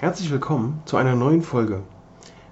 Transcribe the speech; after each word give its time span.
Herzlich 0.00 0.30
willkommen 0.30 0.80
zu 0.84 0.96
einer 0.96 1.16
neuen 1.16 1.42
Folge. 1.42 1.82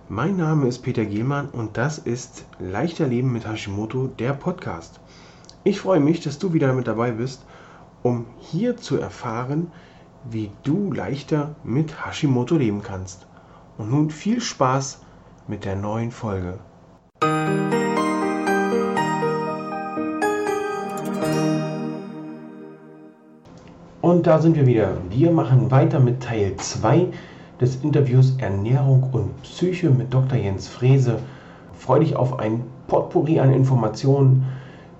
Mein 0.08 0.36
Name 0.36 0.66
ist 0.66 0.80
Peter 0.80 1.04
Gielmann 1.04 1.48
und 1.48 1.76
das 1.76 1.96
ist 1.96 2.44
Leichter 2.58 3.06
Leben 3.06 3.32
mit 3.32 3.46
Hashimoto, 3.46 4.08
der 4.08 4.32
Podcast. 4.32 4.98
Ich 5.62 5.78
freue 5.78 6.00
mich, 6.00 6.20
dass 6.20 6.40
du 6.40 6.54
wieder 6.54 6.72
mit 6.72 6.88
dabei 6.88 7.12
bist, 7.12 7.46
um 8.02 8.26
hier 8.40 8.76
zu 8.76 8.98
erfahren, 8.98 9.70
wie 10.28 10.50
du 10.64 10.92
leichter 10.92 11.54
mit 11.62 12.04
Hashimoto 12.04 12.56
leben 12.56 12.82
kannst. 12.82 13.28
Und 13.78 13.92
nun 13.92 14.10
viel 14.10 14.40
Spaß 14.40 15.02
mit 15.46 15.64
der 15.64 15.76
neuen 15.76 16.10
Folge. 16.10 16.58
Und 24.00 24.26
da 24.26 24.40
sind 24.40 24.56
wir 24.56 24.66
wieder. 24.66 24.96
Wir 25.10 25.30
machen 25.30 25.70
weiter 25.70 26.00
mit 26.00 26.24
Teil 26.24 26.56
2 26.56 27.12
des 27.60 27.82
Interviews 27.82 28.36
Ernährung 28.38 29.10
und 29.12 29.42
Psyche 29.42 29.90
mit 29.90 30.12
Dr. 30.12 30.38
Jens 30.38 30.68
Frese. 30.68 31.18
Freue 31.72 32.00
dich 32.00 32.16
auf 32.16 32.38
ein 32.38 32.64
Potpourri 32.86 33.40
an 33.40 33.52
Informationen. 33.52 34.46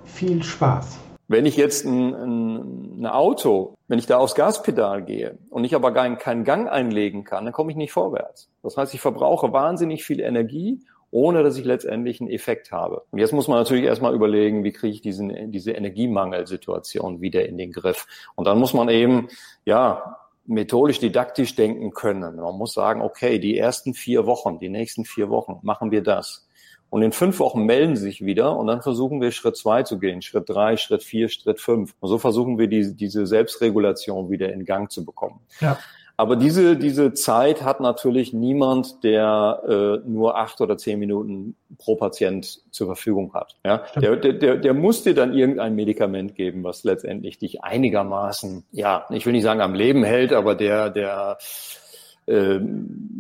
Viel 0.05 0.43
Spaß. 0.43 0.99
Wenn 1.29 1.45
ich 1.45 1.57
jetzt 1.57 1.85
ein, 1.85 2.15
ein, 2.15 3.01
ein, 3.01 3.07
Auto, 3.07 3.75
wenn 3.89 3.99
ich 3.99 4.07
da 4.07 4.19
aufs 4.19 4.37
Gaspedal 4.37 5.03
gehe 5.05 5.39
und 5.51 5.65
ich 5.65 5.75
aber 5.75 5.93
keinen, 5.93 6.19
keinen 6.19 6.45
Gang 6.45 6.69
einlegen 6.69 7.25
kann, 7.25 7.45
dann 7.45 7.53
komme 7.53 7.73
ich 7.73 7.77
nicht 7.77 7.93
vorwärts. 7.93 8.49
Das 8.63 8.77
heißt, 8.77 8.95
ich 8.95 9.01
verbrauche 9.01 9.53
wahnsinnig 9.53 10.05
viel 10.05 10.21
Energie 10.21 10.81
ohne 11.11 11.43
dass 11.43 11.57
ich 11.57 11.65
letztendlich 11.65 12.21
einen 12.21 12.31
Effekt 12.31 12.73
habe. 12.73 13.03
Und 13.11 13.19
jetzt 13.19 13.33
muss 13.33 13.49
man 13.49 13.59
natürlich 13.59 13.85
erstmal 13.85 14.15
überlegen, 14.15 14.65
wie 14.65 14.73
kriege 14.73 14.93
ich 14.93 15.01
diesen, 15.01 15.51
diese 15.51 15.73
Energiemangelsituation 15.73 17.21
wieder 17.21 17.47
in 17.47 17.57
den 17.57 17.73
Griff. 17.73 18.07
Und 18.35 18.47
dann 18.47 18.59
muss 18.59 18.75
man 18.75 18.89
eben, 18.89 19.29
ja, 19.65 20.19
methodisch 20.47 20.99
didaktisch 20.99 21.55
denken 21.55 21.93
können. 21.93 22.37
Man 22.37 22.57
muss 22.57 22.73
sagen, 22.73 23.03
okay, 23.03 23.39
die 23.39 23.59
ersten 23.59 23.95
vier 23.95 24.27
Wochen, 24.27 24.59
die 24.59 24.69
nächsten 24.69 25.05
vier 25.05 25.29
Wochen 25.29 25.59
machen 25.63 25.91
wir 25.91 26.03
das. 26.03 26.47
Und 26.89 27.03
in 27.03 27.13
fünf 27.13 27.41
Wochen 27.41 27.65
melden 27.65 27.97
sie 27.97 28.03
sich 28.03 28.25
wieder 28.25 28.57
und 28.57 28.69
dann 28.69 28.81
versuchen 28.81 29.21
wir 29.21 29.33
Schritt 29.33 29.57
zwei 29.57 29.83
zu 29.83 29.99
gehen, 29.99 30.23
Schritt 30.23 30.49
drei, 30.49 30.77
Schritt 30.77 31.03
vier, 31.03 31.29
Schritt 31.29 31.61
fünf. 31.61 31.95
Und 32.01 32.09
so 32.09 32.19
versuchen 32.19 32.59
wir 32.59 32.69
die, 32.69 32.95
diese 32.95 33.27
Selbstregulation 33.27 34.31
wieder 34.31 34.53
in 34.53 34.65
Gang 34.65 34.91
zu 34.91 35.05
bekommen. 35.05 35.41
Ja. 35.61 35.79
Aber 36.19 36.37
diese, 36.37 36.77
diese 36.77 37.13
Zeit 37.13 37.63
hat 37.63 37.81
natürlich 37.81 38.33
niemand, 38.33 39.05
der 39.05 39.63
äh, 40.05 40.09
nur 40.09 40.39
acht 40.39 40.61
oder 40.63 40.79
zehn 40.79 40.99
Minuten 40.99 41.57
pro 41.77 41.97
Patient 41.97 42.61
zur 42.71 42.87
Verfügung 42.87 43.35
hat. 43.35 43.57
Ja? 43.65 43.85
Der, 43.97 44.17
der, 44.17 44.57
der 44.57 44.75
muss 44.75 45.03
dir 45.03 45.15
dann 45.15 45.35
irgendein 45.35 45.75
Medikament 45.75 46.35
geben, 46.35 46.65
was 46.65 46.85
letztendlich 46.85 47.39
dich 47.39 47.63
einigermaßen, 47.63 48.65
ja, 48.73 49.07
ich 49.11 49.27
will 49.27 49.35
nicht 49.35 49.43
sagen 49.43 49.61
am 49.61 49.75
Leben 49.75 50.05
hält, 50.05 50.33
aber 50.33 50.55
der, 50.55 50.89
der 50.89 51.37
äh, 52.27 52.61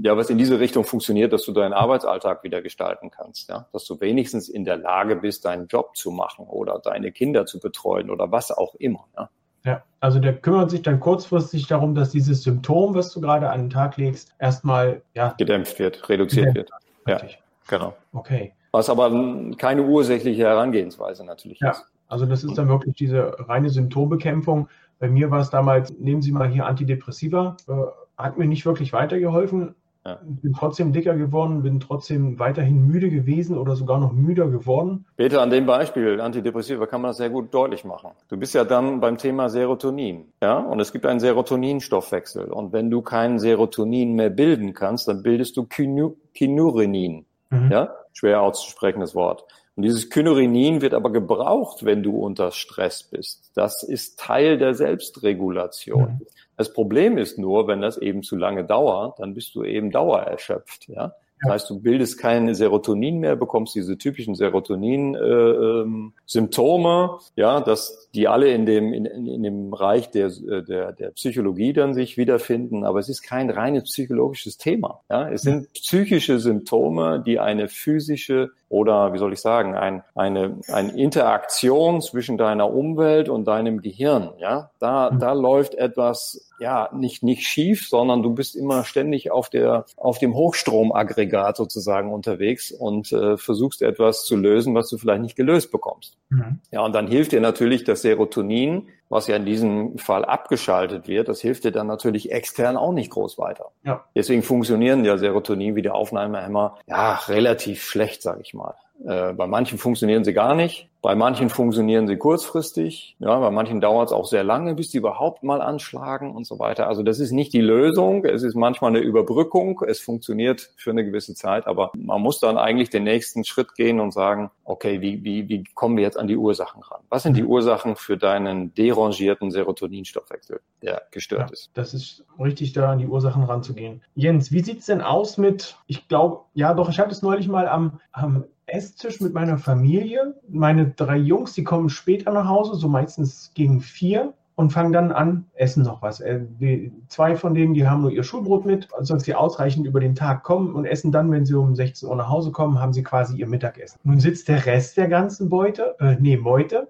ja, 0.02 0.16
was 0.16 0.30
in 0.30 0.38
diese 0.38 0.58
Richtung 0.58 0.84
funktioniert, 0.84 1.34
dass 1.34 1.44
du 1.44 1.52
deinen 1.52 1.74
Arbeitsalltag 1.74 2.44
wieder 2.44 2.62
gestalten 2.62 3.10
kannst, 3.10 3.50
ja, 3.50 3.68
dass 3.72 3.84
du 3.84 4.00
wenigstens 4.00 4.48
in 4.48 4.64
der 4.64 4.78
Lage 4.78 5.16
bist, 5.16 5.44
deinen 5.44 5.66
Job 5.66 5.96
zu 5.96 6.10
machen 6.10 6.46
oder 6.46 6.78
deine 6.78 7.12
Kinder 7.12 7.44
zu 7.44 7.60
betreuen 7.60 8.10
oder 8.10 8.32
was 8.32 8.50
auch 8.50 8.74
immer. 8.76 9.06
Ja. 9.16 9.30
Ja, 9.66 9.82
also 9.98 10.20
der 10.20 10.34
kümmert 10.34 10.70
sich 10.70 10.82
dann 10.82 11.00
kurzfristig 11.00 11.66
darum, 11.66 11.96
dass 11.96 12.10
dieses 12.10 12.44
Symptom, 12.44 12.94
was 12.94 13.12
du 13.12 13.20
gerade 13.20 13.50
an 13.50 13.62
den 13.62 13.70
Tag 13.70 13.96
legst, 13.96 14.32
erstmal 14.38 15.02
ja, 15.14 15.34
gedämpft 15.36 15.80
wird, 15.80 16.08
reduziert 16.08 16.54
gedämpft. 16.54 16.70
wird. 17.04 17.22
Richtig. 17.22 17.32
Ja, 17.32 17.78
genau. 17.78 17.96
Okay. 18.12 18.52
Was 18.70 18.88
aber 18.88 19.10
keine 19.58 19.82
ursächliche 19.82 20.44
Herangehensweise 20.44 21.24
natürlich 21.24 21.58
ja. 21.58 21.72
ist. 21.72 21.84
Also 22.06 22.26
das 22.26 22.44
ist 22.44 22.56
dann 22.56 22.68
wirklich 22.68 22.94
diese 22.94 23.34
reine 23.48 23.68
Symptombekämpfung. 23.68 24.68
Bei 25.00 25.08
mir 25.08 25.32
war 25.32 25.40
es 25.40 25.50
damals, 25.50 25.92
nehmen 25.98 26.22
Sie 26.22 26.30
mal 26.30 26.48
hier 26.48 26.66
Antidepressiva, 26.66 27.56
äh, 27.66 27.72
hat 28.16 28.38
mir 28.38 28.46
nicht 28.46 28.64
wirklich 28.64 28.92
weitergeholfen. 28.92 29.74
Ja. 30.06 30.20
Bin 30.22 30.52
trotzdem 30.52 30.92
dicker 30.92 31.16
geworden, 31.16 31.64
bin 31.64 31.80
trotzdem 31.80 32.38
weiterhin 32.38 32.86
müde 32.86 33.10
gewesen 33.10 33.58
oder 33.58 33.74
sogar 33.74 33.98
noch 33.98 34.12
müder 34.12 34.48
geworden. 34.48 35.04
Peter, 35.16 35.42
an 35.42 35.50
dem 35.50 35.66
Beispiel 35.66 36.20
Antidepressiva 36.20 36.86
kann 36.86 37.00
man 37.00 37.08
das 37.08 37.16
sehr 37.16 37.30
gut 37.30 37.52
deutlich 37.52 37.84
machen. 37.84 38.10
Du 38.28 38.36
bist 38.36 38.54
ja 38.54 38.62
dann 38.62 39.00
beim 39.00 39.18
Thema 39.18 39.48
Serotonin, 39.48 40.26
ja, 40.40 40.58
und 40.58 40.78
es 40.78 40.92
gibt 40.92 41.06
einen 41.06 41.18
Serotoninstoffwechsel. 41.18 42.52
Und 42.52 42.72
wenn 42.72 42.88
du 42.88 43.02
keinen 43.02 43.40
Serotonin 43.40 44.14
mehr 44.14 44.30
bilden 44.30 44.74
kannst, 44.74 45.08
dann 45.08 45.24
bildest 45.24 45.56
du 45.56 45.66
Kynurenin, 45.66 47.26
mhm. 47.50 47.72
ja, 47.72 47.92
schwer 48.12 48.42
auszusprechendes 48.42 49.16
Wort. 49.16 49.44
Und 49.76 49.82
dieses 49.82 50.08
Kynurenin 50.08 50.80
wird 50.80 50.94
aber 50.94 51.12
gebraucht, 51.12 51.84
wenn 51.84 52.02
du 52.02 52.18
unter 52.18 52.50
Stress 52.50 53.02
bist. 53.02 53.52
Das 53.54 53.82
ist 53.82 54.18
Teil 54.18 54.56
der 54.56 54.74
Selbstregulation. 54.74 56.18
Mhm. 56.20 56.26
Das 56.56 56.72
Problem 56.72 57.18
ist 57.18 57.38
nur, 57.38 57.68
wenn 57.68 57.82
das 57.82 57.98
eben 57.98 58.22
zu 58.22 58.36
lange 58.36 58.64
dauert, 58.64 59.20
dann 59.20 59.34
bist 59.34 59.54
du 59.54 59.62
eben 59.62 59.90
dauererschöpft. 59.90 60.88
Ja? 60.88 61.14
Das 61.42 61.52
heißt, 61.52 61.70
du 61.70 61.80
bildest 61.80 62.18
keine 62.18 62.54
Serotonin 62.54 63.18
mehr, 63.18 63.36
bekommst 63.36 63.74
diese 63.74 63.98
typischen 63.98 64.34
Serotonin-Symptome, 64.34 67.18
äh, 67.36 67.40
ja, 67.40 67.60
dass 67.60 68.08
die 68.14 68.26
alle 68.26 68.52
in 68.52 68.64
dem 68.64 68.94
in, 68.94 69.04
in 69.04 69.42
dem 69.42 69.68
Bereich 69.70 70.10
der, 70.10 70.30
der 70.30 70.92
der 70.92 71.10
Psychologie 71.10 71.74
dann 71.74 71.92
sich 71.92 72.16
wiederfinden. 72.16 72.84
Aber 72.84 73.00
es 73.00 73.10
ist 73.10 73.20
kein 73.20 73.50
reines 73.50 73.84
psychologisches 73.84 74.56
Thema. 74.56 75.02
Ja, 75.10 75.28
es 75.28 75.42
sind 75.42 75.70
psychische 75.74 76.38
Symptome, 76.38 77.22
die 77.24 77.38
eine 77.38 77.68
physische 77.68 78.52
oder 78.68 79.12
wie 79.12 79.18
soll 79.18 79.32
ich 79.32 79.40
sagen, 79.40 79.74
ein, 79.74 80.02
eine, 80.14 80.58
eine 80.68 80.92
Interaktion 80.96 82.00
zwischen 82.00 82.36
deiner 82.36 82.72
Umwelt 82.72 83.28
und 83.28 83.46
deinem 83.46 83.80
Gehirn. 83.80 84.30
Ja, 84.38 84.70
da, 84.80 85.10
da 85.10 85.32
läuft 85.32 85.74
etwas 85.74 86.50
ja 86.58 86.88
nicht 86.92 87.22
nicht 87.22 87.46
schief, 87.46 87.86
sondern 87.88 88.22
du 88.22 88.30
bist 88.30 88.56
immer 88.56 88.84
ständig 88.84 89.30
auf 89.30 89.50
der 89.50 89.84
auf 89.96 90.18
dem 90.18 90.34
Hochstromaggregat 90.34 91.56
sozusagen 91.56 92.12
unterwegs 92.12 92.72
und 92.72 93.12
äh, 93.12 93.36
versuchst 93.36 93.82
etwas 93.82 94.24
zu 94.24 94.36
lösen, 94.36 94.74
was 94.74 94.88
du 94.88 94.98
vielleicht 94.98 95.22
nicht 95.22 95.36
gelöst 95.36 95.70
bekommst. 95.70 96.16
Mhm. 96.30 96.60
Ja, 96.70 96.80
und 96.80 96.94
dann 96.94 97.06
hilft 97.06 97.32
dir 97.32 97.40
natürlich 97.40 97.84
das 97.84 98.02
Serotonin, 98.02 98.88
was 99.08 99.26
ja 99.26 99.36
in 99.36 99.44
diesem 99.44 99.98
Fall 99.98 100.24
abgeschaltet 100.24 101.06
wird, 101.08 101.28
das 101.28 101.40
hilft 101.40 101.64
dir 101.64 101.72
dann 101.72 101.86
natürlich 101.86 102.32
extern 102.32 102.76
auch 102.76 102.92
nicht 102.92 103.10
groß 103.10 103.38
weiter. 103.38 103.70
Ja. 103.84 104.04
Deswegen 104.14 104.42
funktionieren 104.42 105.04
ja 105.04 105.16
Serotonin 105.18 105.76
wie 105.76 105.82
der 105.82 105.94
Aufnahmehemmer 105.94 106.78
ja 106.86 107.14
relativ 107.28 107.82
schlecht, 107.84 108.22
sage 108.22 108.40
ich 108.42 108.54
mal. 108.54 108.74
Äh, 109.04 109.32
bei 109.34 109.46
manchen 109.46 109.78
funktionieren 109.78 110.24
sie 110.24 110.32
gar 110.32 110.54
nicht. 110.54 110.88
Bei 111.06 111.14
manchen 111.14 111.50
funktionieren 111.50 112.08
sie 112.08 112.16
kurzfristig, 112.16 113.14
ja, 113.20 113.38
bei 113.38 113.52
manchen 113.52 113.80
dauert 113.80 114.08
es 114.08 114.12
auch 114.12 114.24
sehr 114.24 114.42
lange, 114.42 114.74
bis 114.74 114.90
sie 114.90 114.98
überhaupt 114.98 115.44
mal 115.44 115.62
anschlagen 115.62 116.34
und 116.34 116.48
so 116.48 116.58
weiter. 116.58 116.88
Also 116.88 117.04
das 117.04 117.20
ist 117.20 117.30
nicht 117.30 117.52
die 117.52 117.60
Lösung, 117.60 118.24
es 118.24 118.42
ist 118.42 118.56
manchmal 118.56 118.90
eine 118.90 118.98
Überbrückung, 118.98 119.82
es 119.86 120.00
funktioniert 120.00 120.68
für 120.76 120.90
eine 120.90 121.04
gewisse 121.04 121.36
Zeit, 121.36 121.68
aber 121.68 121.92
man 121.96 122.20
muss 122.20 122.40
dann 122.40 122.58
eigentlich 122.58 122.90
den 122.90 123.04
nächsten 123.04 123.44
Schritt 123.44 123.76
gehen 123.76 124.00
und 124.00 124.14
sagen, 124.14 124.50
okay, 124.64 125.00
wie, 125.00 125.22
wie, 125.22 125.48
wie 125.48 125.62
kommen 125.74 125.96
wir 125.96 126.02
jetzt 126.02 126.18
an 126.18 126.26
die 126.26 126.36
Ursachen 126.36 126.82
ran? 126.82 127.02
Was 127.08 127.22
sind 127.22 127.36
die 127.36 127.44
mhm. 127.44 127.50
Ursachen 127.50 127.94
für 127.94 128.16
deinen 128.16 128.74
derangierten 128.74 129.52
Serotoninstoffwechsel, 129.52 130.60
der 130.82 131.02
gestört 131.12 131.50
ja, 131.50 131.52
ist? 131.52 131.70
Das 131.74 131.94
ist 131.94 132.24
richtig, 132.40 132.72
da 132.72 132.90
an 132.90 132.98
die 132.98 133.06
Ursachen 133.06 133.44
ranzugehen. 133.44 134.02
Jens, 134.16 134.50
wie 134.50 134.64
sieht's 134.64 134.86
denn 134.86 135.02
aus 135.02 135.38
mit, 135.38 135.76
ich 135.86 136.08
glaube, 136.08 136.46
ja 136.54 136.74
doch, 136.74 136.88
ich 136.88 136.98
habe 136.98 137.10
das 137.10 137.22
neulich 137.22 137.46
mal 137.46 137.68
am, 137.68 138.00
am 138.10 138.46
Esstisch 138.66 139.20
mit 139.20 139.32
meiner 139.32 139.58
Familie. 139.58 140.34
Meine 140.48 140.95
drei 140.96 141.16
Jungs, 141.16 141.52
die 141.52 141.64
kommen 141.64 141.88
später 141.88 142.32
nach 142.32 142.48
Hause, 142.48 142.74
so 142.76 142.88
meistens 142.88 143.52
gegen 143.54 143.80
vier 143.80 144.32
und 144.56 144.70
fangen 144.70 144.92
dann 144.92 145.12
an, 145.12 145.46
essen 145.54 145.84
noch 145.84 146.02
was. 146.02 146.20
Äh, 146.20 146.40
die, 146.58 146.90
zwei 147.08 147.36
von 147.36 147.54
denen, 147.54 147.74
die 147.74 147.86
haben 147.86 148.02
nur 148.02 148.10
ihr 148.10 148.22
Schulbrot 148.22 148.64
mit, 148.64 148.88
dass 148.98 149.22
sie 149.22 149.34
ausreichend 149.34 149.86
über 149.86 150.00
den 150.00 150.14
Tag 150.14 150.42
kommen 150.42 150.74
und 150.74 150.86
essen 150.86 151.12
dann, 151.12 151.30
wenn 151.30 151.44
sie 151.44 151.54
um 151.54 151.74
16 151.74 152.08
Uhr 152.08 152.16
nach 152.16 152.28
Hause 152.28 152.50
kommen, 152.50 152.80
haben 152.80 152.92
sie 152.92 153.02
quasi 153.02 153.36
ihr 153.36 153.46
Mittagessen. 153.46 154.00
Nun 154.02 154.18
sitzt 154.18 154.48
der 154.48 154.64
Rest 154.66 154.96
der 154.96 155.08
ganzen 155.08 155.48
Beute, 155.48 155.94
äh, 156.00 156.16
nee, 156.18 156.36
Meute, 156.36 156.88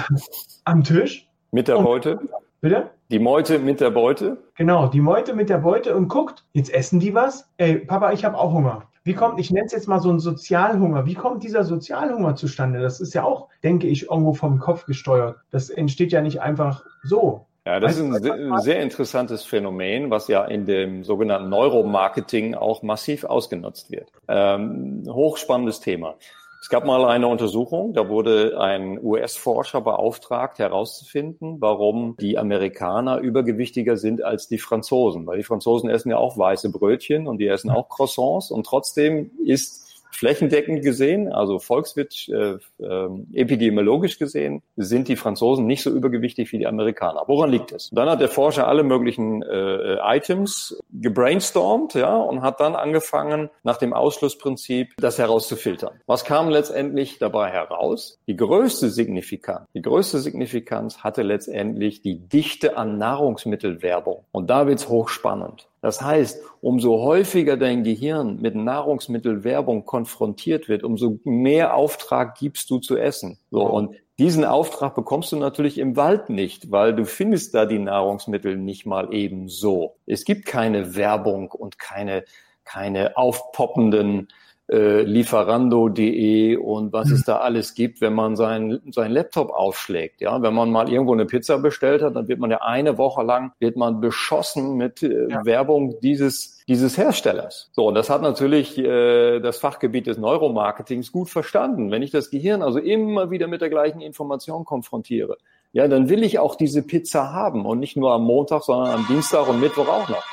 am 0.64 0.82
Tisch. 0.82 1.28
Mit 1.52 1.68
der 1.68 1.82
Beute? 1.82 2.18
Bitte? 2.62 2.90
Die 3.10 3.18
Meute 3.18 3.58
mit 3.58 3.80
der 3.80 3.90
Beute? 3.90 4.38
Genau, 4.54 4.86
die 4.86 5.00
Meute 5.00 5.34
mit 5.34 5.50
der 5.50 5.58
Beute 5.58 5.94
und 5.94 6.08
guckt, 6.08 6.46
jetzt 6.52 6.72
essen 6.72 6.98
die 6.98 7.12
was. 7.12 7.46
Ey, 7.58 7.76
Papa, 7.76 8.12
ich 8.12 8.24
habe 8.24 8.38
auch 8.38 8.52
Hunger. 8.52 8.84
Wie 9.04 9.14
kommt, 9.14 9.40
ich 9.40 9.50
nenne 9.50 9.66
es 9.66 9.72
jetzt 9.72 9.88
mal 9.88 10.00
so 10.00 10.10
ein 10.10 10.20
Sozialhunger, 10.20 11.06
wie 11.06 11.14
kommt 11.14 11.42
dieser 11.42 11.64
Sozialhunger 11.64 12.36
zustande? 12.36 12.80
Das 12.80 13.00
ist 13.00 13.14
ja 13.14 13.24
auch, 13.24 13.48
denke 13.64 13.88
ich, 13.88 14.10
irgendwo 14.10 14.32
vom 14.32 14.58
Kopf 14.60 14.86
gesteuert. 14.86 15.36
Das 15.50 15.70
entsteht 15.70 16.12
ja 16.12 16.20
nicht 16.20 16.40
einfach 16.40 16.84
so. 17.02 17.46
Ja, 17.64 17.78
das 17.78 17.96
ist 17.96 18.02
ein 18.02 18.60
sehr 18.60 18.80
interessantes 18.80 19.44
Phänomen, 19.44 20.10
was 20.10 20.26
ja 20.26 20.44
in 20.44 20.66
dem 20.66 21.04
sogenannten 21.04 21.48
Neuromarketing 21.48 22.56
auch 22.56 22.82
massiv 22.82 23.22
ausgenutzt 23.22 23.92
wird. 23.92 24.08
Ähm, 24.26 25.04
hochspannendes 25.08 25.80
Thema. 25.80 26.16
Es 26.62 26.68
gab 26.68 26.86
mal 26.86 27.04
eine 27.06 27.26
Untersuchung, 27.26 27.92
da 27.92 28.08
wurde 28.08 28.60
ein 28.60 28.96
US-Forscher 29.02 29.80
beauftragt, 29.80 30.60
herauszufinden, 30.60 31.60
warum 31.60 32.16
die 32.20 32.38
Amerikaner 32.38 33.18
übergewichtiger 33.18 33.96
sind 33.96 34.22
als 34.22 34.46
die 34.46 34.58
Franzosen. 34.58 35.26
Weil 35.26 35.38
die 35.38 35.42
Franzosen 35.42 35.90
essen 35.90 36.10
ja 36.10 36.18
auch 36.18 36.38
weiße 36.38 36.70
Brötchen 36.70 37.26
und 37.26 37.38
die 37.38 37.48
essen 37.48 37.68
auch 37.68 37.88
Croissants 37.88 38.52
und 38.52 38.64
trotzdem 38.64 39.32
ist 39.44 39.91
flächendeckend 40.12 40.82
gesehen, 40.82 41.32
also 41.32 41.58
volkswirt, 41.58 42.28
äh, 42.28 42.58
äh, 42.78 43.08
epidemiologisch 43.32 44.18
gesehen, 44.18 44.62
sind 44.76 45.08
die 45.08 45.16
Franzosen 45.16 45.66
nicht 45.66 45.82
so 45.82 45.90
übergewichtig 45.90 46.52
wie 46.52 46.58
die 46.58 46.66
Amerikaner. 46.66 47.24
Woran 47.26 47.50
liegt 47.50 47.72
es? 47.72 47.90
Dann 47.92 48.08
hat 48.08 48.20
der 48.20 48.28
Forscher 48.28 48.68
alle 48.68 48.84
möglichen 48.84 49.42
äh, 49.42 49.96
Items 50.02 50.78
gebrainstormt, 50.92 51.94
ja, 51.94 52.16
und 52.16 52.42
hat 52.42 52.60
dann 52.60 52.74
angefangen, 52.74 53.50
nach 53.62 53.78
dem 53.78 53.92
Ausschlussprinzip 53.92 54.94
das 54.98 55.18
herauszufiltern. 55.18 56.00
Was 56.06 56.24
kam 56.24 56.48
letztendlich 56.48 57.18
dabei 57.18 57.50
heraus? 57.50 58.18
Die 58.26 58.36
größte 58.36 58.90
Signifikanz, 58.90 59.66
die 59.74 59.82
größte 59.82 60.18
Signifikanz 60.18 60.98
hatte 60.98 61.22
letztendlich 61.22 62.02
die 62.02 62.18
Dichte 62.18 62.76
an 62.76 62.98
Nahrungsmittelwerbung. 62.98 64.24
Und 64.32 64.50
da 64.50 64.66
wird's 64.66 64.88
hochspannend. 64.88 65.68
Das 65.82 66.00
heißt, 66.00 66.40
umso 66.60 67.02
häufiger 67.02 67.56
dein 67.56 67.82
Gehirn 67.82 68.40
mit 68.40 68.54
Nahrungsmittelwerbung 68.54 69.84
konfrontiert 69.84 70.68
wird, 70.68 70.84
umso 70.84 71.18
mehr 71.24 71.74
Auftrag 71.74 72.38
gibst 72.38 72.70
du 72.70 72.78
zu 72.78 72.96
essen. 72.96 73.38
So, 73.50 73.62
und 73.64 73.96
diesen 74.18 74.44
Auftrag 74.44 74.94
bekommst 74.94 75.32
du 75.32 75.36
natürlich 75.36 75.78
im 75.78 75.96
Wald 75.96 76.30
nicht, 76.30 76.70
weil 76.70 76.94
du 76.94 77.04
findest 77.04 77.54
da 77.54 77.66
die 77.66 77.80
Nahrungsmittel 77.80 78.56
nicht 78.56 78.86
mal 78.86 79.12
eben 79.12 79.48
so. 79.48 79.96
Es 80.06 80.24
gibt 80.24 80.46
keine 80.46 80.94
Werbung 80.94 81.50
und 81.50 81.80
keine, 81.80 82.24
keine 82.64 83.16
aufpoppenden 83.16 84.28
äh, 84.72 85.02
Lieferando.de 85.02 86.56
und 86.56 86.92
was 86.92 87.10
es 87.10 87.18
hm. 87.18 87.24
da 87.26 87.36
alles 87.38 87.74
gibt, 87.74 88.00
wenn 88.00 88.14
man 88.14 88.36
seinen 88.36 88.80
sein 88.90 89.12
Laptop 89.12 89.50
aufschlägt. 89.50 90.20
Ja, 90.22 90.40
wenn 90.40 90.54
man 90.54 90.70
mal 90.70 90.90
irgendwo 90.90 91.12
eine 91.12 91.26
Pizza 91.26 91.58
bestellt 91.58 92.02
hat, 92.02 92.16
dann 92.16 92.26
wird 92.26 92.38
man 92.38 92.50
ja 92.50 92.62
eine 92.62 92.96
Woche 92.96 93.22
lang 93.22 93.52
wird 93.58 93.76
man 93.76 94.00
beschossen 94.00 94.76
mit 94.76 95.02
äh, 95.02 95.28
ja. 95.28 95.44
Werbung 95.44 96.00
dieses 96.00 96.62
dieses 96.66 96.96
Herstellers. 96.96 97.70
So, 97.72 97.88
und 97.88 97.94
das 97.94 98.08
hat 98.08 98.22
natürlich 98.22 98.78
äh, 98.78 99.40
das 99.40 99.58
Fachgebiet 99.58 100.06
des 100.06 100.16
Neuromarketings 100.16 101.12
gut 101.12 101.28
verstanden. 101.28 101.90
Wenn 101.90 102.02
ich 102.02 102.10
das 102.10 102.30
Gehirn 102.30 102.62
also 102.62 102.78
immer 102.78 103.30
wieder 103.30 103.48
mit 103.48 103.60
der 103.60 103.68
gleichen 103.68 104.00
Information 104.00 104.64
konfrontiere, 104.64 105.36
ja, 105.72 105.86
dann 105.86 106.08
will 106.08 106.22
ich 106.22 106.38
auch 106.38 106.54
diese 106.54 106.82
Pizza 106.82 107.32
haben 107.32 107.66
und 107.66 107.78
nicht 107.78 107.96
nur 107.96 108.12
am 108.12 108.24
Montag, 108.24 108.62
sondern 108.62 108.94
am 108.94 109.06
Dienstag 109.06 109.48
und 109.48 109.60
Mittwoch 109.60 109.88
auch 109.88 110.08
noch. 110.08 110.24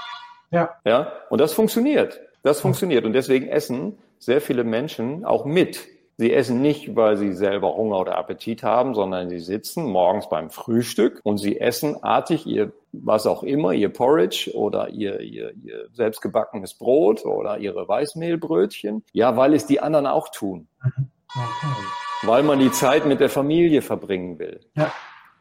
Ja. 0.51 0.69
Ja, 0.85 1.11
und 1.29 1.41
das 1.41 1.53
funktioniert. 1.53 2.19
Das 2.43 2.61
funktioniert. 2.61 3.05
Und 3.05 3.13
deswegen 3.13 3.47
essen 3.47 3.97
sehr 4.19 4.41
viele 4.41 4.63
Menschen 4.63 5.25
auch 5.25 5.45
mit. 5.45 5.87
Sie 6.17 6.33
essen 6.33 6.61
nicht, 6.61 6.97
weil 6.97 7.15
sie 7.15 7.31
selber 7.31 7.75
Hunger 7.75 7.97
oder 7.97 8.17
Appetit 8.17 8.61
haben, 8.61 8.93
sondern 8.93 9.29
sie 9.29 9.39
sitzen 9.39 9.85
morgens 9.85 10.27
beim 10.27 10.49
Frühstück 10.49 11.21
und 11.23 11.37
sie 11.37 11.61
essen 11.61 12.03
artig 12.03 12.45
ihr, 12.45 12.73
was 12.91 13.25
auch 13.25 13.41
immer, 13.41 13.71
ihr 13.71 13.87
Porridge 13.87 14.51
oder 14.53 14.89
ihr, 14.89 15.21
ihr, 15.21 15.53
ihr 15.63 15.87
selbstgebackenes 15.93 16.73
Brot 16.73 17.23
oder 17.23 17.59
ihre 17.59 17.87
Weißmehlbrötchen. 17.87 19.05
Ja, 19.13 19.37
weil 19.37 19.53
es 19.53 19.65
die 19.65 19.79
anderen 19.79 20.07
auch 20.07 20.27
tun. 20.27 20.67
Okay. 20.83 21.05
Weil 22.23 22.43
man 22.43 22.59
die 22.59 22.71
Zeit 22.71 23.05
mit 23.05 23.21
der 23.21 23.29
Familie 23.29 23.81
verbringen 23.81 24.39
will. 24.39 24.59
Ja. 24.75 24.91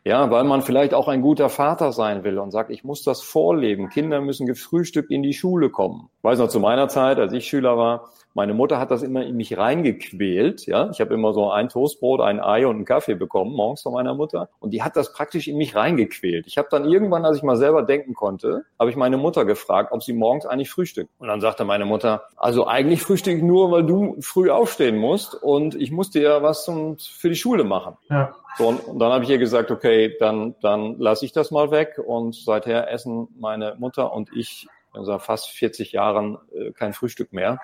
Ja, 0.05 0.31
weil 0.31 0.45
man 0.45 0.63
vielleicht 0.63 0.95
auch 0.95 1.09
ein 1.09 1.21
guter 1.21 1.51
Vater 1.51 1.93
sein 1.93 2.25
will 2.25 2.39
und 2.39 2.51
sagt, 2.51 2.71
ich 2.71 2.83
muss 2.85 3.03
das 3.03 3.21
vorleben. 3.21 3.91
Kinder 3.91 4.21
müssen 4.21 4.47
gefrühstückt 4.47 5.11
in 5.11 5.23
die 5.23 5.35
Schule 5.35 5.71
kommen. 5.71 6.09
Ich 6.19 6.25
weiß 6.25 6.39
noch 6.39 6.49
zu 6.49 6.61
meiner 6.61 6.89
Zeit, 6.89 7.19
als 7.19 7.33
ich 7.33 7.47
Schüler 7.47 7.77
war, 7.77 8.09
meine 8.35 8.55
Mutter 8.55 8.79
hat 8.79 8.91
das 8.91 9.03
immer 9.03 9.25
in 9.25 9.37
mich 9.37 9.57
reingequält. 9.57 10.67
Ja, 10.67 10.91
ich 10.91 11.01
habe 11.01 11.15
immer 11.15 11.33
so 11.33 11.51
ein 11.51 11.69
Toastbrot, 11.69 12.21
ein 12.21 12.41
Ei 12.41 12.67
und 12.67 12.77
einen 12.77 12.85
Kaffee 12.85 13.15
bekommen 13.15 13.53
morgens 13.53 13.83
von 13.83 13.93
meiner 13.93 14.15
Mutter 14.15 14.49
und 14.61 14.73
die 14.73 14.83
hat 14.83 14.97
das 14.97 15.13
praktisch 15.13 15.49
in 15.49 15.57
mich 15.57 15.75
reingequält. 15.75 16.47
Ich 16.47 16.59
habe 16.59 16.69
dann 16.71 16.85
irgendwann, 16.85 17.25
als 17.25 17.39
ich 17.39 17.43
mal 17.43 17.57
selber 17.57 17.83
denken 17.83 18.15
konnte, 18.15 18.65
habe 18.79 18.91
ich 18.91 18.97
meine 18.97 19.17
Mutter 19.17 19.45
gefragt, 19.45 19.93
ob 19.93 20.03
sie 20.03 20.13
morgens 20.13 20.47
eigentlich 20.47 20.71
frühstückt. 20.71 21.11
Und 21.19 21.29
dann 21.29 21.41
sagte 21.41 21.65
meine 21.65 21.85
Mutter, 21.85 22.23
also 22.37 22.67
eigentlich 22.67 23.03
frühstücke 23.03 23.39
ich 23.39 23.43
nur, 23.43 23.71
weil 23.71 23.85
du 23.85 24.17
früh 24.21 24.51
aufstehen 24.51 24.97
musst 24.97 25.35
und 25.35 25.75
ich 25.75 25.91
musste 25.91 26.21
ja 26.21 26.43
was 26.43 26.65
zum, 26.65 26.99
für 26.99 27.29
die 27.29 27.37
Schule 27.37 27.65
machen. 27.65 27.97
Ja. 28.11 28.35
So, 28.57 28.69
und, 28.69 28.81
und 28.87 28.99
dann 28.99 29.13
habe 29.13 29.25
ich 29.25 29.31
ihr 29.31 29.39
gesagt, 29.39 29.71
okay, 29.71 30.17
dann, 30.19 30.55
dann 30.63 30.97
lasse 30.99 31.25
ich 31.25 31.33
das 31.33 31.51
mal 31.51 31.71
weg 31.71 32.01
und 32.05 32.35
seither 32.35 32.91
essen 32.91 33.29
meine 33.39 33.77
Mutter 33.79 34.13
und 34.13 34.31
ich 34.35 34.67
also 34.93 35.19
fast 35.19 35.51
40 35.51 35.93
Jahren 35.93 36.39
äh, 36.53 36.73
kein 36.73 36.93
Frühstück 36.93 37.33
mehr 37.33 37.61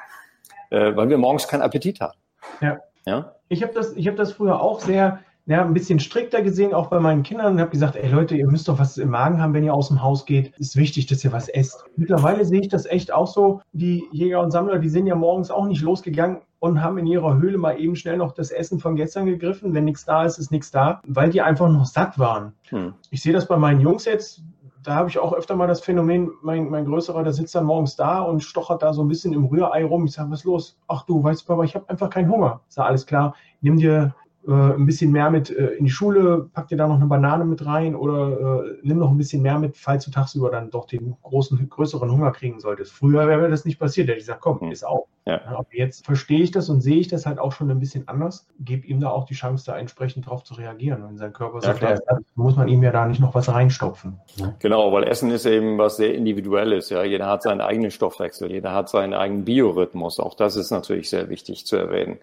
äh, 0.75 0.97
weil 0.97 1.09
wir 1.09 1.19
morgens 1.19 1.47
keinen 1.47 1.63
Appetit 1.63 2.01
haben. 2.01 2.19
Ja. 2.61 2.79
ja? 3.07 3.33
Ich 3.49 3.63
habe 3.63 3.73
das, 3.73 3.95
hab 3.95 4.17
das 4.17 4.33
früher 4.33 4.61
auch 4.61 4.81
sehr, 4.81 5.21
ja, 5.47 5.65
ein 5.65 5.75
bisschen 5.75 6.01
strikter 6.01 6.43
gesehen, 6.43 6.75
auch 6.75 6.89
bei 6.89 6.99
meinen 6.99 7.23
Kindern 7.23 7.55
und 7.55 7.61
habe 7.61 7.71
gesagt, 7.71 7.97
ey 7.97 8.09
Leute, 8.09 8.37
ihr 8.37 8.49
müsst 8.49 8.67
doch 8.67 8.79
was 8.79 8.99
im 8.99 9.11
Magen 9.11 9.41
haben, 9.41 9.55
wenn 9.55 9.63
ihr 9.63 9.75
aus 9.75 9.89
dem 9.89 10.03
Haus 10.03 10.27
geht. 10.27 10.53
Ist 10.59 10.77
wichtig, 10.77 11.07
dass 11.07 11.25
ihr 11.25 11.33
was 11.33 11.49
esst. 11.49 11.85
Mittlerweile 11.97 12.45
sehe 12.45 12.61
ich 12.61 12.69
das 12.69 12.87
echt 12.87 13.13
auch 13.13 13.29
so. 13.29 13.61
Die 13.73 14.05
Jäger 14.11 14.41
und 14.41 14.51
Sammler, 14.51 14.79
die 14.79 14.89
sind 14.89 15.07
ja 15.07 15.15
morgens 15.15 15.51
auch 15.51 15.67
nicht 15.67 15.83
losgegangen 15.83 16.41
und 16.59 16.81
haben 16.81 16.99
in 16.99 17.07
ihrer 17.07 17.37
Höhle 17.37 17.59
mal 17.59 17.79
eben 17.79 17.95
schnell 17.95 18.17
noch 18.17 18.33
das 18.33 18.51
Essen 18.51 18.81
von 18.81 18.97
gestern 18.97 19.27
gegriffen. 19.27 19.75
Wenn 19.75 19.85
nichts 19.85 20.05
da 20.05 20.25
ist, 20.25 20.39
ist 20.39 20.51
nichts 20.51 20.71
da, 20.71 21.01
weil 21.07 21.31
die 21.31 21.43
einfach 21.43 21.69
noch 21.69 21.85
satt 21.85 22.19
waren. 22.19 22.55
Hm. 22.71 22.95
Ich 23.11 23.23
sehe 23.23 23.35
das 23.35 23.47
bei 23.47 23.59
meinen 23.59 23.81
Jungs 23.81 24.07
jetzt 24.07 24.43
da 24.85 24.95
habe 24.95 25.09
ich 25.09 25.19
auch 25.19 25.33
öfter 25.33 25.57
mal 25.57 25.67
das 25.67 25.81
Phänomen, 25.81 26.31
mein, 26.43 26.71
mein 26.71 26.85
Größerer, 26.85 27.25
der 27.25 27.33
sitzt 27.33 27.55
dann 27.55 27.65
morgens 27.65 27.97
da 27.97 28.21
und 28.21 28.43
stochert 28.43 28.83
da 28.83 28.93
so 28.93 29.03
ein 29.03 29.09
bisschen 29.09 29.33
im 29.33 29.47
Rührei 29.47 29.85
rum. 29.85 30.05
Ich 30.05 30.13
sage, 30.13 30.31
was 30.31 30.41
ist 30.41 30.45
los? 30.45 30.79
Ach 30.87 31.05
du, 31.05 31.23
weißt 31.23 31.43
du, 31.43 31.47
Papa, 31.47 31.65
ich 31.65 31.75
habe 31.75 31.89
einfach 31.89 32.11
keinen 32.11 32.31
Hunger. 32.31 32.61
Ich 32.69 32.75
sage, 32.75 32.89
alles 32.89 33.07
klar, 33.07 33.35
nimm 33.63 33.79
dir 33.79 34.15
äh, 34.47 34.53
ein 34.53 34.85
bisschen 34.85 35.11
mehr 35.11 35.31
mit 35.31 35.51
äh, 35.51 35.69
in 35.77 35.87
die 35.87 35.91
Schule, 35.91 36.51
pack 36.53 36.69
dir 36.69 36.77
da 36.77 36.87
noch 36.87 36.97
eine 36.97 37.07
Banane 37.07 37.47
mit 37.47 37.65
rein 37.65 37.95
oder 37.97 38.65
äh, 38.65 38.79
nimm 38.83 38.99
noch 38.99 39.11
ein 39.11 39.17
bisschen 39.17 39.41
mehr 39.41 39.59
mit, 39.59 39.77
falls 39.77 40.05
du 40.05 40.11
tagsüber 40.11 40.51
dann 40.51 40.71
doch 40.71 40.87
den 40.87 41.17
großen, 41.23 41.69
größeren 41.69 42.11
Hunger 42.11 42.31
kriegen 42.31 42.61
solltest. 42.61 42.93
Früher 42.93 43.27
wäre 43.27 43.49
das 43.49 43.65
nicht 43.65 43.79
passiert, 43.79 44.09
hätte 44.09 44.19
ich 44.19 44.25
gesagt, 44.25 44.43
komm, 44.43 44.61
hm. 44.61 44.71
ist 44.71 44.85
auf. 44.85 45.09
Ja. 45.27 45.65
Jetzt 45.73 46.05
verstehe 46.05 46.41
ich 46.41 46.51
das 46.51 46.69
und 46.69 46.83
sehe 46.83 46.97
ich 46.97 47.09
das 47.09 47.25
halt 47.25 47.39
auch 47.39 47.53
schon 47.53 47.71
ein 47.71 47.81
bisschen 47.81 48.09
anders, 48.09 48.47
gebe 48.61 48.87
ihm 48.87 49.01
da 49.01 49.09
auch 49.09 49.25
die 49.25 49.33
Chance, 49.33 49.65
da 49.65 49.79
entsprechend 49.79 50.27
drauf 50.27 50.45
zu 50.45 50.53
reagieren. 50.53 51.03
Und 51.03 51.17
sein 51.17 51.33
Körper 51.33 51.63
sagt, 51.63 51.81
ja, 51.81 51.97
muss 52.35 52.57
man 52.57 52.69
ihm 52.69 52.83
ja 52.83 52.91
da 52.91 53.07
nicht 53.07 53.21
noch 53.21 53.35
was 53.35 53.49
reinstopfen. 53.49 54.21
Genau, 54.59 54.93
weil 54.93 55.05
Essen 55.05 55.31
ist 55.31 55.47
eben 55.47 55.79
was 55.79 55.97
sehr 55.97 56.15
Individuelles. 56.15 56.91
Ja, 56.91 57.05
jeder 57.05 57.27
hat 57.27 57.43
seinen 57.43 57.63
eigenen 57.63 57.91
Stoffwechsel, 57.91 58.51
jeder 58.51 58.73
hat 58.73 58.91
seinen 58.91 59.15
eigenen 59.15 59.47
Biorhythmus. 59.47 60.21
Auch 60.21 60.35
das 60.35 60.57
ist 60.57 60.71
natürlich 60.71 61.09
sehr 61.09 61.31
wichtig 61.31 61.65
zu 61.65 61.77
erwähnen. 61.77 62.19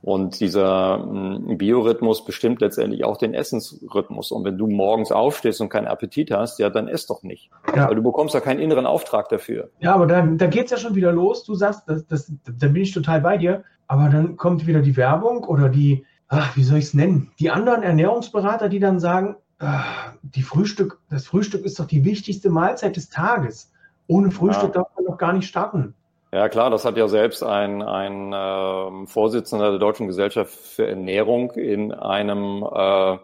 Und 0.00 0.40
dieser 0.40 0.96
mm, 0.98 1.58
Biorhythmus 1.58 2.24
bestimmt 2.24 2.62
letztendlich 2.62 3.04
auch 3.04 3.18
den 3.18 3.34
Essensrhythmus. 3.34 4.32
Und 4.32 4.44
wenn 4.44 4.56
du 4.56 4.66
morgens 4.66 5.12
aufstehst 5.12 5.60
und 5.60 5.68
keinen 5.68 5.88
Appetit 5.88 6.30
hast, 6.30 6.58
ja, 6.58 6.70
dann 6.70 6.88
ess 6.88 7.06
doch 7.06 7.22
nicht. 7.22 7.50
Ja. 7.74 7.88
Weil 7.88 7.96
du 7.96 8.02
bekommst 8.02 8.34
ja 8.34 8.40
keinen 8.40 8.60
inneren 8.60 8.86
Auftrag 8.86 9.28
dafür. 9.28 9.68
Ja, 9.80 9.94
aber 9.94 10.06
da, 10.06 10.22
da 10.22 10.46
geht 10.46 10.66
es 10.66 10.70
ja 10.70 10.78
schon 10.78 10.94
wieder 10.94 11.12
los. 11.12 11.44
Du 11.44 11.54
sagst, 11.54 11.82
das, 11.86 12.06
das 12.06 12.32
da 12.46 12.68
bin 12.68 12.82
ich 12.82 12.92
total 12.92 13.20
bei 13.20 13.36
dir. 13.36 13.64
Aber 13.88 14.08
dann 14.08 14.36
kommt 14.36 14.66
wieder 14.66 14.80
die 14.80 14.96
Werbung 14.96 15.44
oder 15.44 15.68
die, 15.68 16.04
ach, 16.28 16.56
wie 16.56 16.64
soll 16.64 16.78
ich 16.78 16.86
es 16.86 16.94
nennen, 16.94 17.30
die 17.38 17.50
anderen 17.50 17.82
Ernährungsberater, 17.82 18.68
die 18.68 18.80
dann 18.80 18.98
sagen, 18.98 19.36
ach, 19.58 20.12
die 20.22 20.42
Frühstück, 20.42 20.98
das 21.08 21.26
Frühstück 21.26 21.64
ist 21.64 21.78
doch 21.78 21.86
die 21.86 22.04
wichtigste 22.04 22.50
Mahlzeit 22.50 22.96
des 22.96 23.08
Tages. 23.08 23.72
Ohne 24.08 24.30
Frühstück 24.30 24.74
ja. 24.74 24.82
darf 24.82 24.88
man 24.96 25.06
doch 25.06 25.18
gar 25.18 25.32
nicht 25.32 25.48
starten. 25.48 25.94
Ja 26.32 26.48
klar, 26.48 26.70
das 26.70 26.84
hat 26.84 26.96
ja 26.96 27.08
selbst 27.08 27.42
ein, 27.42 27.82
ein 27.82 28.32
äh, 28.32 29.06
Vorsitzender 29.06 29.70
der 29.70 29.78
Deutschen 29.78 30.08
Gesellschaft 30.08 30.52
für 30.52 30.86
Ernährung 30.86 31.52
in 31.52 31.92
einem 31.92 32.66
äh, 32.70 33.18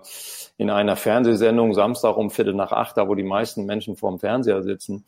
in 0.57 0.71
einer 0.71 0.97
Fernsehsendung 0.97 1.75
Samstag 1.75 2.17
um 2.17 2.31
Viertel 2.31 2.55
nach 2.55 2.73
acht, 2.73 2.97
da 2.97 3.09
wo 3.09 3.15
die 3.15 3.25
meisten 3.25 3.67
Menschen 3.67 3.97
vorm 3.97 4.19
Fernseher 4.19 4.63
sitzen, 4.63 5.05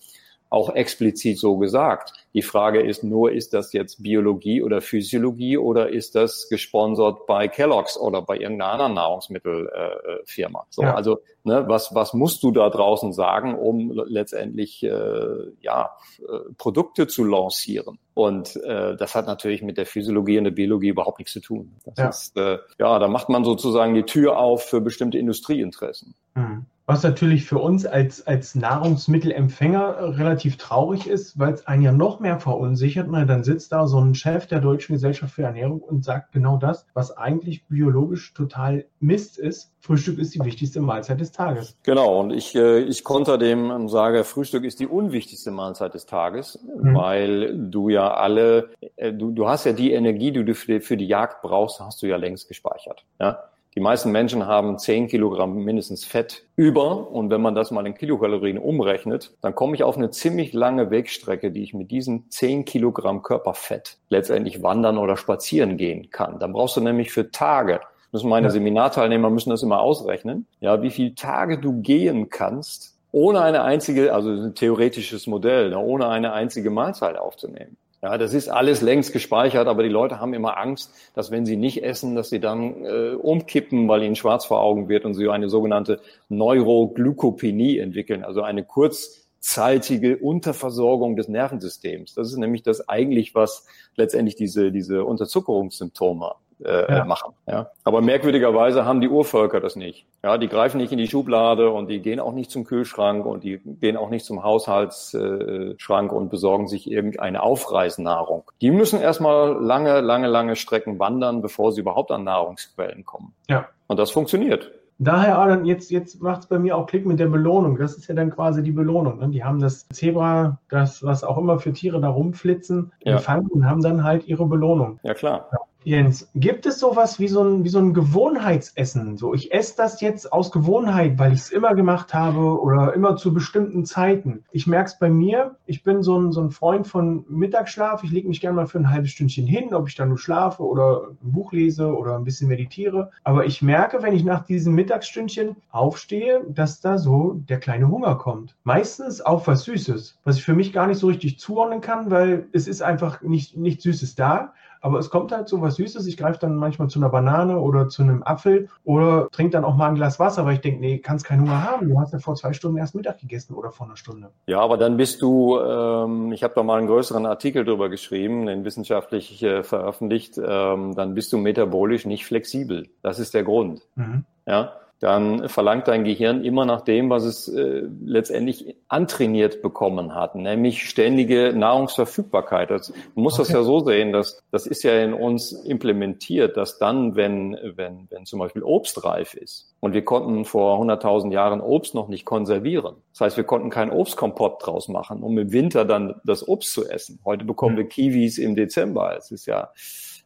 auch 0.54 0.74
explizit 0.74 1.38
so 1.38 1.58
gesagt. 1.58 2.12
Die 2.32 2.42
Frage 2.42 2.80
ist 2.80 3.04
nur, 3.04 3.32
ist 3.32 3.52
das 3.54 3.72
jetzt 3.72 4.02
Biologie 4.02 4.62
oder 4.62 4.80
Physiologie 4.80 5.58
oder 5.58 5.88
ist 5.88 6.14
das 6.14 6.48
gesponsert 6.48 7.26
bei 7.26 7.48
Kellogg's 7.48 7.98
oder 7.98 8.22
bei 8.22 8.38
irgendeiner 8.38 8.72
anderen 8.72 8.94
Nahrungsmittelfirma? 8.94 10.60
Äh, 10.60 10.66
so, 10.70 10.82
ja. 10.82 10.94
also 10.94 11.18
ne, 11.42 11.64
was 11.66 11.94
was 11.94 12.14
musst 12.14 12.42
du 12.42 12.52
da 12.52 12.70
draußen 12.70 13.12
sagen, 13.12 13.54
um 13.56 13.92
letztendlich 13.92 14.82
äh, 14.82 15.52
ja 15.60 15.90
äh, 16.20 16.52
Produkte 16.56 17.06
zu 17.08 17.24
lancieren? 17.24 17.98
Und 18.14 18.56
äh, 18.64 18.96
das 18.96 19.14
hat 19.16 19.26
natürlich 19.26 19.62
mit 19.62 19.76
der 19.76 19.86
Physiologie 19.86 20.38
und 20.38 20.44
der 20.44 20.52
Biologie 20.52 20.88
überhaupt 20.88 21.18
nichts 21.18 21.32
zu 21.32 21.40
tun. 21.40 21.72
Das 21.84 21.98
ja. 21.98 22.08
ist 22.08 22.36
äh, 22.36 22.58
ja, 22.78 22.98
da 22.98 23.08
macht 23.08 23.28
man 23.28 23.44
sozusagen 23.44 23.94
die 23.94 24.04
Tür 24.04 24.38
auf 24.38 24.64
für 24.64 24.80
bestimmte 24.80 25.18
Industrieinteressen. 25.18 26.14
Mhm. 26.34 26.66
Was 26.86 27.02
natürlich 27.02 27.46
für 27.46 27.58
uns 27.58 27.86
als, 27.86 28.26
als 28.26 28.54
Nahrungsmittelempfänger 28.54 30.18
relativ 30.18 30.58
traurig 30.58 31.06
ist, 31.06 31.38
weil 31.38 31.54
es 31.54 31.66
einen 31.66 31.82
ja 31.82 31.92
noch 31.92 32.20
mehr 32.20 32.38
verunsichert. 32.38 33.06
Na, 33.10 33.24
dann 33.24 33.42
sitzt 33.42 33.72
da 33.72 33.86
so 33.86 33.98
ein 33.98 34.14
Chef 34.14 34.46
der 34.46 34.60
Deutschen 34.60 34.94
Gesellschaft 34.94 35.34
für 35.34 35.44
Ernährung 35.44 35.80
und 35.80 36.04
sagt 36.04 36.32
genau 36.32 36.58
das, 36.58 36.86
was 36.92 37.16
eigentlich 37.16 37.66
biologisch 37.68 38.34
total 38.34 38.84
Mist 39.00 39.38
ist. 39.38 39.72
Frühstück 39.80 40.18
ist 40.18 40.34
die 40.34 40.44
wichtigste 40.44 40.80
Mahlzeit 40.80 41.20
des 41.20 41.32
Tages. 41.32 41.76
Genau, 41.84 42.20
und 42.20 42.30
ich, 42.30 42.54
äh, 42.54 42.80
ich 42.80 43.02
konter 43.02 43.38
dem 43.38 43.70
und 43.70 43.88
sage, 43.88 44.24
Frühstück 44.24 44.64
ist 44.64 44.78
die 44.78 44.86
unwichtigste 44.86 45.50
Mahlzeit 45.50 45.94
des 45.94 46.04
Tages, 46.04 46.58
mhm. 46.62 46.94
weil 46.94 47.70
du 47.70 47.88
ja 47.88 48.12
alle, 48.12 48.70
äh, 48.96 49.12
du, 49.12 49.30
du 49.30 49.48
hast 49.48 49.64
ja 49.64 49.72
die 49.72 49.92
Energie, 49.92 50.32
die 50.32 50.44
du 50.44 50.54
für 50.54 50.72
die, 50.72 50.80
für 50.80 50.98
die 50.98 51.06
Jagd 51.06 51.40
brauchst, 51.40 51.80
hast 51.80 52.02
du 52.02 52.06
ja 52.06 52.16
längst 52.16 52.48
gespeichert. 52.48 53.04
Ja? 53.18 53.38
Die 53.76 53.80
meisten 53.80 54.12
Menschen 54.12 54.46
haben 54.46 54.78
10 54.78 55.08
Kilogramm 55.08 55.56
mindestens 55.56 56.04
Fett 56.04 56.44
über. 56.54 57.10
Und 57.10 57.30
wenn 57.30 57.42
man 57.42 57.56
das 57.56 57.72
mal 57.72 57.86
in 57.86 57.94
Kilokalorien 57.94 58.58
umrechnet, 58.58 59.36
dann 59.40 59.54
komme 59.54 59.74
ich 59.74 59.82
auf 59.82 59.96
eine 59.96 60.10
ziemlich 60.10 60.52
lange 60.52 60.90
Wegstrecke, 60.90 61.50
die 61.50 61.62
ich 61.62 61.74
mit 61.74 61.90
diesen 61.90 62.30
10 62.30 62.64
Kilogramm 62.64 63.22
Körperfett 63.22 63.98
letztendlich 64.08 64.62
wandern 64.62 64.98
oder 64.98 65.16
spazieren 65.16 65.76
gehen 65.76 66.10
kann. 66.10 66.38
Dann 66.38 66.52
brauchst 66.52 66.76
du 66.76 66.80
nämlich 66.80 67.10
für 67.10 67.32
Tage 67.32 67.80
müssen 68.14 68.30
meine. 68.30 68.50
Seminarteilnehmer 68.50 69.28
müssen 69.28 69.50
das 69.50 69.62
immer 69.62 69.80
ausrechnen, 69.80 70.46
ja, 70.60 70.80
wie 70.80 70.90
viele 70.90 71.14
Tage 71.14 71.58
du 71.58 71.82
gehen 71.82 72.30
kannst, 72.30 72.96
ohne 73.12 73.42
eine 73.42 73.62
einzige, 73.62 74.14
also 74.14 74.30
ein 74.30 74.54
theoretisches 74.54 75.26
Modell, 75.26 75.70
ne, 75.70 75.78
ohne 75.78 76.08
eine 76.08 76.32
einzige 76.32 76.70
Mahlzeit 76.70 77.18
aufzunehmen. 77.18 77.76
Ja, 78.04 78.18
das 78.18 78.34
ist 78.34 78.50
alles 78.50 78.82
längst 78.82 79.14
gespeichert, 79.14 79.66
aber 79.66 79.82
die 79.82 79.88
Leute 79.88 80.20
haben 80.20 80.34
immer 80.34 80.58
Angst, 80.58 80.92
dass 81.14 81.30
wenn 81.30 81.46
sie 81.46 81.56
nicht 81.56 81.82
essen, 81.82 82.14
dass 82.14 82.28
sie 82.28 82.38
dann 82.38 82.84
äh, 82.84 83.14
umkippen, 83.14 83.88
weil 83.88 84.02
ihnen 84.02 84.14
schwarz 84.14 84.44
vor 84.44 84.60
Augen 84.60 84.90
wird 84.90 85.06
und 85.06 85.14
sie 85.14 85.26
eine 85.30 85.48
sogenannte 85.48 86.02
Neuroglykopenie 86.28 87.78
entwickeln, 87.78 88.22
also 88.22 88.42
eine 88.42 88.62
kurzzeitige 88.62 90.18
Unterversorgung 90.18 91.16
des 91.16 91.28
Nervensystems. 91.28 92.12
Das 92.12 92.30
ist 92.30 92.36
nämlich 92.36 92.62
das 92.62 92.90
eigentlich, 92.90 93.34
was 93.34 93.64
letztendlich 93.96 94.36
diese, 94.36 94.70
diese 94.70 95.06
Unterzuckerungssymptome 95.06 96.34
äh, 96.64 96.92
ja. 96.92 97.04
machen. 97.04 97.34
Ja? 97.46 97.70
Aber 97.84 98.00
merkwürdigerweise 98.00 98.84
haben 98.84 99.00
die 99.00 99.08
Urvölker 99.08 99.60
das 99.60 99.76
nicht. 99.76 100.06
Ja, 100.22 100.38
die 100.38 100.48
greifen 100.48 100.78
nicht 100.78 100.92
in 100.92 100.98
die 100.98 101.08
Schublade 101.08 101.70
und 101.70 101.88
die 101.88 102.00
gehen 102.00 102.20
auch 102.20 102.32
nicht 102.32 102.50
zum 102.50 102.64
Kühlschrank 102.64 103.26
und 103.26 103.44
die 103.44 103.60
gehen 103.80 103.96
auch 103.96 104.10
nicht 104.10 104.24
zum 104.24 104.42
Haushaltsschrank 104.42 106.12
äh, 106.12 106.14
und 106.14 106.30
besorgen 106.30 106.68
sich 106.68 106.90
irgendeine 106.90 107.42
Aufreißnahrung. 107.42 108.44
Die 108.60 108.70
müssen 108.70 109.00
erstmal 109.00 109.62
lange, 109.62 110.00
lange, 110.00 110.28
lange 110.28 110.56
Strecken 110.56 110.98
wandern, 110.98 111.42
bevor 111.42 111.72
sie 111.72 111.80
überhaupt 111.80 112.10
an 112.10 112.24
Nahrungsquellen 112.24 113.04
kommen. 113.04 113.34
Ja. 113.48 113.68
Und 113.86 113.98
das 113.98 114.10
funktioniert. 114.10 114.72
Daher, 114.98 115.38
Adam, 115.38 115.64
jetzt, 115.64 115.90
jetzt 115.90 116.22
macht 116.22 116.42
es 116.42 116.46
bei 116.46 116.58
mir 116.58 116.76
auch 116.76 116.86
Klick 116.86 117.04
mit 117.04 117.18
der 117.18 117.26
Belohnung. 117.26 117.76
Das 117.76 117.96
ist 117.96 118.06
ja 118.06 118.14
dann 118.14 118.30
quasi 118.30 118.62
die 118.62 118.70
Belohnung. 118.70 119.18
Ne? 119.18 119.28
Die 119.28 119.42
haben 119.42 119.58
das 119.58 119.88
Zebra, 119.88 120.58
das, 120.68 121.02
was 121.02 121.24
auch 121.24 121.36
immer 121.36 121.58
für 121.58 121.72
Tiere 121.72 122.00
da 122.00 122.08
rumflitzen, 122.08 122.92
ja. 123.00 123.14
empfangen 123.14 123.48
und 123.48 123.68
haben 123.68 123.82
dann 123.82 124.04
halt 124.04 124.28
ihre 124.28 124.46
Belohnung. 124.46 125.00
Ja, 125.02 125.14
klar. 125.14 125.48
Ja. 125.52 125.58
Jens, 125.84 126.30
gibt 126.34 126.64
es 126.64 126.78
sowas 126.78 127.20
wie 127.20 127.28
so 127.28 127.44
ein, 127.44 127.62
wie 127.62 127.68
so 127.68 127.78
ein 127.78 127.92
Gewohnheitsessen? 127.92 129.18
So, 129.18 129.34
ich 129.34 129.52
esse 129.52 129.76
das 129.76 130.00
jetzt 130.00 130.32
aus 130.32 130.50
Gewohnheit, 130.50 131.18
weil 131.18 131.34
ich 131.34 131.40
es 131.40 131.50
immer 131.50 131.74
gemacht 131.74 132.14
habe 132.14 132.58
oder 132.58 132.94
immer 132.94 133.16
zu 133.16 133.34
bestimmten 133.34 133.84
Zeiten. 133.84 134.44
Ich 134.50 134.66
merke 134.66 134.88
es 134.88 134.98
bei 134.98 135.10
mir, 135.10 135.56
ich 135.66 135.82
bin 135.82 136.02
so 136.02 136.18
ein, 136.18 136.32
so 136.32 136.40
ein 136.40 136.50
Freund 136.50 136.86
von 136.86 137.26
Mittagsschlaf. 137.28 138.02
Ich 138.02 138.10
lege 138.10 138.28
mich 138.28 138.40
gerne 138.40 138.56
mal 138.56 138.66
für 138.66 138.78
ein 138.78 138.90
halbes 138.90 139.10
Stündchen 139.10 139.46
hin, 139.46 139.74
ob 139.74 139.86
ich 139.86 139.94
dann 139.94 140.08
nur 140.08 140.16
schlafe 140.16 140.62
oder 140.62 141.08
ein 141.22 141.32
Buch 141.32 141.52
lese 141.52 141.94
oder 141.94 142.16
ein 142.16 142.24
bisschen 142.24 142.48
meditiere. 142.48 143.10
Aber 143.22 143.44
ich 143.44 143.60
merke, 143.60 144.02
wenn 144.02 144.14
ich 144.14 144.24
nach 144.24 144.46
diesem 144.46 144.74
Mittagsstündchen 144.74 145.56
aufstehe, 145.70 146.40
dass 146.48 146.80
da 146.80 146.96
so 146.96 147.34
der 147.46 147.60
kleine 147.60 147.88
Hunger 147.88 148.14
kommt. 148.14 148.56
Meistens 148.64 149.20
auf 149.20 149.46
was 149.48 149.64
Süßes, 149.64 150.18
was 150.24 150.38
ich 150.38 150.44
für 150.44 150.54
mich 150.54 150.72
gar 150.72 150.86
nicht 150.86 150.98
so 150.98 151.08
richtig 151.08 151.38
zuordnen 151.38 151.82
kann, 151.82 152.10
weil 152.10 152.46
es 152.52 152.68
ist 152.68 152.80
einfach 152.80 153.20
nicht, 153.20 153.58
nicht 153.58 153.82
Süßes 153.82 154.14
da. 154.14 154.54
Aber 154.84 154.98
es 154.98 155.08
kommt 155.08 155.32
halt 155.32 155.48
so 155.48 155.62
was 155.62 155.76
Süßes. 155.76 156.06
Ich 156.06 156.18
greife 156.18 156.38
dann 156.40 156.56
manchmal 156.56 156.88
zu 156.88 156.98
einer 156.98 157.08
Banane 157.08 157.58
oder 157.58 157.88
zu 157.88 158.02
einem 158.02 158.22
Apfel 158.22 158.68
oder 158.84 159.28
trinke 159.32 159.52
dann 159.52 159.64
auch 159.64 159.76
mal 159.76 159.88
ein 159.88 159.94
Glas 159.94 160.20
Wasser, 160.20 160.44
weil 160.44 160.56
ich 160.56 160.60
denke, 160.60 160.78
nee, 160.78 160.98
kannst 160.98 161.24
keinen 161.24 161.40
Hunger 161.40 161.64
haben. 161.64 161.88
Du 161.88 161.98
hast 161.98 162.12
ja 162.12 162.18
vor 162.18 162.34
zwei 162.34 162.52
Stunden 162.52 162.76
erst 162.76 162.94
Mittag 162.94 163.18
gegessen 163.18 163.54
oder 163.54 163.70
vor 163.70 163.86
einer 163.86 163.96
Stunde. 163.96 164.28
Ja, 164.46 164.60
aber 164.60 164.76
dann 164.76 164.98
bist 164.98 165.22
du, 165.22 165.58
ähm, 165.58 166.32
ich 166.32 166.44
habe 166.44 166.52
da 166.54 166.62
mal 166.62 166.76
einen 166.76 166.86
größeren 166.86 167.24
Artikel 167.24 167.64
drüber 167.64 167.88
geschrieben, 167.88 168.44
den 168.44 168.66
wissenschaftlich 168.66 169.42
äh, 169.42 169.62
veröffentlicht, 169.62 170.36
ähm, 170.36 170.94
dann 170.94 171.14
bist 171.14 171.32
du 171.32 171.38
metabolisch 171.38 172.04
nicht 172.04 172.26
flexibel. 172.26 172.86
Das 173.00 173.18
ist 173.18 173.32
der 173.32 173.44
Grund. 173.44 173.80
Mhm. 173.94 174.26
Ja, 174.46 174.74
dann 175.04 175.50
verlangt 175.50 175.86
dein 175.86 176.04
Gehirn 176.04 176.42
immer 176.42 176.64
nach 176.64 176.80
dem, 176.80 177.10
was 177.10 177.24
es 177.24 177.46
äh, 177.46 177.82
letztendlich 178.06 178.74
antrainiert 178.88 179.60
bekommen 179.60 180.14
hat, 180.14 180.34
nämlich 180.34 180.88
ständige 180.88 181.52
Nahrungsverfügbarkeit. 181.54 182.70
Das, 182.70 182.86
du 182.86 183.20
musst 183.20 183.38
okay. 183.38 183.48
das 183.48 183.54
ja 183.54 183.62
so 183.64 183.80
sehen, 183.80 184.12
dass 184.12 184.42
das 184.50 184.66
ist 184.66 184.82
ja 184.82 184.98
in 185.04 185.12
uns 185.12 185.52
implementiert, 185.52 186.56
dass 186.56 186.78
dann, 186.78 187.16
wenn, 187.16 187.54
wenn, 187.76 188.06
wenn 188.08 188.24
zum 188.24 188.38
Beispiel 188.38 188.62
Obst 188.62 189.04
reif 189.04 189.34
ist 189.34 189.74
und 189.80 189.92
wir 189.92 190.06
konnten 190.06 190.46
vor 190.46 190.80
100.000 190.80 191.32
Jahren 191.34 191.60
Obst 191.60 191.94
noch 191.94 192.08
nicht 192.08 192.24
konservieren. 192.24 192.94
Das 193.12 193.20
heißt, 193.20 193.36
wir 193.36 193.44
konnten 193.44 193.68
keinen 193.68 193.90
Obstkompott 193.90 194.64
draus 194.64 194.88
machen, 194.88 195.22
um 195.22 195.36
im 195.36 195.52
Winter 195.52 195.84
dann 195.84 196.18
das 196.24 196.48
Obst 196.48 196.72
zu 196.72 196.88
essen. 196.88 197.20
Heute 197.26 197.44
bekommen 197.44 197.76
wir 197.76 197.86
Kiwis 197.86 198.38
im 198.38 198.54
Dezember. 198.54 199.14
Es 199.18 199.30
ist 199.30 199.44
ja, 199.44 199.70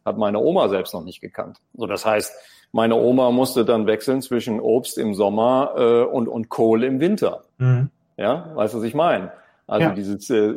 hat 0.05 0.17
meine 0.17 0.39
Oma 0.39 0.69
selbst 0.69 0.93
noch 0.93 1.03
nicht 1.03 1.19
gekannt. 1.19 1.57
So, 1.73 1.85
das 1.85 2.05
heißt, 2.05 2.33
meine 2.71 2.95
Oma 2.95 3.31
musste 3.31 3.65
dann 3.65 3.87
wechseln 3.87 4.21
zwischen 4.21 4.59
Obst 4.59 4.97
im 4.97 5.13
Sommer 5.13 5.73
äh, 5.77 6.03
und, 6.03 6.27
und 6.27 6.49
Kohl 6.49 6.83
im 6.83 6.99
Winter. 6.99 7.43
Mhm. 7.57 7.89
Ja, 8.17 8.51
weißt 8.55 8.73
du, 8.73 8.79
was 8.79 8.83
ich 8.83 8.93
meine? 8.93 9.31
Also 9.69 9.89
ja. 9.89 9.93
dieses 9.93 10.29
äh, 10.31 10.51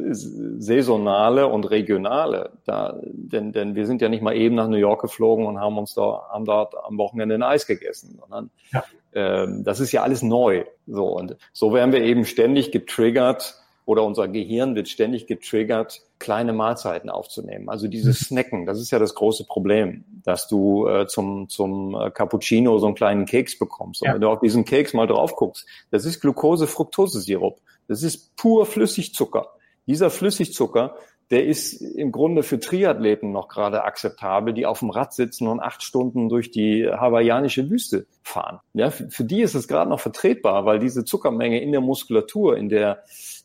saisonale 0.58 1.46
und 1.46 1.70
regionale, 1.70 2.50
da, 2.64 2.98
denn, 3.02 3.52
denn 3.52 3.74
wir 3.74 3.86
sind 3.86 4.00
ja 4.00 4.08
nicht 4.08 4.22
mal 4.22 4.34
eben 4.34 4.54
nach 4.54 4.68
New 4.68 4.78
York 4.78 5.02
geflogen 5.02 5.44
und 5.44 5.60
haben 5.60 5.76
uns 5.76 5.92
da 5.92 6.22
haben 6.30 6.46
dort 6.46 6.74
am 6.82 6.96
Wochenende 6.96 7.34
ein 7.34 7.42
Eis 7.42 7.66
gegessen, 7.66 8.18
sondern 8.18 8.50
ja. 8.72 8.82
ähm, 9.12 9.64
das 9.64 9.80
ist 9.80 9.92
ja 9.92 10.02
alles 10.02 10.22
neu. 10.22 10.64
So 10.86 11.08
und 11.08 11.36
so 11.52 11.74
werden 11.74 11.92
wir 11.92 12.00
eben 12.02 12.24
ständig 12.24 12.72
getriggert 12.72 13.61
oder 13.84 14.04
unser 14.04 14.28
Gehirn 14.28 14.74
wird 14.74 14.88
ständig 14.88 15.26
getriggert, 15.26 16.02
kleine 16.18 16.52
Mahlzeiten 16.52 17.10
aufzunehmen. 17.10 17.68
Also 17.68 17.88
dieses 17.88 18.20
mhm. 18.20 18.24
Snacken, 18.24 18.66
das 18.66 18.80
ist 18.80 18.90
ja 18.90 18.98
das 18.98 19.14
große 19.14 19.44
Problem, 19.44 20.04
dass 20.24 20.46
du 20.46 20.86
äh, 20.86 21.06
zum, 21.06 21.48
zum 21.48 21.94
äh, 21.94 22.10
Cappuccino 22.10 22.78
so 22.78 22.86
einen 22.86 22.94
kleinen 22.94 23.26
Keks 23.26 23.58
bekommst. 23.58 24.02
Und 24.02 24.08
ja. 24.08 24.14
wenn 24.14 24.20
du 24.20 24.28
auf 24.28 24.40
diesen 24.40 24.64
Keks 24.64 24.94
mal 24.94 25.06
drauf 25.06 25.34
guckst, 25.34 25.66
das 25.90 26.04
ist 26.04 26.20
Glucose-Fructose-Sirup. 26.20 27.60
Das 27.88 28.02
ist 28.02 28.36
pur 28.36 28.66
Flüssigzucker. 28.66 29.48
Dieser 29.86 30.10
Flüssigzucker, 30.10 30.94
der 31.32 31.46
ist 31.46 31.80
im 31.80 32.12
Grunde 32.12 32.42
für 32.42 32.60
Triathleten 32.60 33.32
noch 33.32 33.48
gerade 33.48 33.84
akzeptabel, 33.84 34.52
die 34.52 34.66
auf 34.66 34.80
dem 34.80 34.90
Rad 34.90 35.14
sitzen 35.14 35.48
und 35.48 35.60
acht 35.60 35.82
Stunden 35.82 36.28
durch 36.28 36.50
die 36.50 36.86
hawaiianische 36.86 37.70
Wüste 37.70 38.06
fahren. 38.22 38.60
Ja, 38.74 38.90
für, 38.90 39.08
für 39.10 39.24
die 39.24 39.40
ist 39.40 39.54
es 39.54 39.66
gerade 39.66 39.88
noch 39.88 39.98
vertretbar, 39.98 40.66
weil 40.66 40.78
diese 40.78 41.04
Zuckermenge 41.04 41.60
in 41.60 41.72
der 41.72 41.80
Muskulatur, 41.80 42.58
in 42.58 42.68
der 42.68 43.02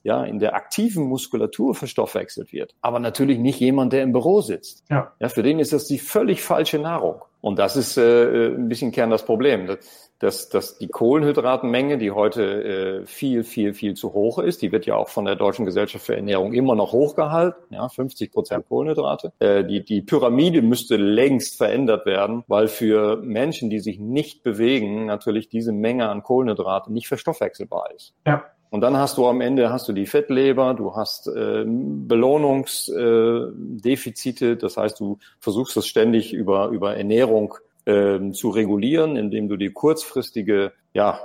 ja, 0.07 0.23
in 0.23 0.39
der 0.39 0.55
aktiven 0.55 1.03
Muskulatur 1.03 1.75
verstoffwechselt 1.75 2.53
wird. 2.53 2.73
Aber 2.79 2.99
natürlich 2.99 3.39
nicht 3.39 3.59
jemand, 3.59 3.91
der 3.91 4.03
im 4.03 4.13
Büro 4.13 4.39
sitzt. 4.39 4.85
Ja. 4.89 5.11
ja 5.19 5.27
für 5.27 5.43
den 5.43 5.59
ist 5.59 5.73
das 5.73 5.85
die 5.85 5.99
völlig 5.99 6.41
falsche 6.41 6.79
Nahrung. 6.79 7.23
Und 7.41 7.59
das 7.59 7.75
ist 7.75 7.97
äh, 7.97 8.47
ein 8.47 8.69
bisschen 8.69 8.93
Kern 8.93 9.09
das 9.09 9.25
Problem. 9.25 9.67
Dass, 10.19 10.47
dass 10.47 10.77
die 10.77 10.87
Kohlenhydratenmenge, 10.87 11.97
die 11.97 12.11
heute 12.11 13.01
äh, 13.01 13.05
viel, 13.05 13.43
viel, 13.43 13.73
viel 13.73 13.95
zu 13.95 14.13
hoch 14.13 14.39
ist, 14.39 14.61
die 14.61 14.71
wird 14.71 14.85
ja 14.85 14.95
auch 14.95 15.09
von 15.09 15.25
der 15.25 15.35
Deutschen 15.35 15.65
Gesellschaft 15.65 16.05
für 16.05 16.15
Ernährung 16.15 16.53
immer 16.53 16.75
noch 16.75 16.93
hochgehalten, 16.93 17.61
ja, 17.69 17.89
50 17.89 18.31
Prozent 18.31 18.65
Kohlenhydrate. 18.69 19.33
Äh, 19.39 19.65
die, 19.65 19.83
die 19.83 20.01
Pyramide 20.01 20.61
müsste 20.61 20.95
längst 20.95 21.57
verändert 21.57 22.05
werden, 22.05 22.45
weil 22.47 22.69
für 22.69 23.17
Menschen, 23.17 23.69
die 23.69 23.79
sich 23.79 23.99
nicht 23.99 24.41
bewegen, 24.41 25.05
natürlich 25.05 25.49
diese 25.49 25.73
Menge 25.73 26.07
an 26.07 26.23
Kohlenhydraten 26.23 26.93
nicht 26.93 27.09
verstoffwechselbar 27.09 27.91
ist. 27.93 28.15
Ja. 28.25 28.45
Und 28.69 28.81
dann 28.81 28.97
hast 28.97 29.17
du 29.17 29.25
am 29.27 29.39
Ende 29.41 29.71
hast 29.71 29.87
du 29.87 29.93
die 29.93 30.05
Fettleber, 30.05 30.73
du 30.73 30.93
hast 30.95 31.27
äh, 31.27 31.63
Belohnungsdefizite, 31.65 34.51
äh, 34.51 34.57
das 34.57 34.75
heißt, 34.77 34.99
du 34.99 35.19
versuchst 35.39 35.77
es 35.77 35.87
ständig 35.87 36.33
über 36.33 36.67
über 36.67 36.97
Ernährung 36.97 37.55
äh, 37.85 38.19
zu 38.31 38.49
regulieren, 38.49 39.15
indem 39.15 39.47
du 39.47 39.55
dir 39.55 39.71
kurzfristige 39.73 40.73
ja 40.93 41.21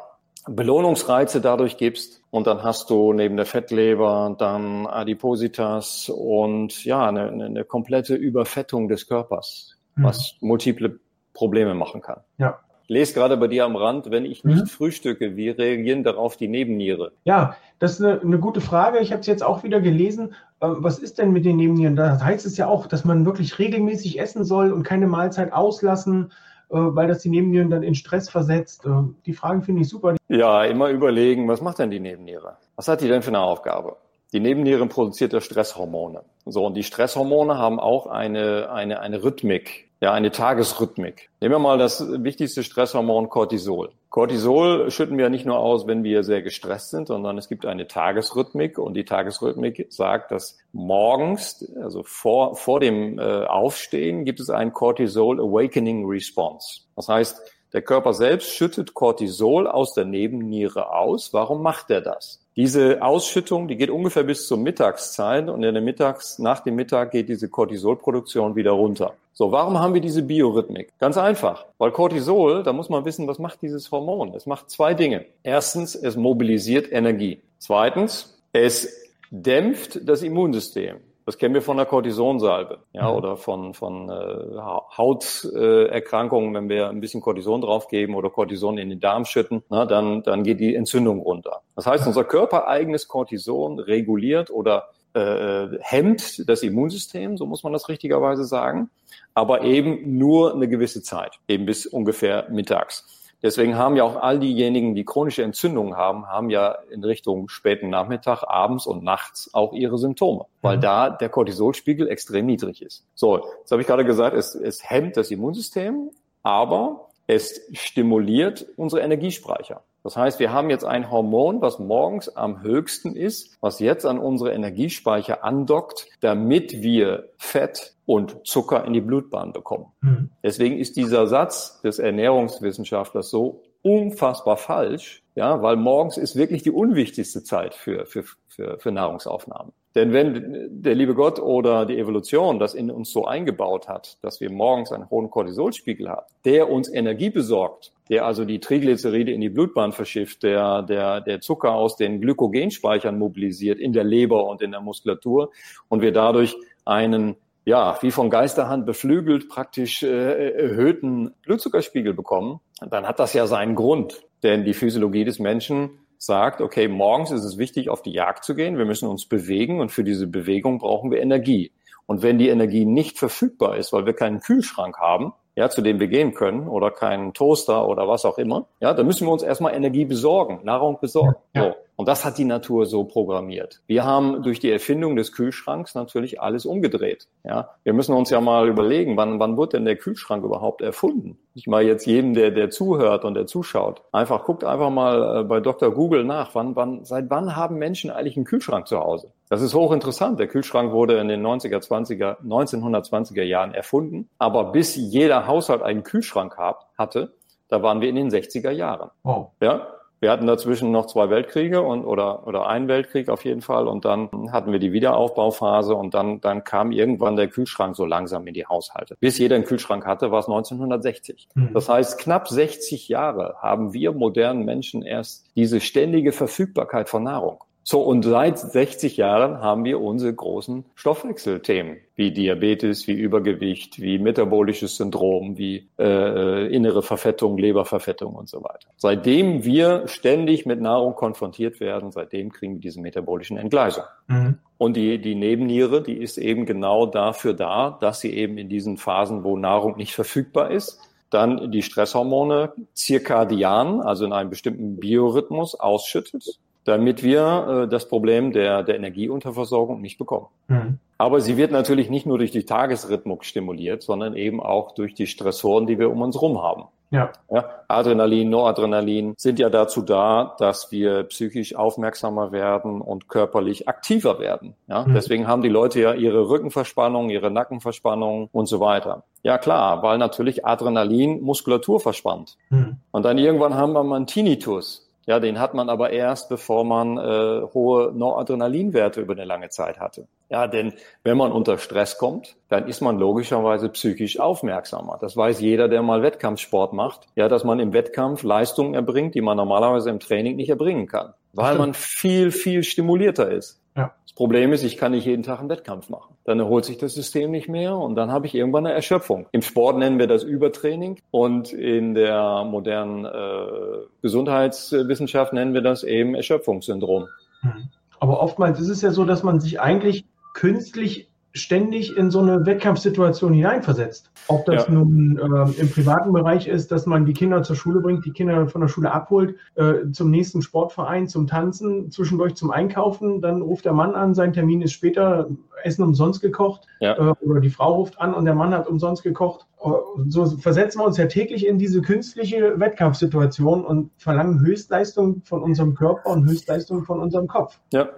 Belohnungsreize 0.48 1.40
dadurch 1.40 1.76
gibst 1.76 2.22
und 2.30 2.46
dann 2.46 2.62
hast 2.62 2.90
du 2.90 3.12
neben 3.12 3.36
der 3.36 3.46
Fettleber 3.46 4.36
dann 4.38 4.86
Adipositas 4.86 6.08
und 6.08 6.84
ja 6.84 7.08
eine, 7.08 7.30
eine 7.30 7.64
komplette 7.64 8.14
Überfettung 8.14 8.88
des 8.88 9.08
Körpers, 9.08 9.76
mhm. 9.96 10.04
was 10.04 10.36
multiple 10.40 11.00
Probleme 11.32 11.74
machen 11.74 12.02
kann. 12.02 12.20
Ja 12.38 12.60
lese 12.88 13.14
gerade 13.14 13.36
bei 13.36 13.48
dir 13.48 13.64
am 13.64 13.76
Rand, 13.76 14.10
wenn 14.10 14.24
ich 14.24 14.44
nicht 14.44 14.62
mhm. 14.62 14.66
frühstücke, 14.66 15.36
wie 15.36 15.50
reagieren 15.50 16.04
darauf 16.04 16.36
die 16.36 16.48
Nebenniere? 16.48 17.12
Ja, 17.24 17.56
das 17.78 17.92
ist 17.92 18.04
eine, 18.04 18.20
eine 18.20 18.38
gute 18.38 18.60
Frage. 18.60 18.98
Ich 18.98 19.12
habe 19.12 19.20
es 19.20 19.26
jetzt 19.26 19.42
auch 19.42 19.62
wieder 19.64 19.80
gelesen. 19.80 20.34
Äh, 20.60 20.66
was 20.68 20.98
ist 20.98 21.18
denn 21.18 21.32
mit 21.32 21.44
den 21.44 21.56
Nebennieren? 21.56 21.96
Da 21.96 22.20
heißt 22.20 22.46
es 22.46 22.56
ja 22.56 22.66
auch, 22.66 22.86
dass 22.86 23.04
man 23.04 23.26
wirklich 23.26 23.58
regelmäßig 23.58 24.20
essen 24.20 24.44
soll 24.44 24.72
und 24.72 24.82
keine 24.82 25.06
Mahlzeit 25.06 25.52
auslassen, 25.52 26.32
äh, 26.70 26.76
weil 26.76 27.08
das 27.08 27.18
die 27.20 27.30
Nebennieren 27.30 27.70
dann 27.70 27.82
in 27.82 27.94
Stress 27.94 28.30
versetzt. 28.30 28.84
Äh, 28.86 28.90
die 29.26 29.32
Fragen 29.32 29.62
finde 29.62 29.82
ich 29.82 29.88
super. 29.88 30.16
Ja, 30.28 30.64
immer 30.64 30.88
überlegen, 30.90 31.48
was 31.48 31.60
macht 31.60 31.78
denn 31.78 31.90
die 31.90 32.00
Nebenniere? 32.00 32.56
Was 32.76 32.88
hat 32.88 33.00
die 33.00 33.08
denn 33.08 33.22
für 33.22 33.28
eine 33.28 33.40
Aufgabe? 33.40 33.96
Die 34.32 34.40
Nebenniere 34.40 34.86
produziert 34.86 35.34
ja 35.34 35.40
Stresshormone. 35.40 36.22
So, 36.46 36.64
und 36.64 36.74
die 36.74 36.82
Stresshormone 36.82 37.58
haben 37.58 37.78
auch 37.78 38.06
eine, 38.06 38.70
eine, 38.72 39.00
eine 39.00 39.22
Rhythmik 39.22 39.90
ja, 40.02 40.12
eine 40.12 40.32
Tagesrhythmik. 40.32 41.30
Nehmen 41.40 41.54
wir 41.54 41.58
mal 41.60 41.78
das 41.78 42.04
wichtigste 42.24 42.64
Stresshormon 42.64 43.28
Cortisol. 43.28 43.92
Cortisol 44.08 44.90
schütten 44.90 45.16
wir 45.16 45.30
nicht 45.30 45.46
nur 45.46 45.58
aus, 45.58 45.86
wenn 45.86 46.02
wir 46.02 46.24
sehr 46.24 46.42
gestresst 46.42 46.90
sind, 46.90 47.06
sondern 47.06 47.38
es 47.38 47.48
gibt 47.48 47.64
eine 47.64 47.86
Tagesrhythmik 47.86 48.78
und 48.78 48.94
die 48.94 49.04
Tagesrhythmik 49.04 49.86
sagt, 49.90 50.32
dass 50.32 50.58
morgens, 50.72 51.64
also 51.80 52.02
vor, 52.02 52.56
vor 52.56 52.80
dem 52.80 53.20
äh, 53.20 53.46
Aufstehen, 53.46 54.24
gibt 54.24 54.40
es 54.40 54.50
einen 54.50 54.72
Cortisol 54.72 55.40
Awakening 55.40 56.04
Response. 56.04 56.80
Das 56.96 57.06
heißt, 57.08 57.40
Der 57.72 57.82
Körper 57.82 58.12
selbst 58.12 58.50
schüttet 58.50 58.92
Cortisol 58.92 59.66
aus 59.66 59.94
der 59.94 60.04
Nebenniere 60.04 60.92
aus. 60.92 61.32
Warum 61.32 61.62
macht 61.62 61.90
er 61.90 62.02
das? 62.02 62.41
Diese 62.54 63.02
Ausschüttung, 63.02 63.66
die 63.66 63.76
geht 63.76 63.88
ungefähr 63.88 64.24
bis 64.24 64.46
zur 64.46 64.58
Mittagszeit 64.58 65.48
und 65.48 65.62
in 65.62 65.72
der 65.72 65.82
Mittags, 65.82 66.38
nach 66.38 66.60
dem 66.60 66.74
Mittag 66.74 67.10
geht 67.10 67.30
diese 67.30 67.48
Cortisolproduktion 67.48 68.54
wieder 68.56 68.72
runter. 68.72 69.14
So, 69.32 69.50
warum 69.50 69.78
haben 69.80 69.94
wir 69.94 70.02
diese 70.02 70.22
Biorhythmik? 70.22 70.90
Ganz 70.98 71.16
einfach, 71.16 71.64
weil 71.78 71.90
Cortisol, 71.90 72.62
da 72.62 72.74
muss 72.74 72.90
man 72.90 73.06
wissen, 73.06 73.26
was 73.26 73.38
macht 73.38 73.62
dieses 73.62 73.90
Hormon? 73.90 74.34
Es 74.34 74.44
macht 74.44 74.70
zwei 74.70 74.92
Dinge. 74.92 75.24
Erstens, 75.42 75.94
es 75.94 76.16
mobilisiert 76.16 76.92
Energie. 76.92 77.40
Zweitens, 77.58 78.38
es 78.52 79.08
dämpft 79.30 80.06
das 80.06 80.22
Immunsystem. 80.22 80.96
Das 81.24 81.38
kennen 81.38 81.54
wir 81.54 81.62
von 81.62 81.76
der 81.76 81.86
Cortisonsalbe, 81.86 82.78
ja, 82.92 83.10
mhm. 83.10 83.16
oder 83.16 83.36
von, 83.36 83.74
von 83.74 84.08
äh, 84.08 84.58
Hauterkrankungen, 84.96 86.54
wenn 86.54 86.68
wir 86.68 86.88
ein 86.88 87.00
bisschen 87.00 87.20
Cortison 87.20 87.60
draufgeben 87.60 88.14
oder 88.14 88.30
Cortison 88.30 88.76
in 88.78 88.90
den 88.90 89.00
Darm 89.00 89.24
schütten, 89.24 89.62
na, 89.68 89.86
dann, 89.86 90.22
dann 90.24 90.42
geht 90.42 90.58
die 90.60 90.74
Entzündung 90.74 91.20
runter. 91.20 91.62
Das 91.76 91.86
heißt, 91.86 92.06
unser 92.06 92.24
körpereigenes 92.24 93.06
Cortison 93.06 93.78
reguliert 93.78 94.50
oder 94.50 94.88
äh, 95.14 95.68
hemmt 95.80 96.48
das 96.48 96.62
Immunsystem, 96.62 97.36
so 97.36 97.46
muss 97.46 97.62
man 97.62 97.72
das 97.72 97.88
richtigerweise 97.88 98.44
sagen, 98.44 98.90
aber 99.34 99.62
eben 99.62 100.18
nur 100.18 100.54
eine 100.54 100.68
gewisse 100.68 101.02
Zeit, 101.02 101.38
eben 101.48 101.66
bis 101.66 101.86
ungefähr 101.86 102.48
mittags. 102.50 103.21
Deswegen 103.42 103.76
haben 103.76 103.96
ja 103.96 104.04
auch 104.04 104.16
all 104.16 104.38
diejenigen, 104.38 104.94
die 104.94 105.04
chronische 105.04 105.42
Entzündungen 105.42 105.96
haben, 105.96 106.26
haben 106.28 106.48
ja 106.48 106.76
in 106.90 107.02
Richtung 107.02 107.48
späten 107.48 107.90
Nachmittag, 107.90 108.44
abends 108.44 108.86
und 108.86 109.02
nachts 109.02 109.52
auch 109.52 109.72
ihre 109.72 109.98
Symptome, 109.98 110.46
weil 110.60 110.76
mhm. 110.76 110.82
da 110.82 111.10
der 111.10 111.28
Cortisolspiegel 111.28 112.08
extrem 112.08 112.46
niedrig 112.46 112.82
ist. 112.82 113.04
So, 113.14 113.44
jetzt 113.58 113.72
habe 113.72 113.82
ich 113.82 113.88
gerade 113.88 114.04
gesagt, 114.04 114.36
es, 114.36 114.54
es 114.54 114.88
hemmt 114.88 115.16
das 115.16 115.30
Immunsystem, 115.32 116.10
aber 116.44 117.08
es 117.26 117.62
stimuliert 117.72 118.66
unsere 118.76 119.02
Energiespeicher. 119.02 119.82
Das 120.04 120.16
heißt, 120.16 120.40
wir 120.40 120.52
haben 120.52 120.68
jetzt 120.68 120.84
ein 120.84 121.10
Hormon, 121.10 121.60
was 121.60 121.78
morgens 121.78 122.28
am 122.28 122.62
höchsten 122.62 123.14
ist, 123.14 123.56
was 123.60 123.78
jetzt 123.78 124.04
an 124.04 124.18
unsere 124.18 124.52
Energiespeicher 124.52 125.44
andockt, 125.44 126.06
damit 126.20 126.82
wir 126.82 127.30
Fett 127.36 127.94
und 128.04 128.44
Zucker 128.44 128.84
in 128.84 128.92
die 128.92 129.00
Blutbahn 129.00 129.52
bekommen. 129.52 129.86
Mhm. 130.00 130.30
Deswegen 130.42 130.78
ist 130.78 130.96
dieser 130.96 131.26
Satz 131.28 131.80
des 131.82 131.98
Ernährungswissenschaftlers 132.00 133.30
so 133.30 133.62
unfassbar 133.82 134.56
falsch, 134.56 135.22
ja, 135.34 135.62
weil 135.62 135.76
morgens 135.76 136.16
ist 136.16 136.36
wirklich 136.36 136.62
die 136.62 136.70
unwichtigste 136.70 137.42
Zeit 137.44 137.74
für, 137.74 138.06
für, 138.06 138.24
für, 138.48 138.78
für 138.78 138.92
Nahrungsaufnahmen. 138.92 139.72
Denn 139.94 140.12
wenn 140.12 140.82
der 140.82 140.94
liebe 140.94 141.14
Gott 141.14 141.38
oder 141.38 141.84
die 141.84 141.98
Evolution 141.98 142.58
das 142.58 142.74
in 142.74 142.90
uns 142.90 143.10
so 143.12 143.26
eingebaut 143.26 143.88
hat, 143.88 144.18
dass 144.22 144.40
wir 144.40 144.50
morgens 144.50 144.90
einen 144.90 145.10
hohen 145.10 145.30
Cortisolspiegel 145.30 146.08
haben, 146.08 146.26
der 146.44 146.70
uns 146.70 146.88
Energie 146.88 147.30
besorgt, 147.30 147.92
der 148.08 148.24
also 148.24 148.44
die 148.44 148.60
Triglyceride 148.60 149.32
in 149.32 149.40
die 149.40 149.50
Blutbahn 149.50 149.92
verschifft, 149.92 150.42
der, 150.42 150.82
der, 150.82 151.20
der 151.20 151.40
Zucker 151.40 151.74
aus 151.74 151.96
den 151.96 152.20
Glykogenspeichern 152.20 153.18
mobilisiert 153.18 153.78
in 153.78 153.92
der 153.92 154.04
Leber 154.04 154.48
und 154.48 154.62
in 154.62 154.70
der 154.70 154.80
Muskulatur 154.80 155.50
und 155.88 156.00
wir 156.00 156.12
dadurch 156.12 156.56
einen 156.84 157.36
ja, 157.64 157.96
wie 158.00 158.10
von 158.10 158.28
Geisterhand 158.28 158.86
beflügelt 158.86 159.48
praktisch 159.48 160.02
äh, 160.02 160.52
erhöhten 160.52 161.32
Blutzuckerspiegel 161.42 162.12
bekommen, 162.12 162.60
dann 162.80 163.06
hat 163.06 163.20
das 163.20 163.34
ja 163.34 163.46
seinen 163.46 163.76
Grund. 163.76 164.22
Denn 164.42 164.64
die 164.64 164.74
Physiologie 164.74 165.24
des 165.24 165.38
Menschen 165.38 166.00
sagt, 166.24 166.60
okay, 166.60 166.86
morgens 166.86 167.32
ist 167.32 167.42
es 167.42 167.58
wichtig, 167.58 167.88
auf 167.88 168.00
die 168.00 168.12
Jagd 168.12 168.44
zu 168.44 168.54
gehen, 168.54 168.78
wir 168.78 168.84
müssen 168.84 169.08
uns 169.08 169.26
bewegen 169.26 169.80
und 169.80 169.90
für 169.90 170.04
diese 170.04 170.28
Bewegung 170.28 170.78
brauchen 170.78 171.10
wir 171.10 171.20
Energie. 171.20 171.72
Und 172.06 172.22
wenn 172.22 172.38
die 172.38 172.48
Energie 172.48 172.84
nicht 172.84 173.18
verfügbar 173.18 173.76
ist, 173.76 173.92
weil 173.92 174.06
wir 174.06 174.12
keinen 174.12 174.38
Kühlschrank 174.38 174.98
haben, 174.98 175.32
ja, 175.56 175.68
zu 175.68 175.82
dem 175.82 175.98
wir 175.98 176.06
gehen 176.06 176.32
können 176.32 176.68
oder 176.68 176.92
keinen 176.92 177.34
Toaster 177.34 177.88
oder 177.88 178.06
was 178.06 178.24
auch 178.24 178.38
immer, 178.38 178.66
ja, 178.78 178.94
dann 178.94 179.06
müssen 179.06 179.26
wir 179.26 179.32
uns 179.32 179.42
erstmal 179.42 179.74
Energie 179.74 180.04
besorgen, 180.04 180.60
Nahrung 180.62 180.98
besorgen. 181.00 181.34
Ja. 181.54 181.64
So. 181.64 181.74
Und 182.02 182.08
das 182.08 182.24
hat 182.24 182.36
die 182.36 182.44
Natur 182.44 182.84
so 182.84 183.04
programmiert. 183.04 183.80
Wir 183.86 184.02
haben 184.02 184.42
durch 184.42 184.58
die 184.58 184.72
Erfindung 184.72 185.14
des 185.14 185.30
Kühlschranks 185.30 185.94
natürlich 185.94 186.40
alles 186.40 186.66
umgedreht. 186.66 187.28
Ja, 187.44 187.76
wir 187.84 187.92
müssen 187.92 188.12
uns 188.12 188.28
ja 188.28 188.40
mal 188.40 188.66
überlegen, 188.66 189.16
wann, 189.16 189.38
wann 189.38 189.56
wurde 189.56 189.76
denn 189.76 189.84
der 189.84 189.94
Kühlschrank 189.94 190.42
überhaupt 190.42 190.82
erfunden? 190.82 191.38
Ich 191.54 191.68
mal 191.68 191.84
jetzt 191.84 192.04
jedem, 192.04 192.34
der, 192.34 192.50
der 192.50 192.70
zuhört 192.70 193.24
und 193.24 193.34
der 193.34 193.46
zuschaut, 193.46 194.02
einfach 194.10 194.42
guckt 194.42 194.64
einfach 194.64 194.90
mal 194.90 195.42
äh, 195.42 195.44
bei 195.44 195.60
Dr. 195.60 195.92
Google 195.92 196.24
nach, 196.24 196.56
wann, 196.56 196.74
wann, 196.74 197.04
seit 197.04 197.30
wann 197.30 197.54
haben 197.54 197.76
Menschen 197.76 198.10
eigentlich 198.10 198.36
einen 198.36 198.46
Kühlschrank 198.46 198.88
zu 198.88 198.98
Hause? 198.98 199.30
Das 199.48 199.62
ist 199.62 199.72
hochinteressant. 199.72 200.40
Der 200.40 200.48
Kühlschrank 200.48 200.90
wurde 200.90 201.18
in 201.18 201.28
den 201.28 201.46
90er, 201.46 201.86
20er, 201.86 202.38
1920er 202.40 203.44
Jahren 203.44 203.74
erfunden, 203.74 204.28
aber 204.38 204.72
bis 204.72 204.96
jeder 204.96 205.46
Haushalt 205.46 205.82
einen 205.82 206.02
Kühlschrank 206.02 206.58
hab, 206.58 206.88
hatte, 206.98 207.32
da 207.68 207.80
waren 207.80 208.00
wir 208.00 208.08
in 208.08 208.16
den 208.16 208.28
60er 208.28 208.72
Jahren. 208.72 209.10
Oh. 209.22 209.46
Ja, 209.60 209.86
wir 210.22 210.30
hatten 210.30 210.46
dazwischen 210.46 210.92
noch 210.92 211.06
zwei 211.06 211.28
Weltkriege 211.30 211.82
und 211.82 212.04
oder 212.04 212.46
oder 212.46 212.68
einen 212.68 212.86
Weltkrieg 212.86 213.28
auf 213.28 213.44
jeden 213.44 213.60
Fall 213.60 213.88
und 213.88 214.04
dann 214.04 214.30
hatten 214.52 214.70
wir 214.70 214.78
die 214.78 214.92
Wiederaufbauphase 214.92 215.96
und 215.96 216.14
dann 216.14 216.40
dann 216.40 216.62
kam 216.62 216.92
irgendwann 216.92 217.34
der 217.34 217.48
Kühlschrank 217.48 217.96
so 217.96 218.06
langsam 218.06 218.46
in 218.46 218.54
die 218.54 218.64
Haushalte. 218.64 219.16
Bis 219.18 219.38
jeder 219.38 219.56
einen 219.56 219.64
Kühlschrank 219.64 220.06
hatte, 220.06 220.30
war 220.30 220.38
es 220.38 220.46
1960. 220.46 221.48
Mhm. 221.54 221.70
Das 221.74 221.88
heißt, 221.88 222.18
knapp 222.20 222.46
60 222.46 223.08
Jahre 223.08 223.56
haben 223.60 223.92
wir 223.92 224.12
modernen 224.12 224.64
Menschen 224.64 225.02
erst 225.02 225.44
diese 225.56 225.80
ständige 225.80 226.30
Verfügbarkeit 226.30 227.08
von 227.08 227.24
Nahrung. 227.24 227.64
So, 227.84 228.00
und 228.00 228.22
seit 228.24 228.58
60 228.58 229.16
Jahren 229.16 229.60
haben 229.60 229.84
wir 229.84 230.00
unsere 230.00 230.32
großen 230.32 230.84
Stoffwechselthemen, 230.94 231.96
wie 232.14 232.30
Diabetes, 232.30 233.08
wie 233.08 233.12
Übergewicht, 233.12 234.00
wie 234.00 234.20
metabolisches 234.20 234.96
Syndrom, 234.96 235.58
wie 235.58 235.88
äh, 235.98 236.72
innere 236.72 237.02
Verfettung, 237.02 237.58
Leberverfettung 237.58 238.34
und 238.34 238.48
so 238.48 238.62
weiter. 238.62 238.88
Seitdem 238.96 239.64
wir 239.64 240.06
ständig 240.06 240.64
mit 240.64 240.80
Nahrung 240.80 241.16
konfrontiert 241.16 241.80
werden, 241.80 242.12
seitdem 242.12 242.52
kriegen 242.52 242.74
wir 242.74 242.80
diese 242.80 243.00
metabolischen 243.00 243.56
Entgleisungen. 243.56 244.08
Mhm. 244.28 244.58
Und 244.78 244.96
die, 244.96 245.20
die 245.20 245.34
Nebenniere, 245.34 246.02
die 246.02 246.16
ist 246.16 246.38
eben 246.38 246.66
genau 246.66 247.06
dafür 247.06 247.54
da, 247.54 247.98
dass 248.00 248.20
sie 248.20 248.32
eben 248.32 248.58
in 248.58 248.68
diesen 248.68 248.96
Phasen, 248.96 249.42
wo 249.42 249.56
Nahrung 249.56 249.96
nicht 249.96 250.14
verfügbar 250.14 250.70
ist, 250.70 251.00
dann 251.30 251.72
die 251.72 251.82
Stresshormone 251.82 252.72
zirkadian, 252.92 254.00
also 254.00 254.24
in 254.24 254.32
einem 254.32 254.50
bestimmten 254.50 255.00
Biorhythmus 255.00 255.74
ausschüttet 255.74 256.60
damit 256.84 257.22
wir 257.22 257.84
äh, 257.84 257.88
das 257.88 258.08
Problem 258.08 258.52
der, 258.52 258.82
der 258.82 258.96
Energieunterversorgung 258.96 260.00
nicht 260.00 260.18
bekommen. 260.18 260.46
Mhm. 260.68 260.98
Aber 261.18 261.40
sie 261.40 261.56
wird 261.56 261.70
natürlich 261.70 262.10
nicht 262.10 262.26
nur 262.26 262.38
durch 262.38 262.50
die 262.50 262.64
Tagesrhythmus 262.64 263.46
stimuliert, 263.46 264.02
sondern 264.02 264.34
eben 264.34 264.60
auch 264.60 264.92
durch 264.92 265.14
die 265.14 265.26
Stressoren, 265.26 265.86
die 265.86 265.98
wir 265.98 266.10
um 266.10 266.20
uns 266.22 266.34
herum 266.34 266.60
haben. 266.62 266.84
Ja. 267.12 267.30
ja. 267.50 267.68
Adrenalin, 267.88 268.48
Noradrenalin 268.48 269.34
sind 269.36 269.58
ja 269.58 269.68
dazu 269.68 270.00
da, 270.00 270.56
dass 270.58 270.90
wir 270.90 271.24
psychisch 271.24 271.76
aufmerksamer 271.76 272.52
werden 272.52 273.02
und 273.02 273.28
körperlich 273.28 273.86
aktiver 273.86 274.40
werden. 274.40 274.74
Ja. 274.88 275.04
Mhm. 275.04 275.14
Deswegen 275.14 275.46
haben 275.46 275.62
die 275.62 275.68
Leute 275.68 276.00
ja 276.00 276.14
ihre 276.14 276.48
Rückenverspannung, 276.48 277.28
ihre 277.28 277.50
Nackenverspannung 277.50 278.48
und 278.50 278.66
so 278.66 278.80
weiter. 278.80 279.24
Ja 279.42 279.58
klar, 279.58 280.02
weil 280.02 280.18
natürlich 280.18 280.64
Adrenalin 280.64 281.42
Muskulatur 281.42 282.00
verspannt. 282.00 282.56
Mhm. 282.70 282.96
Und 283.10 283.24
dann 283.24 283.36
irgendwann 283.36 283.74
haben 283.74 283.92
wir 283.92 284.02
mal 284.02 284.16
einen 284.16 284.26
Tinnitus. 284.26 285.11
Ja, 285.26 285.38
den 285.38 285.60
hat 285.60 285.74
man 285.74 285.88
aber 285.88 286.10
erst, 286.10 286.48
bevor 286.48 286.84
man 286.84 287.16
äh, 287.16 287.62
hohe 287.72 288.12
Noradrenalinwerte 288.12 289.20
über 289.20 289.34
eine 289.34 289.44
lange 289.44 289.68
Zeit 289.68 290.00
hatte. 290.00 290.26
Ja, 290.48 290.66
denn 290.66 290.92
wenn 291.22 291.36
man 291.36 291.52
unter 291.52 291.78
Stress 291.78 292.18
kommt, 292.18 292.56
dann 292.68 292.88
ist 292.88 293.00
man 293.00 293.18
logischerweise 293.18 293.88
psychisch 293.88 294.40
aufmerksamer. 294.40 295.18
Das 295.20 295.36
weiß 295.36 295.60
jeder, 295.60 295.88
der 295.88 296.02
mal 296.02 296.22
Wettkampfsport 296.22 296.92
macht. 296.92 297.28
Ja, 297.36 297.48
dass 297.48 297.64
man 297.64 297.78
im 297.78 297.92
Wettkampf 297.92 298.42
Leistungen 298.42 298.94
erbringt, 298.94 299.34
die 299.34 299.40
man 299.40 299.56
normalerweise 299.56 300.10
im 300.10 300.20
Training 300.20 300.56
nicht 300.56 300.68
erbringen 300.68 301.06
kann. 301.06 301.34
Weil 301.52 301.76
man 301.76 301.94
viel, 301.94 302.50
viel 302.50 302.82
stimulierter 302.82 303.50
ist. 303.50 303.81
Ja. 303.96 304.12
Das 304.24 304.32
Problem 304.34 304.72
ist, 304.72 304.82
ich 304.82 304.96
kann 304.96 305.12
nicht 305.12 305.26
jeden 305.26 305.42
Tag 305.42 305.60
einen 305.60 305.68
Wettkampf 305.68 306.08
machen. 306.08 306.34
Dann 306.44 306.58
erholt 306.58 306.84
sich 306.84 306.98
das 306.98 307.14
System 307.14 307.50
nicht 307.50 307.68
mehr 307.68 307.96
und 307.96 308.14
dann 308.14 308.32
habe 308.32 308.46
ich 308.46 308.54
irgendwann 308.54 308.86
eine 308.86 308.94
Erschöpfung. 308.94 309.46
Im 309.52 309.62
Sport 309.62 309.98
nennen 309.98 310.18
wir 310.18 310.26
das 310.26 310.42
Übertraining 310.42 311.20
und 311.30 311.72
in 311.72 312.14
der 312.14 312.64
modernen 312.64 313.24
äh, 313.26 314.06
Gesundheitswissenschaft 314.22 315.52
nennen 315.52 315.74
wir 315.74 315.82
das 315.82 316.02
eben 316.02 316.34
Erschöpfungssyndrom. 316.34 317.28
Mhm. 317.62 317.90
Aber 318.20 318.40
oftmals 318.40 318.80
ist 318.80 318.88
es 318.88 319.02
ja 319.02 319.10
so, 319.10 319.24
dass 319.24 319.42
man 319.42 319.60
sich 319.60 319.80
eigentlich 319.80 320.24
künstlich 320.54 321.28
ständig 321.54 322.16
in 322.16 322.30
so 322.30 322.40
eine 322.40 322.64
Wettkampfsituation 322.64 323.52
hineinversetzt. 323.52 324.30
Ob 324.48 324.64
das 324.64 324.86
ja. 324.86 324.92
nun 324.92 325.38
äh, 325.38 325.80
im 325.80 325.90
privaten 325.90 326.32
Bereich 326.32 326.66
ist, 326.66 326.90
dass 326.90 327.06
man 327.06 327.26
die 327.26 327.34
Kinder 327.34 327.62
zur 327.62 327.76
Schule 327.76 328.00
bringt, 328.00 328.24
die 328.24 328.32
Kinder 328.32 328.66
von 328.68 328.80
der 328.80 328.88
Schule 328.88 329.12
abholt, 329.12 329.56
äh, 329.74 330.10
zum 330.12 330.30
nächsten 330.30 330.62
Sportverein, 330.62 331.28
zum 331.28 331.46
Tanzen, 331.46 332.10
zwischendurch 332.10 332.54
zum 332.54 332.70
Einkaufen, 332.70 333.40
dann 333.40 333.62
ruft 333.62 333.84
der 333.84 333.92
Mann 333.92 334.14
an, 334.14 334.34
sein 334.34 334.52
Termin 334.52 334.82
ist 334.82 334.92
später, 334.92 335.48
Essen 335.84 336.04
umsonst 336.04 336.40
gekocht 336.40 336.86
ja. 337.00 337.16
äh, 337.16 337.34
oder 337.44 337.60
die 337.60 337.70
Frau 337.70 337.94
ruft 337.94 338.20
an 338.20 338.34
und 338.34 338.44
der 338.44 338.54
Mann 338.54 338.72
hat 338.72 338.86
umsonst 338.86 339.22
gekocht. 339.22 339.66
Äh, 339.84 339.90
so 340.28 340.46
versetzen 340.46 341.00
wir 341.00 341.06
uns 341.06 341.16
ja 341.16 341.26
täglich 341.26 341.66
in 341.66 341.78
diese 341.78 342.00
künstliche 342.00 342.78
Wettkampfsituation 342.78 343.84
und 343.84 344.10
verlangen 344.16 344.60
Höchstleistung 344.60 345.42
von 345.44 345.62
unserem 345.62 345.94
Körper 345.94 346.30
und 346.30 346.48
Höchstleistung 346.48 347.04
von 347.04 347.20
unserem 347.20 347.46
Kopf. 347.46 347.78
Ja. 347.92 348.08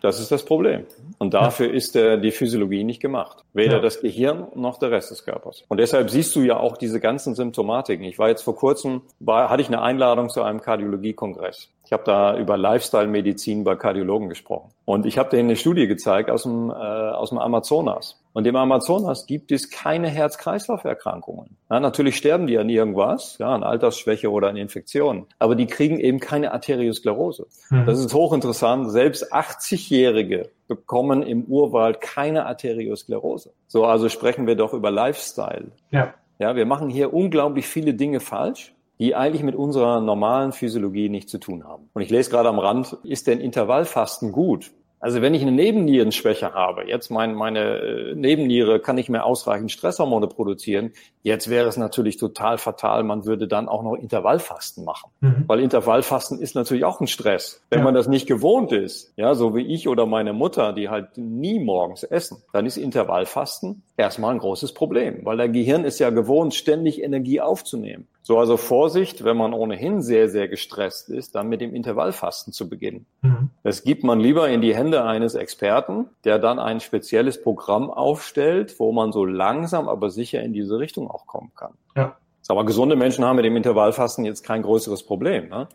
Das 0.00 0.20
ist 0.20 0.30
das 0.30 0.44
Problem. 0.44 0.84
Und 1.18 1.34
dafür 1.34 1.72
ist 1.72 1.94
der, 1.94 2.16
die 2.16 2.30
Physiologie 2.30 2.84
nicht 2.84 3.00
gemacht. 3.00 3.44
Weder 3.52 3.76
ja. 3.76 3.80
das 3.80 4.00
Gehirn 4.00 4.48
noch 4.54 4.78
der 4.78 4.90
Rest 4.90 5.10
des 5.10 5.24
Körpers. 5.24 5.64
Und 5.68 5.78
deshalb 5.78 6.10
siehst 6.10 6.34
du 6.36 6.40
ja 6.42 6.58
auch 6.58 6.76
diese 6.76 7.00
ganzen 7.00 7.34
Symptomatiken. 7.34 8.04
Ich 8.04 8.18
war 8.18 8.28
jetzt 8.28 8.42
vor 8.42 8.56
kurzem, 8.56 9.02
war, 9.20 9.50
hatte 9.50 9.62
ich 9.62 9.68
eine 9.68 9.82
Einladung 9.82 10.28
zu 10.28 10.42
einem 10.42 10.60
Kardiologiekongress. 10.60 11.68
Ich 11.88 11.92
habe 11.94 12.04
da 12.04 12.36
über 12.36 12.58
Lifestyle-Medizin 12.58 13.64
bei 13.64 13.74
Kardiologen 13.74 14.28
gesprochen. 14.28 14.72
Und 14.84 15.06
ich 15.06 15.16
habe 15.16 15.30
denen 15.30 15.48
eine 15.48 15.56
Studie 15.56 15.86
gezeigt 15.86 16.30
aus 16.30 16.42
dem, 16.42 16.68
äh, 16.68 16.74
aus 16.74 17.30
dem 17.30 17.38
Amazonas. 17.38 18.20
Und 18.34 18.46
im 18.46 18.56
Amazonas 18.56 19.24
gibt 19.26 19.52
es 19.52 19.70
keine 19.70 20.08
Herz-Kreislauf-Erkrankungen. 20.08 21.56
Ja, 21.70 21.80
natürlich 21.80 22.18
sterben 22.18 22.46
die 22.46 22.58
an 22.58 22.68
irgendwas, 22.68 23.38
ja, 23.38 23.54
an 23.54 23.62
Altersschwäche 23.62 24.30
oder 24.30 24.48
an 24.48 24.58
Infektionen. 24.58 25.24
Aber 25.38 25.54
die 25.54 25.64
kriegen 25.64 25.98
eben 25.98 26.20
keine 26.20 26.52
Arteriosklerose. 26.52 27.46
Mhm. 27.70 27.86
Das 27.86 27.98
ist 27.98 28.12
hochinteressant. 28.12 28.90
Selbst 28.90 29.32
80-Jährige 29.32 30.50
bekommen 30.66 31.22
im 31.22 31.44
Urwald 31.44 32.02
keine 32.02 32.44
Arteriosklerose. 32.44 33.54
So, 33.66 33.86
also 33.86 34.10
sprechen 34.10 34.46
wir 34.46 34.56
doch 34.56 34.74
über 34.74 34.90
Lifestyle. 34.90 35.68
Ja. 35.90 36.12
Ja, 36.38 36.54
wir 36.54 36.66
machen 36.66 36.90
hier 36.90 37.14
unglaublich 37.14 37.66
viele 37.66 37.94
Dinge 37.94 38.20
falsch 38.20 38.74
die 38.98 39.14
eigentlich 39.14 39.42
mit 39.42 39.54
unserer 39.54 40.00
normalen 40.00 40.52
Physiologie 40.52 41.08
nichts 41.08 41.30
zu 41.30 41.38
tun 41.38 41.64
haben. 41.64 41.88
Und 41.92 42.02
ich 42.02 42.10
lese 42.10 42.30
gerade 42.30 42.48
am 42.48 42.58
Rand, 42.58 42.96
ist 43.04 43.26
denn 43.26 43.40
Intervallfasten 43.40 44.32
gut? 44.32 44.72
Also 45.00 45.22
wenn 45.22 45.34
ich 45.34 45.42
eine 45.42 45.52
Nebennierenschwäche 45.52 46.54
habe, 46.54 46.88
jetzt 46.88 47.10
mein, 47.10 47.34
meine 47.34 47.78
äh, 47.78 48.14
Nebenniere 48.16 48.80
kann 48.80 48.96
nicht 48.96 49.08
mehr 49.08 49.24
ausreichend 49.24 49.70
Stresshormone 49.70 50.26
produzieren, 50.26 50.92
jetzt 51.22 51.48
wäre 51.48 51.68
es 51.68 51.76
natürlich 51.76 52.16
total 52.16 52.58
fatal, 52.58 53.04
man 53.04 53.24
würde 53.24 53.46
dann 53.46 53.68
auch 53.68 53.84
noch 53.84 53.94
Intervallfasten 53.94 54.84
machen. 54.84 55.10
Mhm. 55.20 55.44
Weil 55.46 55.60
Intervallfasten 55.60 56.40
ist 56.40 56.56
natürlich 56.56 56.84
auch 56.84 57.00
ein 57.00 57.06
Stress. 57.06 57.62
Wenn 57.70 57.80
ja. 57.80 57.84
man 57.84 57.94
das 57.94 58.08
nicht 58.08 58.26
gewohnt 58.26 58.72
ist, 58.72 59.12
ja, 59.16 59.34
so 59.36 59.54
wie 59.54 59.66
ich 59.72 59.86
oder 59.86 60.04
meine 60.06 60.32
Mutter, 60.32 60.72
die 60.72 60.88
halt 60.88 61.16
nie 61.16 61.60
morgens 61.60 62.02
essen, 62.02 62.42
dann 62.52 62.66
ist 62.66 62.76
Intervallfasten 62.76 63.82
erstmal 63.96 64.32
ein 64.32 64.38
großes 64.38 64.72
Problem, 64.74 65.24
weil 65.24 65.36
der 65.36 65.48
Gehirn 65.48 65.84
ist 65.84 66.00
ja 66.00 66.10
gewohnt, 66.10 66.54
ständig 66.54 67.02
Energie 67.02 67.40
aufzunehmen. 67.40 68.08
So, 68.28 68.38
also 68.38 68.58
Vorsicht, 68.58 69.24
wenn 69.24 69.38
man 69.38 69.54
ohnehin 69.54 70.02
sehr, 70.02 70.28
sehr 70.28 70.48
gestresst 70.48 71.08
ist, 71.08 71.34
dann 71.34 71.48
mit 71.48 71.62
dem 71.62 71.74
Intervallfasten 71.74 72.52
zu 72.52 72.68
beginnen. 72.68 73.06
Mhm. 73.22 73.48
Das 73.62 73.84
gibt 73.84 74.04
man 74.04 74.20
lieber 74.20 74.50
in 74.50 74.60
die 74.60 74.76
Hände 74.76 75.02
eines 75.02 75.34
Experten, 75.34 76.10
der 76.24 76.38
dann 76.38 76.58
ein 76.58 76.80
spezielles 76.80 77.42
Programm 77.42 77.90
aufstellt, 77.90 78.78
wo 78.78 78.92
man 78.92 79.12
so 79.12 79.24
langsam, 79.24 79.88
aber 79.88 80.10
sicher 80.10 80.42
in 80.42 80.52
diese 80.52 80.78
Richtung 80.78 81.10
auch 81.10 81.26
kommen 81.26 81.52
kann. 81.56 81.72
Ja. 81.96 82.18
Aber 82.48 82.66
gesunde 82.66 82.96
Menschen 82.96 83.24
haben 83.24 83.36
mit 83.36 83.46
dem 83.46 83.56
Intervallfasten 83.56 84.26
jetzt 84.26 84.44
kein 84.44 84.60
größeres 84.60 85.04
Problem. 85.04 85.48
Ne? 85.48 85.66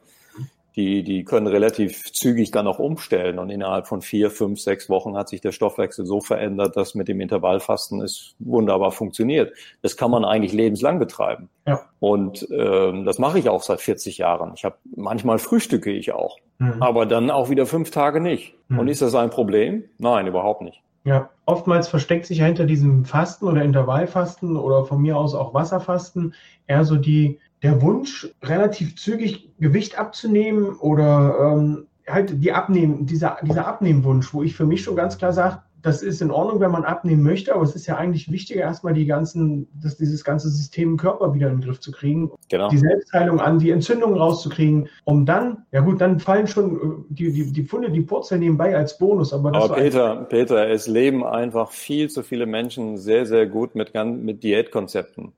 Die, 0.76 1.04
die 1.04 1.24
können 1.24 1.48
relativ 1.48 2.12
zügig 2.14 2.52
dann 2.52 2.68
auch 2.68 2.80
umstellen. 2.80 3.38
Und 3.38 3.50
innerhalb 3.50 3.88
von 3.88 4.02
vier, 4.02 4.32
fünf, 4.32 4.60
sechs 4.60 4.90
Wochen 4.90 5.16
hat 5.16 5.30
sich 5.30 5.42
der 5.42 5.52
Stoffwechsel 5.52 6.06
so 6.06 6.20
verändert, 6.20 6.76
dass 6.76 6.96
mit 6.96 7.08
dem 7.08 7.22
Intervallfasten 7.22 8.02
es 8.02 8.36
wunderbar 8.40 8.92
funktioniert. 8.92 9.54
Das 9.82 9.98
kann 9.98 10.10
man 10.10 10.26
eigentlich 10.26 10.54
lebenslang 10.54 11.00
betreiben. 11.00 11.50
Ja. 11.68 11.82
Und 12.00 12.48
ähm, 12.52 13.06
das 13.06 13.20
mache 13.20 13.40
ich 13.40 13.50
auch 13.50 13.62
seit 13.62 13.82
40 13.82 14.18
Jahren. 14.18 14.54
Ich 14.56 14.66
habe 14.66 14.78
manchmal 14.96 15.38
frühstücke 15.38 15.92
ich 15.92 16.12
auch, 16.12 16.38
mhm. 16.58 16.82
aber 16.82 17.06
dann 17.06 17.30
auch 17.30 17.50
wieder 17.50 17.66
fünf 17.66 17.92
Tage 17.92 18.20
nicht. 18.20 18.56
Mhm. 18.68 18.80
Und 18.80 18.88
ist 18.88 19.02
das 19.02 19.16
ein 19.16 19.30
Problem? 19.30 19.84
Nein, 20.00 20.28
überhaupt 20.28 20.62
nicht. 20.62 20.82
Ja, 21.06 21.30
oftmals 21.46 21.90
versteckt 21.90 22.26
sich 22.26 22.38
ja 22.38 22.46
hinter 22.46 22.66
diesem 22.66 23.04
Fasten 23.04 23.46
oder 23.46 23.62
Intervallfasten 23.62 24.56
oder 24.56 24.86
von 24.86 25.02
mir 25.02 25.18
aus 25.18 25.36
auch 25.36 25.54
Wasserfasten 25.54 26.34
eher 26.66 26.86
so 26.86 26.96
die 26.96 27.40
der 27.64 27.82
Wunsch, 27.82 28.30
relativ 28.44 28.98
zügig 28.98 29.50
Gewicht 29.58 29.98
abzunehmen 29.98 30.76
oder 30.76 31.56
ähm, 31.56 31.88
halt 32.06 32.44
die 32.44 32.52
Abnehmen, 32.52 33.06
dieser, 33.06 33.38
dieser 33.42 33.66
Abnehmwunsch, 33.66 34.34
wo 34.34 34.44
ich 34.44 34.56
für 34.56 34.66
mich 34.66 34.84
schon 34.84 34.98
ganz 34.98 35.18
klar 35.18 35.32
sage, 35.32 35.60
das 35.82 36.02
ist 36.02 36.22
in 36.22 36.32
Ordnung, 36.32 36.62
wenn 36.62 36.72
man 36.72 36.86
abnehmen 36.86 37.24
möchte, 37.24 37.54
aber 37.54 37.64
es 37.64 37.76
ist 37.76 37.88
ja 37.88 37.98
eigentlich 37.98 38.32
wichtiger, 38.32 38.62
erstmal 38.62 38.94
die 38.94 39.06
ganzen, 39.06 39.68
dass 39.82 39.98
dieses 39.98 40.24
ganze 40.24 40.50
System 40.50 40.92
im 40.92 40.98
Körper 40.98 41.34
wieder 41.34 41.50
in 41.50 41.58
den 41.58 41.62
Griff 41.62 41.82
zu 41.82 41.92
kriegen, 41.92 42.32
genau. 42.50 42.70
die 42.70 42.78
Selbstheilung 42.78 43.42
an, 43.42 43.60
die 43.60 43.70
Entzündung 43.70 44.16
rauszukriegen, 44.16 44.88
um 45.04 45.26
dann, 45.26 45.66
ja 45.72 45.82
gut, 45.82 46.00
dann 46.00 46.22
fallen 46.22 46.48
schon 46.48 46.76
äh, 46.76 47.14
die, 47.14 47.34
die, 47.34 47.52
die 47.52 47.64
Funde, 47.64 47.92
die 47.92 48.02
Purzeln 48.02 48.40
nebenbei 48.40 48.76
als 48.76 48.98
Bonus. 48.98 49.34
Aber, 49.34 49.54
aber 49.54 49.76
Peter, 49.76 50.26
Peter, 50.30 50.70
es 50.70 50.88
leben 50.88 51.26
einfach 51.26 51.72
viel 51.72 52.10
zu 52.10 52.24
viele 52.24 52.46
Menschen 52.46 52.98
sehr, 52.98 53.26
sehr 53.26 53.46
gut 53.46 53.76
mit, 53.76 53.94
mit 53.94 54.42
Diätkonzepten. 54.42 55.34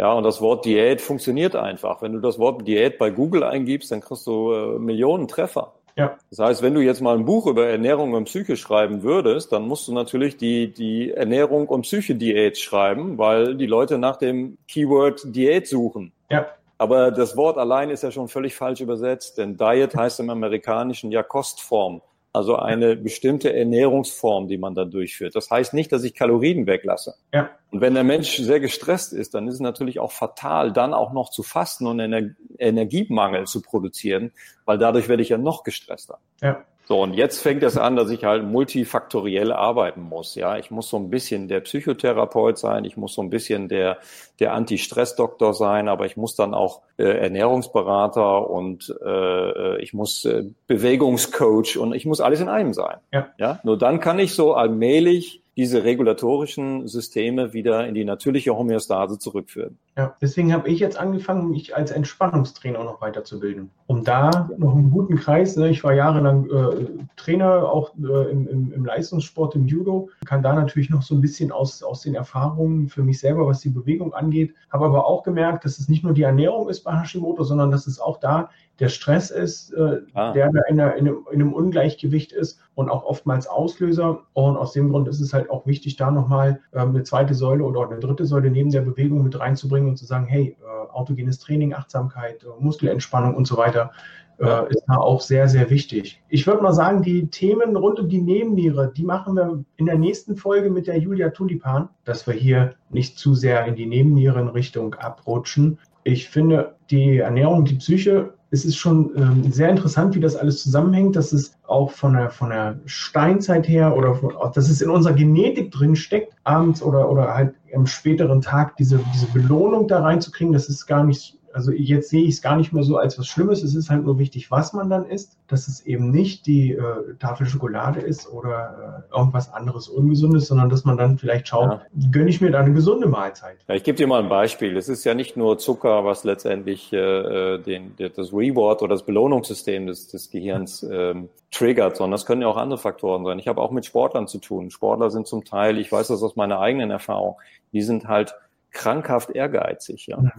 Ja. 0.00 0.14
Und 0.14 0.24
das 0.24 0.40
Wort 0.40 0.64
Diät 0.64 1.02
funktioniert 1.02 1.54
einfach. 1.54 2.00
Wenn 2.00 2.14
du 2.14 2.20
das 2.20 2.38
Wort 2.38 2.66
Diät 2.66 2.96
bei 2.96 3.10
Google 3.10 3.44
eingibst, 3.44 3.92
dann 3.92 4.00
kriegst 4.00 4.26
du 4.26 4.50
äh, 4.50 4.78
Millionen 4.78 5.28
Treffer. 5.28 5.74
Ja. 5.94 6.16
Das 6.30 6.38
heißt, 6.38 6.62
wenn 6.62 6.72
du 6.72 6.80
jetzt 6.80 7.02
mal 7.02 7.14
ein 7.18 7.26
Buch 7.26 7.46
über 7.46 7.66
Ernährung 7.66 8.14
und 8.14 8.24
Psyche 8.24 8.56
schreiben 8.56 9.02
würdest, 9.02 9.52
dann 9.52 9.68
musst 9.68 9.88
du 9.88 9.92
natürlich 9.92 10.38
die, 10.38 10.72
die 10.72 11.10
Ernährung 11.10 11.68
und 11.68 11.82
Psyche-Diät 11.82 12.56
schreiben, 12.56 13.18
weil 13.18 13.56
die 13.56 13.66
Leute 13.66 13.98
nach 13.98 14.16
dem 14.16 14.56
Keyword 14.68 15.36
Diät 15.36 15.68
suchen. 15.68 16.12
Ja. 16.30 16.46
Aber 16.78 17.10
das 17.10 17.36
Wort 17.36 17.58
allein 17.58 17.90
ist 17.90 18.02
ja 18.02 18.10
schon 18.10 18.28
völlig 18.28 18.54
falsch 18.54 18.80
übersetzt, 18.80 19.36
denn 19.36 19.58
Diet 19.58 19.94
heißt 19.94 20.18
im 20.20 20.30
Amerikanischen 20.30 21.12
ja 21.12 21.22
Kostform. 21.22 22.00
Also 22.32 22.56
eine 22.56 22.94
bestimmte 22.94 23.52
Ernährungsform, 23.52 24.46
die 24.46 24.56
man 24.56 24.76
da 24.76 24.84
durchführt. 24.84 25.34
Das 25.34 25.50
heißt 25.50 25.74
nicht, 25.74 25.90
dass 25.90 26.04
ich 26.04 26.14
Kalorien 26.14 26.66
weglasse. 26.66 27.14
Ja. 27.34 27.50
Und 27.72 27.80
wenn 27.80 27.94
der 27.94 28.04
Mensch 28.04 28.36
sehr 28.36 28.60
gestresst 28.60 29.12
ist, 29.12 29.34
dann 29.34 29.48
ist 29.48 29.54
es 29.54 29.60
natürlich 29.60 29.98
auch 29.98 30.12
fatal, 30.12 30.72
dann 30.72 30.94
auch 30.94 31.12
noch 31.12 31.30
zu 31.30 31.42
fasten 31.42 31.88
und 31.88 31.98
Ener 31.98 32.30
Energiemangel 32.58 33.46
zu 33.46 33.62
produzieren, 33.62 34.32
weil 34.64 34.78
dadurch 34.78 35.08
werde 35.08 35.24
ich 35.24 35.30
ja 35.30 35.38
noch 35.38 35.64
gestresster. 35.64 36.18
Ja. 36.40 36.64
So, 36.90 37.02
und 37.02 37.14
jetzt 37.14 37.40
fängt 37.40 37.62
es 37.62 37.76
an, 37.76 37.94
dass 37.94 38.10
ich 38.10 38.24
halt 38.24 38.42
multifaktoriell 38.42 39.52
arbeiten 39.52 40.00
muss. 40.00 40.34
Ja, 40.34 40.58
ich 40.58 40.72
muss 40.72 40.88
so 40.88 40.96
ein 40.96 41.08
bisschen 41.08 41.46
der 41.46 41.60
Psychotherapeut 41.60 42.58
sein, 42.58 42.84
ich 42.84 42.96
muss 42.96 43.14
so 43.14 43.22
ein 43.22 43.30
bisschen 43.30 43.68
der, 43.68 43.98
der 44.40 44.54
Anti-Stress-Doktor 44.54 45.54
sein, 45.54 45.88
aber 45.88 46.06
ich 46.06 46.16
muss 46.16 46.34
dann 46.34 46.52
auch 46.52 46.82
äh, 46.96 47.04
Ernährungsberater 47.04 48.50
und 48.50 48.92
äh, 49.06 49.80
ich 49.80 49.94
muss 49.94 50.24
äh, 50.24 50.46
Bewegungscoach 50.66 51.78
und 51.78 51.94
ich 51.94 52.06
muss 52.06 52.20
alles 52.20 52.40
in 52.40 52.48
einem 52.48 52.72
sein. 52.72 52.96
Ja. 53.12 53.28
ja, 53.38 53.60
nur 53.62 53.78
dann 53.78 54.00
kann 54.00 54.18
ich 54.18 54.34
so 54.34 54.54
allmählich 54.54 55.44
diese 55.60 55.84
regulatorischen 55.84 56.88
Systeme 56.88 57.52
wieder 57.52 57.86
in 57.86 57.92
die 57.92 58.06
natürliche 58.06 58.56
Homöostase 58.56 59.18
zurückführen. 59.18 59.76
Ja, 59.94 60.16
deswegen 60.22 60.54
habe 60.54 60.70
ich 60.70 60.80
jetzt 60.80 60.96
angefangen, 60.98 61.50
mich 61.50 61.76
als 61.76 61.90
Entspannungstrainer 61.90 62.82
noch 62.82 63.02
weiterzubilden. 63.02 63.68
Um 63.86 64.02
da 64.02 64.48
noch 64.56 64.74
einen 64.74 64.90
guten 64.90 65.16
Kreis, 65.16 65.56
ne, 65.56 65.68
ich 65.68 65.84
war 65.84 65.92
jahrelang 65.92 66.48
äh, 66.48 66.86
Trainer, 67.16 67.70
auch 67.70 67.92
äh, 67.98 68.30
im, 68.30 68.48
im, 68.48 68.72
im, 68.72 68.84
Leistungssport, 68.86 69.54
im 69.54 69.66
Judo, 69.66 70.08
kann 70.24 70.42
da 70.42 70.54
natürlich 70.54 70.88
noch 70.88 71.02
so 71.02 71.14
ein 71.14 71.20
bisschen 71.20 71.52
aus, 71.52 71.82
aus 71.82 72.00
den 72.00 72.14
Erfahrungen 72.14 72.88
für 72.88 73.02
mich 73.02 73.20
selber, 73.20 73.46
was 73.46 73.60
die 73.60 73.68
Bewegung 73.68 74.14
angeht, 74.14 74.54
habe 74.70 74.86
aber 74.86 75.06
auch 75.06 75.24
gemerkt, 75.24 75.66
dass 75.66 75.78
es 75.78 75.90
nicht 75.90 76.04
nur 76.04 76.14
die 76.14 76.22
Ernährung 76.22 76.70
ist 76.70 76.84
bei 76.84 76.98
Hashimoto, 76.98 77.44
sondern 77.44 77.70
dass 77.70 77.86
es 77.86 78.00
auch 78.00 78.18
da 78.18 78.48
der 78.80 78.88
Stress 78.88 79.30
ist, 79.30 79.72
äh, 79.72 80.00
ah. 80.14 80.32
der 80.32 80.50
da 80.50 80.62
in, 80.68 80.80
einer, 80.80 80.96
in, 80.96 81.06
einem, 81.06 81.26
in, 81.30 81.40
einem, 81.40 81.52
Ungleichgewicht 81.52 82.32
ist 82.32 82.58
und 82.74 82.90
auch 82.90 83.04
oftmals 83.04 83.46
Auslöser. 83.46 84.22
Und 84.32 84.56
aus 84.56 84.72
dem 84.72 84.90
Grund 84.90 85.06
ist 85.06 85.20
es 85.20 85.32
halt 85.32 85.50
auch 85.50 85.66
wichtig, 85.66 85.96
da 85.96 86.10
nochmal 86.10 86.60
äh, 86.72 86.78
eine 86.78 87.02
zweite 87.02 87.34
Säule 87.34 87.64
oder 87.64 87.88
eine 87.88 88.00
dritte 88.00 88.24
Säule 88.24 88.50
neben 88.50 88.70
der 88.70 88.80
Bewegung 88.80 89.22
mit 89.22 89.38
reinzubringen 89.38 89.90
und 89.90 89.96
zu 89.96 90.06
sagen, 90.06 90.26
hey, 90.26 90.56
äh, 90.60 90.90
autogenes 90.92 91.38
Training, 91.38 91.74
Achtsamkeit, 91.74 92.42
äh, 92.42 92.46
Muskelentspannung 92.58 93.34
und 93.34 93.46
so 93.46 93.56
weiter 93.56 93.92
äh, 94.40 94.70
ist 94.70 94.84
da 94.88 94.96
auch 94.96 95.20
sehr, 95.20 95.48
sehr 95.48 95.70
wichtig. 95.70 96.22
Ich 96.28 96.46
würde 96.46 96.62
mal 96.62 96.72
sagen, 96.72 97.02
die 97.02 97.26
Themen 97.28 97.76
rund 97.76 98.00
um 98.00 98.08
die 98.08 98.22
Nebenniere, 98.22 98.92
die 98.94 99.04
machen 99.04 99.34
wir 99.34 99.64
in 99.76 99.86
der 99.86 99.98
nächsten 99.98 100.36
Folge 100.36 100.70
mit 100.70 100.86
der 100.86 100.98
Julia 100.98 101.30
Tulipan, 101.30 101.90
dass 102.04 102.26
wir 102.26 102.34
hier 102.34 102.74
nicht 102.88 103.18
zu 103.18 103.34
sehr 103.34 103.66
in 103.66 103.76
die 103.76 103.86
Nebennierenrichtung 103.86 104.94
abrutschen. 104.94 105.78
Ich 106.04 106.30
finde, 106.30 106.76
die 106.90 107.18
Ernährung, 107.18 107.66
die 107.66 107.74
Psyche 107.74 108.32
es 108.52 108.64
ist 108.64 108.76
schon 108.76 109.12
ähm, 109.16 109.52
sehr 109.52 109.70
interessant, 109.70 110.14
wie 110.14 110.20
das 110.20 110.34
alles 110.34 110.62
zusammenhängt, 110.62 111.14
dass 111.14 111.32
es 111.32 111.56
auch 111.66 111.92
von 111.92 112.14
der, 112.14 112.30
von 112.30 112.50
der 112.50 112.80
Steinzeit 112.84 113.68
her 113.68 113.96
oder 113.96 114.14
von, 114.14 114.34
dass 114.54 114.68
es 114.68 114.80
in 114.80 114.90
unserer 114.90 115.14
Genetik 115.14 115.70
drin 115.70 115.94
steckt, 115.94 116.34
abends 116.44 116.82
oder, 116.82 117.08
oder 117.08 117.32
halt 117.34 117.54
am 117.74 117.86
späteren 117.86 118.40
Tag 118.40 118.76
diese, 118.76 119.00
diese 119.14 119.26
Belohnung 119.26 119.86
da 119.86 120.02
reinzukriegen, 120.02 120.52
das 120.52 120.68
ist 120.68 120.86
gar 120.86 121.04
nicht 121.04 121.38
also 121.52 121.72
jetzt 121.72 122.10
sehe 122.10 122.22
ich 122.22 122.34
es 122.34 122.42
gar 122.42 122.56
nicht 122.56 122.72
mehr 122.72 122.82
so 122.82 122.96
als 122.96 123.18
was 123.18 123.26
Schlimmes. 123.26 123.62
Es 123.62 123.74
ist 123.74 123.90
halt 123.90 124.04
nur 124.04 124.18
wichtig, 124.18 124.50
was 124.50 124.72
man 124.72 124.88
dann 124.88 125.04
isst, 125.04 125.36
dass 125.48 125.68
es 125.68 125.84
eben 125.84 126.10
nicht 126.10 126.46
die 126.46 126.72
äh, 126.72 127.14
Tafel 127.18 127.46
Schokolade 127.46 128.00
ist 128.00 128.30
oder 128.30 129.06
äh, 129.10 129.16
irgendwas 129.16 129.52
anderes 129.52 129.88
Ungesundes, 129.88 130.46
sondern 130.46 130.68
dass 130.68 130.84
man 130.84 130.96
dann 130.96 131.18
vielleicht 131.18 131.48
schaut, 131.48 131.70
ja. 131.70 131.82
gönne 132.12 132.30
ich 132.30 132.40
mir 132.40 132.50
da 132.50 132.60
eine 132.60 132.72
gesunde 132.72 133.08
Mahlzeit. 133.08 133.58
Ja, 133.68 133.74
ich 133.74 133.82
gebe 133.82 133.96
dir 133.96 134.06
mal 134.06 134.22
ein 134.22 134.28
Beispiel. 134.28 134.76
Es 134.76 134.88
ist 134.88 135.04
ja 135.04 135.14
nicht 135.14 135.36
nur 135.36 135.58
Zucker, 135.58 136.04
was 136.04 136.24
letztendlich 136.24 136.92
äh, 136.92 137.58
den, 137.58 137.94
das 137.96 138.32
Reward 138.32 138.82
oder 138.82 138.94
das 138.94 139.04
Belohnungssystem 139.04 139.86
des, 139.86 140.08
des 140.08 140.30
Gehirns 140.30 140.82
ähm, 140.82 141.28
triggert, 141.50 141.96
sondern 141.96 142.12
das 142.12 142.26
können 142.26 142.42
ja 142.42 142.48
auch 142.48 142.56
andere 142.56 142.78
Faktoren 142.78 143.24
sein. 143.24 143.38
Ich 143.38 143.48
habe 143.48 143.60
auch 143.60 143.70
mit 143.70 143.84
Sportlern 143.86 144.28
zu 144.28 144.38
tun. 144.38 144.70
Sportler 144.70 145.10
sind 145.10 145.26
zum 145.26 145.44
Teil, 145.44 145.78
ich 145.78 145.90
weiß 145.90 146.08
das 146.08 146.22
aus 146.22 146.36
meiner 146.36 146.60
eigenen 146.60 146.90
Erfahrung, 146.90 147.36
die 147.72 147.82
sind 147.82 148.06
halt 148.06 148.34
krankhaft 148.70 149.30
ehrgeizig. 149.30 150.06
Ja. 150.06 150.18
Mhm. 150.18 150.30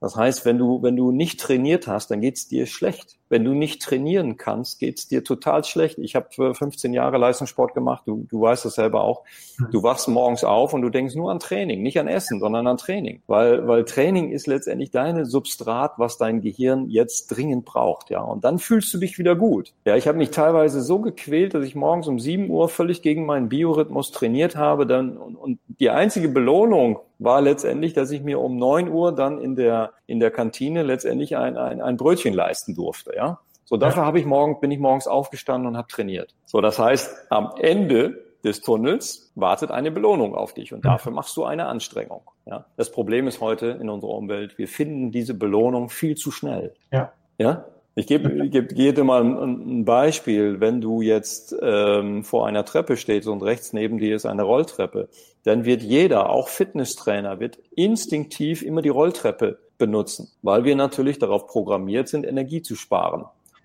Das 0.00 0.16
heißt, 0.16 0.44
wenn 0.44 0.58
du, 0.58 0.82
wenn 0.82 0.96
du 0.96 1.12
nicht 1.12 1.40
trainiert 1.40 1.86
hast, 1.86 2.10
dann 2.10 2.20
geht's 2.20 2.48
dir 2.48 2.66
schlecht. 2.66 3.18
Wenn 3.28 3.44
du 3.44 3.52
nicht 3.52 3.82
trainieren 3.82 4.36
kannst, 4.36 4.78
geht's 4.78 5.08
dir 5.08 5.24
total 5.24 5.64
schlecht. 5.64 5.98
Ich 5.98 6.14
habe 6.14 6.54
15 6.54 6.92
Jahre 6.92 7.18
Leistungssport 7.18 7.74
gemacht, 7.74 8.02
du, 8.06 8.26
du 8.28 8.40
weißt 8.40 8.64
das 8.64 8.74
selber 8.74 9.02
auch. 9.02 9.24
Hm. 9.58 9.68
Du 9.72 9.82
wachst 9.82 10.08
morgens 10.08 10.44
auf 10.44 10.72
und 10.72 10.82
du 10.82 10.90
denkst 10.90 11.14
nur 11.14 11.30
an 11.30 11.38
Training, 11.38 11.82
nicht 11.82 11.98
an 11.98 12.08
Essen, 12.08 12.40
sondern 12.40 12.66
an 12.66 12.76
Training. 12.76 13.22
Weil, 13.26 13.66
weil 13.66 13.84
Training 13.84 14.30
ist 14.30 14.46
letztendlich 14.46 14.90
deine 14.90 15.26
Substrat, 15.26 15.94
was 15.98 16.18
dein 16.18 16.40
Gehirn 16.40 16.88
jetzt 16.88 17.28
dringend 17.28 17.64
braucht. 17.64 18.10
Ja, 18.10 18.20
Und 18.20 18.44
dann 18.44 18.58
fühlst 18.58 18.92
du 18.94 18.98
dich 18.98 19.18
wieder 19.18 19.34
gut. 19.34 19.72
Ja, 19.84 19.96
ich 19.96 20.06
habe 20.06 20.18
mich 20.18 20.30
teilweise 20.30 20.80
so 20.82 21.00
gequält, 21.00 21.54
dass 21.54 21.64
ich 21.64 21.74
morgens 21.74 22.06
um 22.08 22.20
7 22.20 22.48
Uhr 22.50 22.68
völlig 22.68 23.02
gegen 23.02 23.26
meinen 23.26 23.48
Biorhythmus 23.48 24.12
trainiert 24.12 24.56
habe. 24.56 24.86
Dann, 24.86 25.16
und, 25.16 25.36
und 25.36 25.58
die 25.80 25.90
einzige 25.90 26.28
Belohnung 26.28 27.00
war 27.18 27.40
letztendlich, 27.40 27.94
dass 27.94 28.10
ich 28.10 28.22
mir 28.22 28.40
um 28.40 28.56
9 28.56 28.90
Uhr 28.90 29.12
dann 29.12 29.40
in 29.40 29.56
der, 29.56 29.92
in 30.06 30.20
der 30.20 30.30
Kantine 30.30 30.82
letztendlich 30.82 31.36
ein, 31.36 31.56
ein, 31.56 31.80
ein 31.80 31.96
Brötchen 31.96 32.34
leisten 32.34 32.74
durfte. 32.74 33.14
Ja, 33.16 33.40
so, 33.64 33.76
dafür 33.76 34.02
ja. 34.02 34.06
habe 34.06 34.20
ich 34.20 34.26
morgen, 34.26 34.60
bin 34.60 34.70
ich 34.70 34.78
morgens 34.78 35.06
aufgestanden 35.08 35.66
und 35.66 35.76
habe 35.76 35.88
trainiert. 35.88 36.34
So, 36.44 36.60
das 36.60 36.78
heißt, 36.78 37.30
am 37.30 37.52
Ende 37.58 38.24
des 38.44 38.60
Tunnels 38.60 39.32
wartet 39.34 39.72
eine 39.72 39.90
Belohnung 39.90 40.36
auf 40.36 40.54
dich 40.54 40.72
und 40.72 40.84
dafür 40.84 41.10
machst 41.10 41.36
du 41.36 41.44
eine 41.44 41.66
Anstrengung. 41.66 42.22
Ja, 42.46 42.66
das 42.76 42.92
Problem 42.92 43.26
ist 43.26 43.40
heute 43.40 43.66
in 43.80 43.90
unserer 43.90 44.12
Umwelt, 44.12 44.56
wir 44.56 44.68
finden 44.68 45.10
diese 45.10 45.34
Belohnung 45.34 45.88
viel 45.88 46.14
zu 46.14 46.30
schnell. 46.30 46.74
Ja. 46.92 47.12
Ja, 47.38 47.66
ich 47.96 48.06
gebe, 48.06 48.44
ich 48.44 48.50
gebe, 48.50 48.72
gebe 48.72 48.92
dir 48.94 49.04
mal 49.04 49.22
ein, 49.22 49.80
ein, 49.80 49.84
Beispiel. 49.84 50.60
Wenn 50.60 50.80
du 50.80 51.02
jetzt 51.02 51.56
ähm, 51.60 52.24
vor 52.24 52.46
einer 52.46 52.64
Treppe 52.64 52.96
stehst 52.96 53.26
und 53.26 53.42
rechts 53.42 53.72
neben 53.72 53.98
dir 53.98 54.14
ist 54.14 54.26
eine 54.26 54.42
Rolltreppe, 54.42 55.08
dann 55.42 55.64
wird 55.64 55.82
jeder, 55.82 56.30
auch 56.30 56.48
Fitnesstrainer, 56.48 57.40
wird 57.40 57.58
instinktiv 57.74 58.62
immer 58.62 58.82
die 58.82 58.90
Rolltreppe 58.90 59.58
benutzen, 59.78 60.30
weil 60.42 60.64
wir 60.64 60.76
natürlich 60.76 61.18
darauf 61.18 61.46
programmiert 61.46 62.08
sind, 62.08 62.26
Energie 62.26 62.62
zu 62.62 62.76
sparen. 62.76 63.24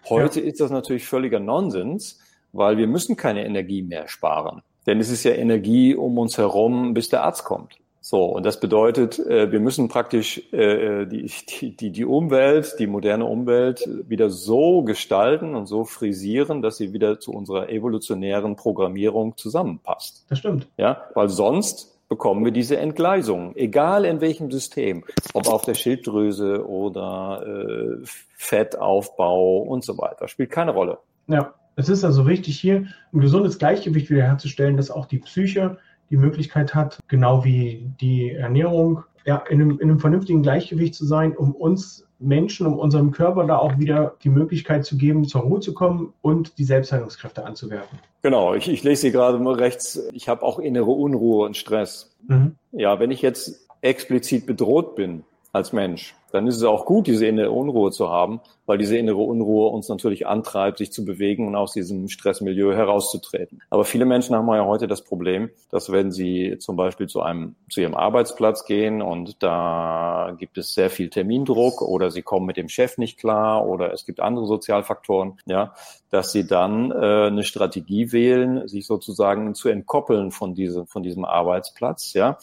Heute 0.09 0.41
ja. 0.41 0.47
ist 0.47 0.59
das 0.59 0.71
natürlich 0.71 1.05
völliger 1.05 1.39
Nonsens, 1.39 2.19
weil 2.53 2.77
wir 2.77 2.87
müssen 2.87 3.15
keine 3.15 3.45
Energie 3.45 3.81
mehr 3.81 4.07
sparen. 4.07 4.61
Denn 4.87 4.99
es 4.99 5.09
ist 5.09 5.23
ja 5.23 5.31
Energie 5.31 5.95
um 5.95 6.17
uns 6.17 6.37
herum, 6.37 6.93
bis 6.93 7.09
der 7.09 7.23
Arzt 7.23 7.43
kommt. 7.43 7.77
So, 8.03 8.25
und 8.25 8.43
das 8.47 8.59
bedeutet, 8.59 9.19
äh, 9.19 9.51
wir 9.51 9.59
müssen 9.59 9.87
praktisch 9.87 10.41
äh, 10.51 11.05
die, 11.05 11.31
die, 11.79 11.91
die 11.91 12.05
Umwelt, 12.05 12.75
die 12.79 12.87
moderne 12.87 13.25
Umwelt 13.25 13.87
wieder 14.07 14.31
so 14.31 14.81
gestalten 14.81 15.53
und 15.53 15.67
so 15.67 15.85
frisieren, 15.85 16.63
dass 16.63 16.77
sie 16.77 16.93
wieder 16.93 17.19
zu 17.19 17.31
unserer 17.31 17.69
evolutionären 17.69 18.55
Programmierung 18.55 19.37
zusammenpasst. 19.37 20.25
Das 20.29 20.39
stimmt. 20.39 20.67
Ja, 20.77 21.03
weil 21.13 21.29
sonst 21.29 21.90
bekommen 22.11 22.43
wir 22.43 22.51
diese 22.51 22.75
Entgleisung, 22.75 23.55
egal 23.55 24.03
in 24.03 24.19
welchem 24.19 24.51
System, 24.51 25.05
ob 25.33 25.47
auf 25.47 25.63
der 25.63 25.75
Schilddrüse 25.75 26.67
oder 26.67 27.41
äh, 27.47 28.05
Fettaufbau 28.35 29.59
und 29.59 29.85
so 29.85 29.97
weiter, 29.97 30.27
spielt 30.27 30.51
keine 30.51 30.71
Rolle. 30.71 30.97
Ja, 31.27 31.53
es 31.77 31.87
ist 31.87 32.03
also 32.03 32.27
wichtig, 32.27 32.59
hier 32.59 32.87
ein 33.13 33.21
gesundes 33.21 33.57
Gleichgewicht 33.59 34.09
wiederherzustellen, 34.09 34.75
dass 34.75 34.91
auch 34.91 35.05
die 35.05 35.19
Psyche 35.19 35.77
die 36.09 36.17
Möglichkeit 36.17 36.75
hat, 36.75 36.99
genau 37.07 37.45
wie 37.45 37.89
die 38.01 38.31
Ernährung, 38.31 39.05
ja, 39.25 39.37
in 39.49 39.61
einem, 39.61 39.71
in 39.79 39.89
einem 39.89 39.99
vernünftigen 39.99 40.41
Gleichgewicht 40.41 40.95
zu 40.95 41.05
sein, 41.05 41.35
um 41.35 41.53
uns 41.53 42.05
Menschen, 42.19 42.67
um 42.67 42.77
unserem 42.77 43.11
Körper 43.11 43.45
da 43.45 43.57
auch 43.57 43.79
wieder 43.79 44.15
die 44.23 44.29
Möglichkeit 44.29 44.85
zu 44.85 44.97
geben, 44.97 45.25
zur 45.25 45.41
Ruhe 45.41 45.59
zu 45.59 45.73
kommen 45.73 46.13
und 46.21 46.57
die 46.57 46.63
Selbstheilungskräfte 46.63 47.45
anzuwerfen. 47.45 47.97
Genau, 48.21 48.53
ich, 48.53 48.69
ich 48.69 48.83
lese 48.83 49.07
hier 49.07 49.11
gerade 49.11 49.39
mal 49.39 49.55
rechts, 49.55 49.99
ich 50.13 50.29
habe 50.29 50.43
auch 50.43 50.59
innere 50.59 50.91
Unruhe 50.91 51.45
und 51.45 51.57
Stress. 51.57 52.15
Mhm. 52.27 52.55
Ja, 52.71 52.99
wenn 52.99 53.09
ich 53.09 53.21
jetzt 53.21 53.67
explizit 53.81 54.45
bedroht 54.45 54.95
bin 54.95 55.23
als 55.53 55.73
Mensch, 55.73 56.15
dann 56.31 56.47
ist 56.47 56.55
es 56.55 56.63
auch 56.63 56.85
gut, 56.85 57.07
diese 57.07 57.25
innere 57.25 57.51
Unruhe 57.51 57.91
zu 57.91 58.09
haben, 58.09 58.39
weil 58.65 58.77
diese 58.77 58.97
innere 58.97 59.17
Unruhe 59.17 59.69
uns 59.69 59.89
natürlich 59.89 60.25
antreibt, 60.25 60.77
sich 60.77 60.93
zu 60.93 61.03
bewegen 61.03 61.47
und 61.47 61.57
aus 61.57 61.73
diesem 61.73 62.07
Stressmilieu 62.07 62.73
herauszutreten. 62.73 63.61
Aber 63.69 63.83
viele 63.83 64.05
Menschen 64.05 64.35
haben 64.35 64.47
ja 64.47 64.65
heute 64.65 64.87
das 64.87 65.03
Problem, 65.03 65.49
dass 65.69 65.91
wenn 65.91 66.11
sie 66.11 66.57
zum 66.59 66.77
Beispiel 66.77 67.07
zu 67.07 67.21
einem, 67.21 67.55
zu 67.69 67.81
ihrem 67.81 67.95
Arbeitsplatz 67.95 68.63
gehen 68.65 69.01
und 69.01 69.43
da 69.43 70.33
gibt 70.39 70.57
es 70.57 70.73
sehr 70.73 70.89
viel 70.89 71.09
Termindruck 71.09 71.81
oder 71.81 72.11
sie 72.11 72.21
kommen 72.21 72.45
mit 72.45 72.55
dem 72.55 72.69
Chef 72.69 72.97
nicht 72.97 73.19
klar 73.19 73.67
oder 73.67 73.91
es 73.91 74.05
gibt 74.05 74.21
andere 74.21 74.45
Sozialfaktoren, 74.45 75.37
ja, 75.45 75.73
dass 76.11 76.31
sie 76.31 76.47
dann 76.47 76.91
äh, 76.91 77.27
eine 77.27 77.43
Strategie 77.43 78.13
wählen, 78.13 78.67
sich 78.69 78.85
sozusagen 78.85 79.53
zu 79.53 79.67
entkoppeln 79.67 80.31
von 80.31 80.55
diesem, 80.55 80.87
von 80.87 81.03
diesem 81.03 81.25
Arbeitsplatz, 81.25 82.13
ja, 82.13 82.37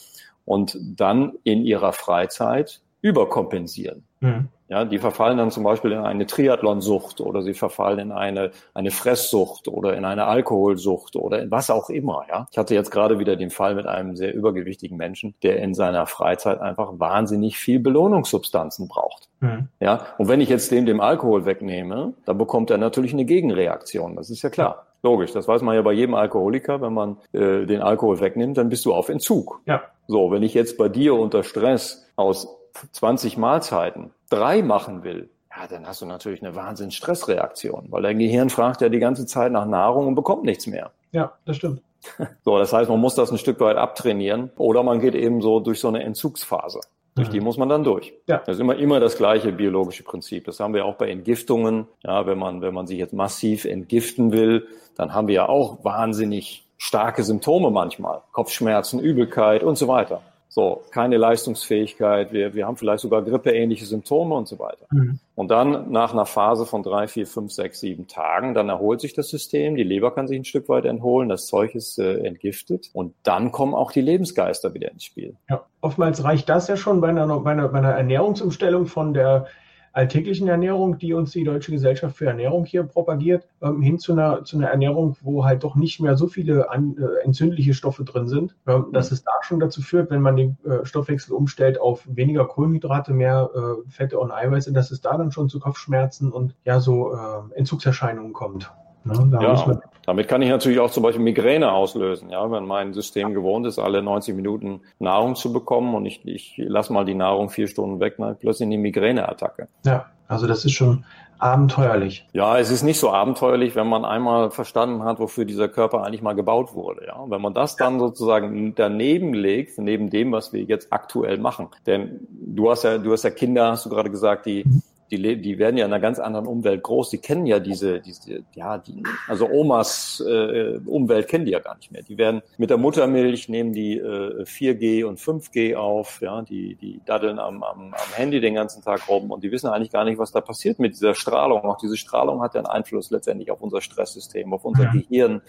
und 0.45 0.77
dann 0.81 1.33
in 1.43 1.63
ihrer 1.63 1.93
Freizeit 1.93 2.81
überkompensieren. 3.01 4.03
Mhm. 4.19 4.49
Ja, 4.67 4.85
die 4.85 4.99
verfallen 4.99 5.39
dann 5.39 5.49
zum 5.49 5.63
Beispiel 5.63 5.93
in 5.93 5.99
eine 5.99 6.27
Triathlonsucht 6.27 7.21
oder 7.21 7.41
sie 7.41 7.55
verfallen 7.55 7.97
in 7.97 8.11
eine, 8.11 8.51
eine 8.75 8.91
Fresssucht 8.91 9.67
oder 9.67 9.97
in 9.97 10.05
eine 10.05 10.25
Alkoholsucht 10.25 11.15
oder 11.15 11.41
in 11.41 11.49
was 11.49 11.71
auch 11.71 11.89
immer. 11.89 12.25
Ja, 12.29 12.47
ich 12.51 12.57
hatte 12.57 12.75
jetzt 12.75 12.91
gerade 12.91 13.17
wieder 13.17 13.35
den 13.35 13.49
Fall 13.49 13.73
mit 13.73 13.87
einem 13.87 14.15
sehr 14.15 14.35
übergewichtigen 14.35 14.95
Menschen, 14.95 15.33
der 15.41 15.57
in 15.57 15.73
seiner 15.73 16.05
Freizeit 16.05 16.61
einfach 16.61 16.91
wahnsinnig 16.99 17.57
viel 17.57 17.79
Belohnungssubstanzen 17.79 18.87
braucht. 18.87 19.29
Mhm. 19.39 19.69
Ja, 19.79 20.05
und 20.19 20.27
wenn 20.27 20.39
ich 20.39 20.49
jetzt 20.49 20.69
dem 20.69 20.85
dem 20.85 21.01
Alkohol 21.01 21.45
wegnehme, 21.45 22.13
dann 22.25 22.37
bekommt 22.37 22.69
er 22.69 22.77
natürlich 22.77 23.13
eine 23.13 23.25
Gegenreaktion. 23.25 24.15
Das 24.15 24.29
ist 24.29 24.43
ja 24.43 24.51
klar. 24.51 24.85
Logisch, 25.01 25.31
das 25.31 25.47
weiß 25.47 25.61
man 25.61 25.75
ja 25.75 25.81
bei 25.81 25.93
jedem 25.93 26.13
Alkoholiker, 26.13 26.81
wenn 26.81 26.93
man 26.93 27.17
äh, 27.31 27.65
den 27.65 27.81
Alkohol 27.81 28.19
wegnimmt, 28.19 28.57
dann 28.57 28.69
bist 28.69 28.85
du 28.85 28.93
auf 28.93 29.07
Entzug. 29.07 29.61
Ja. 29.65 29.81
So, 30.07 30.29
wenn 30.29 30.43
ich 30.43 30.53
jetzt 30.53 30.77
bei 30.77 30.89
dir 30.89 31.15
unter 31.15 31.43
Stress 31.43 32.05
aus 32.17 32.58
20 32.91 33.37
Mahlzeiten 33.37 34.11
drei 34.29 34.61
machen 34.61 35.03
will, 35.03 35.29
ja, 35.55 35.67
dann 35.67 35.87
hast 35.87 36.01
du 36.01 36.05
natürlich 36.05 36.41
eine 36.41 36.55
wahnsinns 36.55 36.95
Stressreaktion, 36.95 37.87
weil 37.89 38.03
dein 38.03 38.19
Gehirn 38.19 38.49
fragt 38.49 38.81
ja 38.81 38.89
die 38.89 38.99
ganze 38.99 39.25
Zeit 39.25 39.51
nach 39.51 39.65
Nahrung 39.65 40.07
und 40.07 40.15
bekommt 40.15 40.43
nichts 40.43 40.67
mehr. 40.67 40.91
Ja, 41.11 41.33
das 41.45 41.57
stimmt. 41.57 41.81
So, 42.45 42.57
das 42.57 42.71
heißt, 42.71 42.89
man 42.89 42.99
muss 42.99 43.15
das 43.15 43.29
ein 43.29 43.37
Stück 43.37 43.59
weit 43.59 43.75
abtrainieren 43.75 44.51
oder 44.55 44.83
man 44.83 45.01
geht 45.01 45.15
eben 45.15 45.41
so 45.41 45.59
durch 45.59 45.81
so 45.81 45.89
eine 45.89 46.03
Entzugsphase. 46.03 46.79
Durch 47.15 47.27
die 47.29 47.39
mhm. 47.39 47.45
muss 47.45 47.57
man 47.57 47.67
dann 47.67 47.83
durch. 47.83 48.13
Ja. 48.27 48.37
Das 48.37 48.55
ist 48.55 48.61
immer, 48.61 48.77
immer 48.77 49.01
das 49.01 49.17
gleiche 49.17 49.51
biologische 49.51 50.03
Prinzip. 50.03 50.45
Das 50.45 50.61
haben 50.61 50.73
wir 50.73 50.85
auch 50.85 50.95
bei 50.95 51.09
Entgiftungen. 51.09 51.87
Ja, 52.03 52.25
wenn 52.25 52.37
man, 52.37 52.61
wenn 52.61 52.73
man 52.73 52.87
sich 52.87 52.97
jetzt 52.97 53.13
massiv 53.13 53.65
entgiften 53.65 54.31
will, 54.31 54.67
dann 54.95 55.13
haben 55.13 55.27
wir 55.27 55.35
ja 55.35 55.49
auch 55.49 55.83
wahnsinnig 55.83 56.65
starke 56.77 57.23
Symptome 57.23 57.71
manchmal. 57.71 58.21
Kopfschmerzen, 58.31 59.01
Übelkeit 59.01 59.63
und 59.63 59.77
so 59.77 59.89
weiter. 59.89 60.21
So, 60.51 60.81
keine 60.89 61.17
Leistungsfähigkeit, 61.17 62.33
wir, 62.33 62.55
wir 62.55 62.65
haben 62.65 62.75
vielleicht 62.75 63.01
sogar 63.01 63.21
grippeähnliche 63.21 63.85
Symptome 63.85 64.33
und 64.33 64.47
so 64.47 64.57
weiter. 64.57 64.87
Mhm. 64.89 65.19
Und 65.35 65.49
dann 65.51 65.91
nach 65.91 66.11
einer 66.11 66.25
Phase 66.25 66.65
von 66.65 66.81
drei, 66.81 67.07
vier, 67.07 67.27
fünf, 67.27 67.51
sechs, 67.51 67.79
sieben 67.79 68.07
Tagen, 68.07 68.55
dann 68.55 68.67
erholt 68.67 68.99
sich 68.99 69.13
das 69.13 69.29
System, 69.29 69.75
die 69.75 69.83
Leber 69.83 70.11
kann 70.11 70.27
sich 70.27 70.39
ein 70.39 70.45
Stück 70.45 70.67
weit 70.67 70.85
entholen, 70.85 71.29
das 71.29 71.45
Zeug 71.45 71.75
ist 71.75 71.99
äh, 71.99 72.17
entgiftet 72.25 72.89
und 72.93 73.13
dann 73.21 73.51
kommen 73.51 73.75
auch 73.75 73.91
die 73.91 74.01
Lebensgeister 74.01 74.73
wieder 74.73 74.91
ins 74.91 75.03
Spiel. 75.03 75.35
Ja, 75.49 75.65
oftmals 75.81 76.23
reicht 76.23 76.49
das 76.49 76.67
ja 76.67 76.75
schon 76.75 76.99
bei 76.99 77.09
einer, 77.09 77.27
bei 77.41 77.51
einer, 77.51 77.69
bei 77.69 77.77
einer 77.77 77.91
Ernährungsumstellung 77.91 78.87
von 78.87 79.13
der 79.13 79.45
alltäglichen 79.93 80.47
Ernährung, 80.47 80.97
die 80.97 81.13
uns 81.13 81.31
die 81.31 81.43
Deutsche 81.43 81.71
Gesellschaft 81.71 82.17
für 82.17 82.27
Ernährung 82.27 82.65
hier 82.65 82.83
propagiert, 82.83 83.47
ähm, 83.61 83.81
hin 83.81 83.99
zu 83.99 84.13
einer, 84.13 84.43
zu 84.43 84.57
einer 84.57 84.67
Ernährung, 84.67 85.17
wo 85.21 85.45
halt 85.45 85.63
doch 85.63 85.75
nicht 85.75 85.99
mehr 85.99 86.15
so 86.15 86.27
viele 86.27 86.69
an, 86.69 86.95
äh, 86.97 87.25
entzündliche 87.25 87.73
Stoffe 87.73 88.03
drin 88.03 88.27
sind, 88.27 88.55
ähm, 88.67 88.87
dass 88.91 89.11
es 89.11 89.23
da 89.23 89.31
schon 89.41 89.59
dazu 89.59 89.81
führt, 89.81 90.11
wenn 90.11 90.21
man 90.21 90.35
den 90.35 90.57
äh, 90.63 90.85
Stoffwechsel 90.85 91.33
umstellt 91.33 91.79
auf 91.79 92.03
weniger 92.07 92.45
Kohlenhydrate, 92.45 93.13
mehr 93.13 93.49
äh, 93.53 93.89
Fette 93.89 94.19
und 94.19 94.31
Eiweiße, 94.31 94.73
dass 94.73 94.91
es 94.91 95.01
da 95.01 95.17
dann 95.17 95.31
schon 95.31 95.49
zu 95.49 95.59
Kopfschmerzen 95.59 96.31
und 96.31 96.55
ja 96.65 96.79
so 96.79 97.13
äh, 97.13 97.55
Entzugserscheinungen 97.55 98.33
kommt. 98.33 98.71
Ne? 99.03 99.29
Da 99.31 99.41
ja, 99.41 99.79
damit 100.05 100.27
kann 100.27 100.41
ich 100.41 100.49
natürlich 100.49 100.79
auch 100.79 100.91
zum 100.91 101.03
Beispiel 101.03 101.23
Migräne 101.23 101.71
auslösen. 101.71 102.29
Ja, 102.29 102.49
wenn 102.51 102.65
mein 102.65 102.93
System 102.93 103.33
gewohnt 103.33 103.67
ist, 103.67 103.79
alle 103.79 104.01
90 104.01 104.35
Minuten 104.35 104.81
Nahrung 104.97 105.35
zu 105.35 105.53
bekommen 105.53 105.93
und 105.93 106.05
ich, 106.05 106.25
ich 106.25 106.55
lasse 106.57 106.91
mal 106.91 107.05
die 107.05 107.13
Nahrung 107.13 107.49
vier 107.49 107.67
Stunden 107.67 107.99
weg, 107.99 108.15
dann 108.17 108.35
plötzlich 108.37 108.65
eine 108.65 108.77
Migräneattacke. 108.77 109.67
Ja, 109.85 110.07
also 110.27 110.47
das 110.47 110.65
ist 110.65 110.73
schon 110.73 111.05
abenteuerlich. 111.37 112.27
Ja, 112.33 112.57
es 112.57 112.69
ist 112.69 112.83
nicht 112.83 112.99
so 112.99 113.11
abenteuerlich, 113.11 113.75
wenn 113.75 113.87
man 113.87 114.03
einmal 114.03 114.51
verstanden 114.51 115.03
hat, 115.03 115.19
wofür 115.19 115.45
dieser 115.45 115.69
Körper 115.69 116.03
eigentlich 116.03 116.21
mal 116.21 116.33
gebaut 116.33 116.73
wurde. 116.73 117.05
Ja, 117.07 117.23
wenn 117.27 117.41
man 117.41 117.53
das 117.53 117.75
dann 117.75 117.99
sozusagen 117.99 118.73
daneben 118.75 119.33
legt, 119.33 119.77
neben 119.77 120.09
dem, 120.09 120.31
was 120.31 120.53
wir 120.53 120.63
jetzt 120.63 120.91
aktuell 120.91 121.37
machen. 121.37 121.69
Denn 121.85 122.27
du 122.31 122.69
hast 122.69 122.83
ja, 122.83 122.97
du 122.97 123.11
hast 123.11 123.23
ja 123.23 123.29
Kinder, 123.29 123.71
hast 123.71 123.85
du 123.85 123.89
gerade 123.89 124.09
gesagt, 124.09 124.45
die 124.47 124.63
mhm 124.65 124.81
die, 125.11 125.41
die 125.41 125.57
werden 125.57 125.77
ja 125.77 125.85
in 125.85 125.93
einer 125.93 126.01
ganz 126.01 126.19
anderen 126.19 126.45
Umwelt 126.47 126.83
groß. 126.83 127.09
Die 127.09 127.17
kennen 127.17 127.45
ja 127.45 127.59
diese, 127.59 127.99
diese 127.99 128.43
ja, 128.53 128.77
die, 128.77 129.03
also 129.27 129.49
Omas 129.49 130.23
äh, 130.25 130.79
Umwelt 130.85 131.27
kennen 131.27 131.45
die 131.45 131.51
ja 131.51 131.59
gar 131.59 131.75
nicht 131.77 131.91
mehr. 131.91 132.03
Die 132.03 132.17
werden 132.17 132.41
mit 132.57 132.69
der 132.69 132.77
Muttermilch 132.77 133.49
nehmen 133.49 133.73
die 133.73 133.97
äh, 133.97 134.43
4G 134.43 135.03
und 135.05 135.19
5G 135.19 135.75
auf, 135.75 136.21
ja, 136.21 136.41
die, 136.41 136.75
die 136.75 137.01
daddeln 137.05 137.39
am, 137.39 137.63
am, 137.63 137.93
am 137.93 138.13
Handy 138.15 138.39
den 138.39 138.55
ganzen 138.55 138.83
Tag 138.83 139.07
rum 139.09 139.31
und 139.31 139.43
die 139.43 139.51
wissen 139.51 139.67
eigentlich 139.67 139.91
gar 139.91 140.05
nicht, 140.05 140.19
was 140.19 140.31
da 140.31 140.41
passiert 140.41 140.79
mit 140.79 140.93
dieser 140.93 141.15
Strahlung. 141.15 141.61
Auch 141.61 141.77
diese 141.77 141.97
Strahlung 141.97 142.41
hat 142.41 142.53
ja 142.53 142.61
einen 142.61 142.67
Einfluss 142.67 143.09
letztendlich 143.09 143.51
auf 143.51 143.61
unser 143.61 143.81
Stresssystem, 143.81 144.53
auf 144.53 144.65
unser 144.65 144.83
ja. 144.83 144.91
Gehirn, 144.91 145.41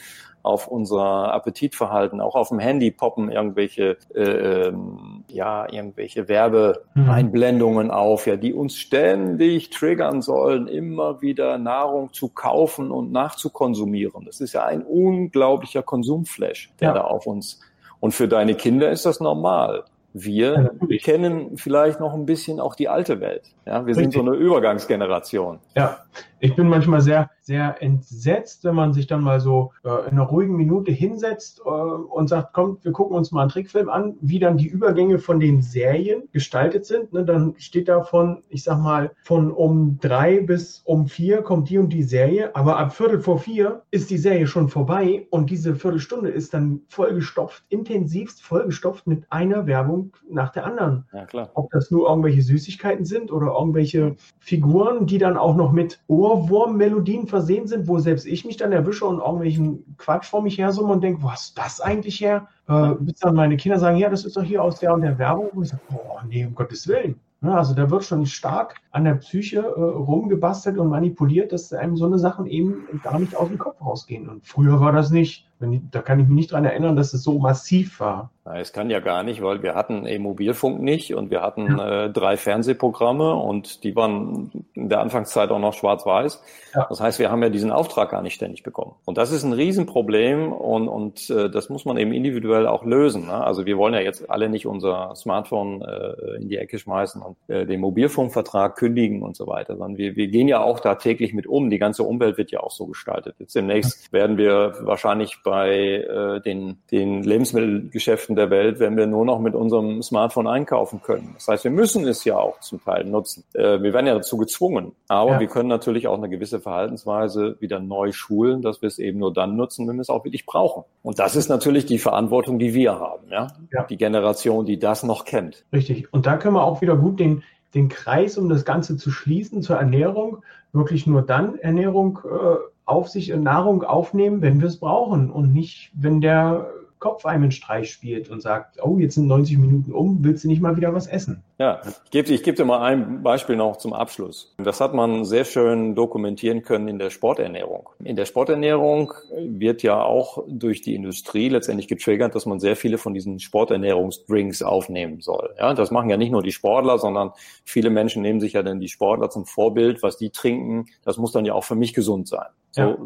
auf 0.43 0.69
unser 0.69 1.33
Appetitverhalten, 1.33 2.21
auch 2.21 2.35
auf 2.35 2.49
dem 2.49 2.59
Handy 2.59 2.91
poppen 2.91 3.31
irgendwelche 3.31 3.99
äh, 4.15 4.69
ähm, 4.69 5.25
ja 5.29 5.71
irgendwelche 5.71 6.29
Werbeeinblendungen 6.29 7.89
mhm. 7.89 7.93
auf, 7.93 8.27
ja, 8.27 8.37
die 8.37 8.55
uns 8.55 8.77
ständig 8.77 9.71
triggern 9.71 10.23
sollen, 10.23 10.67
immer 10.67 11.21
wieder 11.21 11.59
Nahrung 11.59 12.13
zu 12.13 12.29
kaufen 12.29 12.91
und 12.91 13.13
nachzukonsumieren. 13.13 14.25
Das 14.25 14.41
ist 14.41 14.55
ja 14.55 14.65
ein 14.65 14.83
unglaublicher 14.83 15.83
Konsumflash, 15.83 16.73
der 16.81 16.89
ja. 16.89 16.95
da 16.95 17.01
auf 17.03 17.27
uns. 17.27 17.61
Und 18.01 18.13
für 18.13 18.29
deine 18.29 18.55
Kinder 18.55 18.91
ist 18.91 19.05
das 19.05 19.21
normal. 19.21 19.85
Wir 20.13 20.73
ja, 20.89 20.97
kennen 20.99 21.57
vielleicht 21.57 22.01
noch 22.01 22.15
ein 22.15 22.27
bisschen 22.27 22.59
auch 22.59 22.75
die 22.75 22.89
alte 22.89 23.21
Welt. 23.21 23.43
Ja, 23.65 23.87
wir 23.87 23.97
Richtig. 23.97 24.13
sind 24.13 24.15
so 24.15 24.21
eine 24.21 24.33
Übergangsgeneration. 24.33 25.61
Ja, 25.77 25.99
ich 26.41 26.57
bin 26.57 26.69
manchmal 26.69 27.01
sehr, 27.01 27.31
sehr 27.43 27.83
entsetzt, 27.83 28.65
wenn 28.65 28.75
man 28.75 28.93
sich 28.93 29.07
dann 29.07 29.23
mal 29.23 29.41
so 29.41 29.73
äh, 29.85 29.89
in 30.09 30.13
einer 30.13 30.23
ruhigen 30.23 30.57
Minute 30.57 30.91
hinsetzt 30.91 31.61
äh, 31.65 31.69
und 31.69 32.29
sagt, 32.29 32.55
kommt, 32.55 32.85
wir 32.85 32.93
gucken 32.93 33.17
uns 33.17 33.31
mal 33.31 33.43
einen 33.43 33.51
Trickfilm 33.51 33.89
an, 33.89 34.17
wie 34.21 34.39
dann 34.39 34.57
die 34.57 34.69
Übergänge 34.69 35.19
von 35.19 35.41
den 35.41 35.63
Serien 35.63 36.23
gestaltet 36.33 36.87
sind. 36.87 37.13
Ne, 37.13 37.25
dann 37.25 37.55
steht 37.59 37.89
da 37.89 38.03
von, 38.03 38.43
ich 38.49 38.65
sag 38.65 38.79
mal, 38.81 39.11
von 39.23 39.53
um 39.53 39.99
drei 40.01 40.41
bis 40.41 40.83
um 40.85 41.07
vier 41.07 41.43
kommt 41.43 41.69
die 41.69 41.79
und 41.79 41.93
die 41.93 42.03
Serie, 42.03 42.55
aber 42.57 42.79
ab 42.79 42.95
Viertel 42.95 43.21
vor 43.21 43.39
vier 43.39 43.83
ist 43.91 44.11
die 44.11 44.19
Serie 44.19 44.47
schon 44.47 44.69
vorbei 44.69 45.27
und 45.31 45.51
diese 45.51 45.75
Viertelstunde 45.75 46.31
ist 46.31 46.55
dann 46.55 46.81
vollgestopft, 46.89 47.65
intensivst 47.69 48.43
vollgestopft 48.43 49.07
mit 49.07 49.25
einer 49.31 49.67
Werbung 49.67 50.13
nach 50.31 50.51
der 50.51 50.65
anderen. 50.65 51.05
Ja, 51.13 51.27
klar. 51.27 51.51
Ob 51.55 51.71
das 51.71 51.91
nur 51.91 52.09
irgendwelche 52.09 52.43
Süßigkeiten 52.43 53.05
sind 53.05 53.31
oder 53.31 53.53
irgendwelche 53.59 54.17
Figuren, 54.39 55.07
die 55.07 55.19
dann 55.19 55.37
auch 55.37 55.57
noch 55.57 55.73
mit 55.73 56.01
Ohrwurm-Melodien 56.31 57.27
versehen 57.27 57.67
sind, 57.67 57.89
wo 57.89 57.99
selbst 57.99 58.27
ich 58.27 58.45
mich 58.45 58.57
dann 58.57 58.73
erwische 58.73 59.05
und 59.05 59.19
irgendwelchen 59.19 59.97
Quatsch 59.99 60.27
vor 60.27 60.43
mich 60.43 60.59
her 60.59 60.73
summe 60.73 60.93
und 60.93 61.03
denke, 61.03 61.23
wo 61.23 61.31
hast 61.31 61.59
das 61.59 61.81
eigentlich 61.81 62.21
her? 62.21 62.49
Äh, 62.71 62.95
bis 63.01 63.19
dann 63.19 63.35
meine 63.35 63.57
Kinder 63.57 63.79
sagen, 63.79 63.97
ja, 63.97 64.09
das 64.09 64.25
ist 64.25 64.37
doch 64.37 64.45
hier 64.45 64.63
aus 64.63 64.79
der 64.79 64.95
und 64.95 65.01
der 65.01 65.19
Werbung. 65.19 65.49
Und 65.49 65.65
ich 65.65 65.71
sage, 65.71 65.83
boah, 65.91 66.23
nee, 66.29 66.47
um 66.47 66.55
Gottes 66.55 66.87
Willen. 66.87 67.19
Ja, 67.43 67.57
also 67.57 67.75
da 67.75 67.91
wird 67.91 68.05
schon 68.05 68.27
stark 68.27 68.77
an 68.93 69.05
der 69.05 69.15
Psyche 69.15 69.61
äh, 69.61 69.81
rumgebastelt 69.81 70.79
und 70.79 70.89
manipuliert, 70.89 71.53
dass 71.53 71.73
einem 71.73 71.97
so 71.97 72.05
eine 72.05 72.19
Sachen 72.19 72.47
eben 72.47 72.87
gar 73.03 73.19
nicht 73.19 73.35
aus 73.35 73.49
dem 73.49 73.59
Kopf 73.59 73.81
rausgehen. 73.81 74.29
Und 74.29 74.47
früher 74.47 74.79
war 74.81 74.93
das 74.93 75.11
nicht. 75.11 75.47
Da 75.91 76.01
kann 76.01 76.19
ich 76.19 76.27
mich 76.27 76.35
nicht 76.35 76.53
dran 76.53 76.65
erinnern, 76.65 76.97
dass 76.97 77.13
es 77.13 77.23
so 77.23 77.39
massiv 77.39 78.01
war. 78.01 78.31
Es 78.47 78.73
kann 78.73 78.89
ja 78.89 79.01
gar 79.01 79.23
nicht, 79.23 79.43
weil 79.43 79.63
wir 79.63 79.75
hatten 79.75 80.07
eben 80.07 80.25
Mobilfunk 80.25 80.81
nicht 80.81 81.15
und 81.15 81.31
wir 81.31 81.43
hatten 81.43 81.77
ja. 81.77 82.05
äh, 82.05 82.11
drei 82.11 82.39
Fernsehprogramme 82.39 83.35
und 83.35 83.85
die 83.85 83.95
waren 83.95 84.51
in 84.73 84.89
der 84.89 85.01
Anfangszeit 85.01 85.51
auch 85.51 85.59
noch 85.59 85.75
schwarz-weiß. 85.75 86.43
Ja. 86.75 86.87
Das 86.89 87.01
heißt, 87.01 87.19
wir 87.19 87.31
haben 87.31 87.43
ja 87.43 87.51
diesen 87.51 87.73
Auftrag 87.73 88.11
gar 88.11 88.23
nicht 88.23 88.35
ständig 88.35 88.63
bekommen. 88.63 88.95
Und 89.05 89.19
das 89.19 89.33
ist 89.33 89.45
ein 89.45 89.53
Riesenproblem 89.53 90.51
und, 90.51 90.89
und 90.89 91.29
äh, 91.29 91.51
das 91.51 91.69
muss 91.69 91.85
man 91.85 91.99
eben 91.99 92.13
individuell 92.13 92.60
auch 92.67 92.85
lösen. 92.85 93.27
Ne? 93.27 93.33
Also 93.33 93.67
wir 93.67 93.77
wollen 93.79 93.95
ja 93.95 94.01
jetzt 94.01 94.31
alle 94.31 94.49
nicht 94.49 94.67
unser 94.67 95.15
Smartphone 95.15 95.83
äh, 95.83 96.37
in 96.37 96.49
die 96.49 96.57
Ecke 96.57 96.79
schmeißen 96.79 97.23
und 97.23 97.37
äh, 97.49 97.67
den 97.67 97.81
Mobilfunkvertrag 97.81 98.77
kündigen 98.77 99.23
und 99.23 99.37
so 99.37 99.47
weiter, 99.47 99.77
sondern 99.77 99.99
wir, 99.99 100.17
wir 100.17 100.29
gehen 100.29 100.49
ja 100.49 100.63
auch 100.63 100.81
da 100.81 100.95
täglich 100.95 101.35
mit 101.35 101.47
um. 101.47 101.71
Die 101.71 101.79
ganze 101.79 102.03
Umwelt 102.03 102.39
wird 102.39 102.51
ja 102.51 102.61
auch 102.61 102.71
so 102.71 102.87
gestaltet. 102.87 103.37
Jetzt 103.39 103.55
demnächst 103.55 104.13
werden 104.13 104.37
wir 104.37 104.75
wahrscheinlich 104.81 105.39
bei 105.45 105.71
äh, 105.77 106.41
den, 106.41 106.79
den 106.91 107.23
Lebensmittelgeschäften 107.23 108.37
der 108.37 108.51
Welt, 108.51 108.81
werden 108.81 108.97
wir 108.97 109.07
nur 109.07 109.25
noch 109.25 109.41
mit 109.41 109.55
unserem 109.55 110.03
Smartphone 110.03 110.47
einkaufen 110.47 111.03
können. 111.03 111.31
Das 111.35 111.49
heißt, 111.49 111.65
wir 111.65 111.71
müssen 111.71 112.07
es 112.07 112.25
ja 112.25 112.37
auch 112.37 112.61
zum 112.61 112.83
Teil 112.83 113.05
nutzen. 113.05 113.45
Äh, 113.55 113.83
wir 113.83 113.93
werden 113.93 114.07
ja 114.07 114.15
dazu 114.15 114.37
gezwungen. 114.37 114.93
Aber 115.09 115.33
ja. 115.33 115.41
wir 115.41 115.47
können 115.47 115.69
natürlich 115.69 116.07
auch 116.07 116.17
eine 116.17 116.29
gewisse 116.29 116.61
Verhaltensweise 116.61 117.57
wieder 117.61 117.81
neu 117.81 118.13
schulen, 118.13 118.63
dass 118.63 118.83
wir 118.83 118.87
es 118.87 118.99
eben 118.99 119.19
nur 119.19 119.33
dann 119.33 119.57
nutzen, 119.57 119.89
wenn 119.89 119.97
wir 119.97 120.03
es 120.03 120.11
auch 120.11 120.25
wirklich 120.25 120.47
brauchen. 120.47 120.85
Und 121.03 121.19
das 121.19 121.37
ist 121.37 121.49
natürlich 121.49 121.87
die 121.87 121.99
Verantwortung, 121.99 122.40
die 122.47 122.75
wir 122.75 122.99
haben. 122.99 123.29
Ja? 123.31 123.49
ja. 123.73 123.85
Die 123.85 123.97
Generation, 123.97 124.65
die 124.67 124.79
das 124.79 125.03
noch 125.03 125.25
kennt. 125.25 125.65
Richtig. 125.73 126.13
Und 126.13 126.27
da 126.27 126.37
können 126.37 126.55
wir 126.55 126.65
auch 126.65 126.81
wieder 126.81 126.97
gut 126.97 127.21
den 127.21 127.43
den 127.75 127.89
Kreis, 127.89 128.37
um 128.37 128.49
das 128.49 128.65
Ganze 128.65 128.97
zu 128.97 129.11
schließen 129.11 129.63
zur 129.63 129.77
Ernährung, 129.77 130.43
wirklich 130.73 131.07
nur 131.07 131.23
dann 131.23 131.57
Ernährung 131.59 132.21
äh, 132.25 132.57
auf 132.85 133.09
sich, 133.09 133.29
Nahrung 133.35 133.85
aufnehmen, 133.85 134.43
wenn 134.43 134.61
wir 134.61 134.69
es 134.69 134.79
brauchen 134.79 135.31
und 135.31 135.53
nicht, 135.53 135.93
wenn 135.95 136.21
der 136.21 136.71
Kopf 137.01 137.25
einem 137.25 137.45
einen 137.45 137.51
Streich 137.51 137.91
spielt 137.91 138.29
und 138.29 138.43
sagt, 138.43 138.77
oh, 138.83 138.99
jetzt 138.99 139.15
sind 139.15 139.27
90 139.27 139.57
Minuten 139.59 139.93
um, 139.93 140.23
willst 140.23 140.45
du 140.45 140.49
nicht 140.49 140.61
mal 140.61 140.77
wieder 140.77 140.95
was 140.95 141.07
essen? 141.07 141.43
Ja, 141.59 141.81
ich 142.05 142.11
gebe, 142.11 142.31
ich 142.31 142.43
gebe 142.43 142.59
dir 142.59 142.65
mal 142.67 142.83
ein 142.83 143.23
Beispiel 143.23 143.57
noch 143.57 143.79
zum 143.79 143.95
Abschluss. 143.95 144.55
Das 144.59 144.81
hat 144.81 144.93
man 144.95 145.25
sehr 145.25 145.47
schön 145.47 145.95
dokumentieren 145.95 146.63
können 146.63 146.89
in 146.89 146.99
der 146.99 147.09
Sporternährung. 147.09 147.89
In 148.05 148.17
der 148.17 148.27
Sporternährung 148.27 149.15
wird 149.35 149.83
ja 149.83 150.03
auch 150.03 150.45
durch 150.47 150.83
die 150.83 150.95
Industrie 150.95 151.49
letztendlich 151.49 151.89
getriggert, 151.89 152.35
dass 152.35 152.45
man 152.45 152.61
sehr 152.61 152.77
viele 152.77 152.99
von 152.99 153.15
diesen 153.15 153.41
Sporternährungsdrinks 153.41 154.63
aufnehmen 154.63 155.23
soll. 155.23 155.55
Ja, 155.59 155.73
das 155.73 155.91
machen 155.91 156.11
ja 156.11 156.19
nicht 156.19 156.33
nur 156.33 156.43
die 156.43 156.53
Sportler, 156.53 156.99
sondern 156.99 157.33
viele 157.65 157.89
Menschen 157.89 158.21
nehmen 158.21 158.41
sich 158.41 158.53
ja 158.53 158.63
dann 158.63 158.79
die 158.79 158.89
Sportler 158.89 159.31
zum 159.31 159.47
Vorbild, 159.47 160.03
was 160.03 160.19
die 160.19 160.31
trinken. 160.31 160.87
Das 161.03 161.17
muss 161.17 161.33
dann 161.33 161.47
ja 161.47 161.55
auch 161.55 161.65
für 161.65 161.77
mich 161.77 161.95
gesund 161.95 162.29
sein. 162.29 162.49
So, 162.73 162.83
ja. 162.83 162.99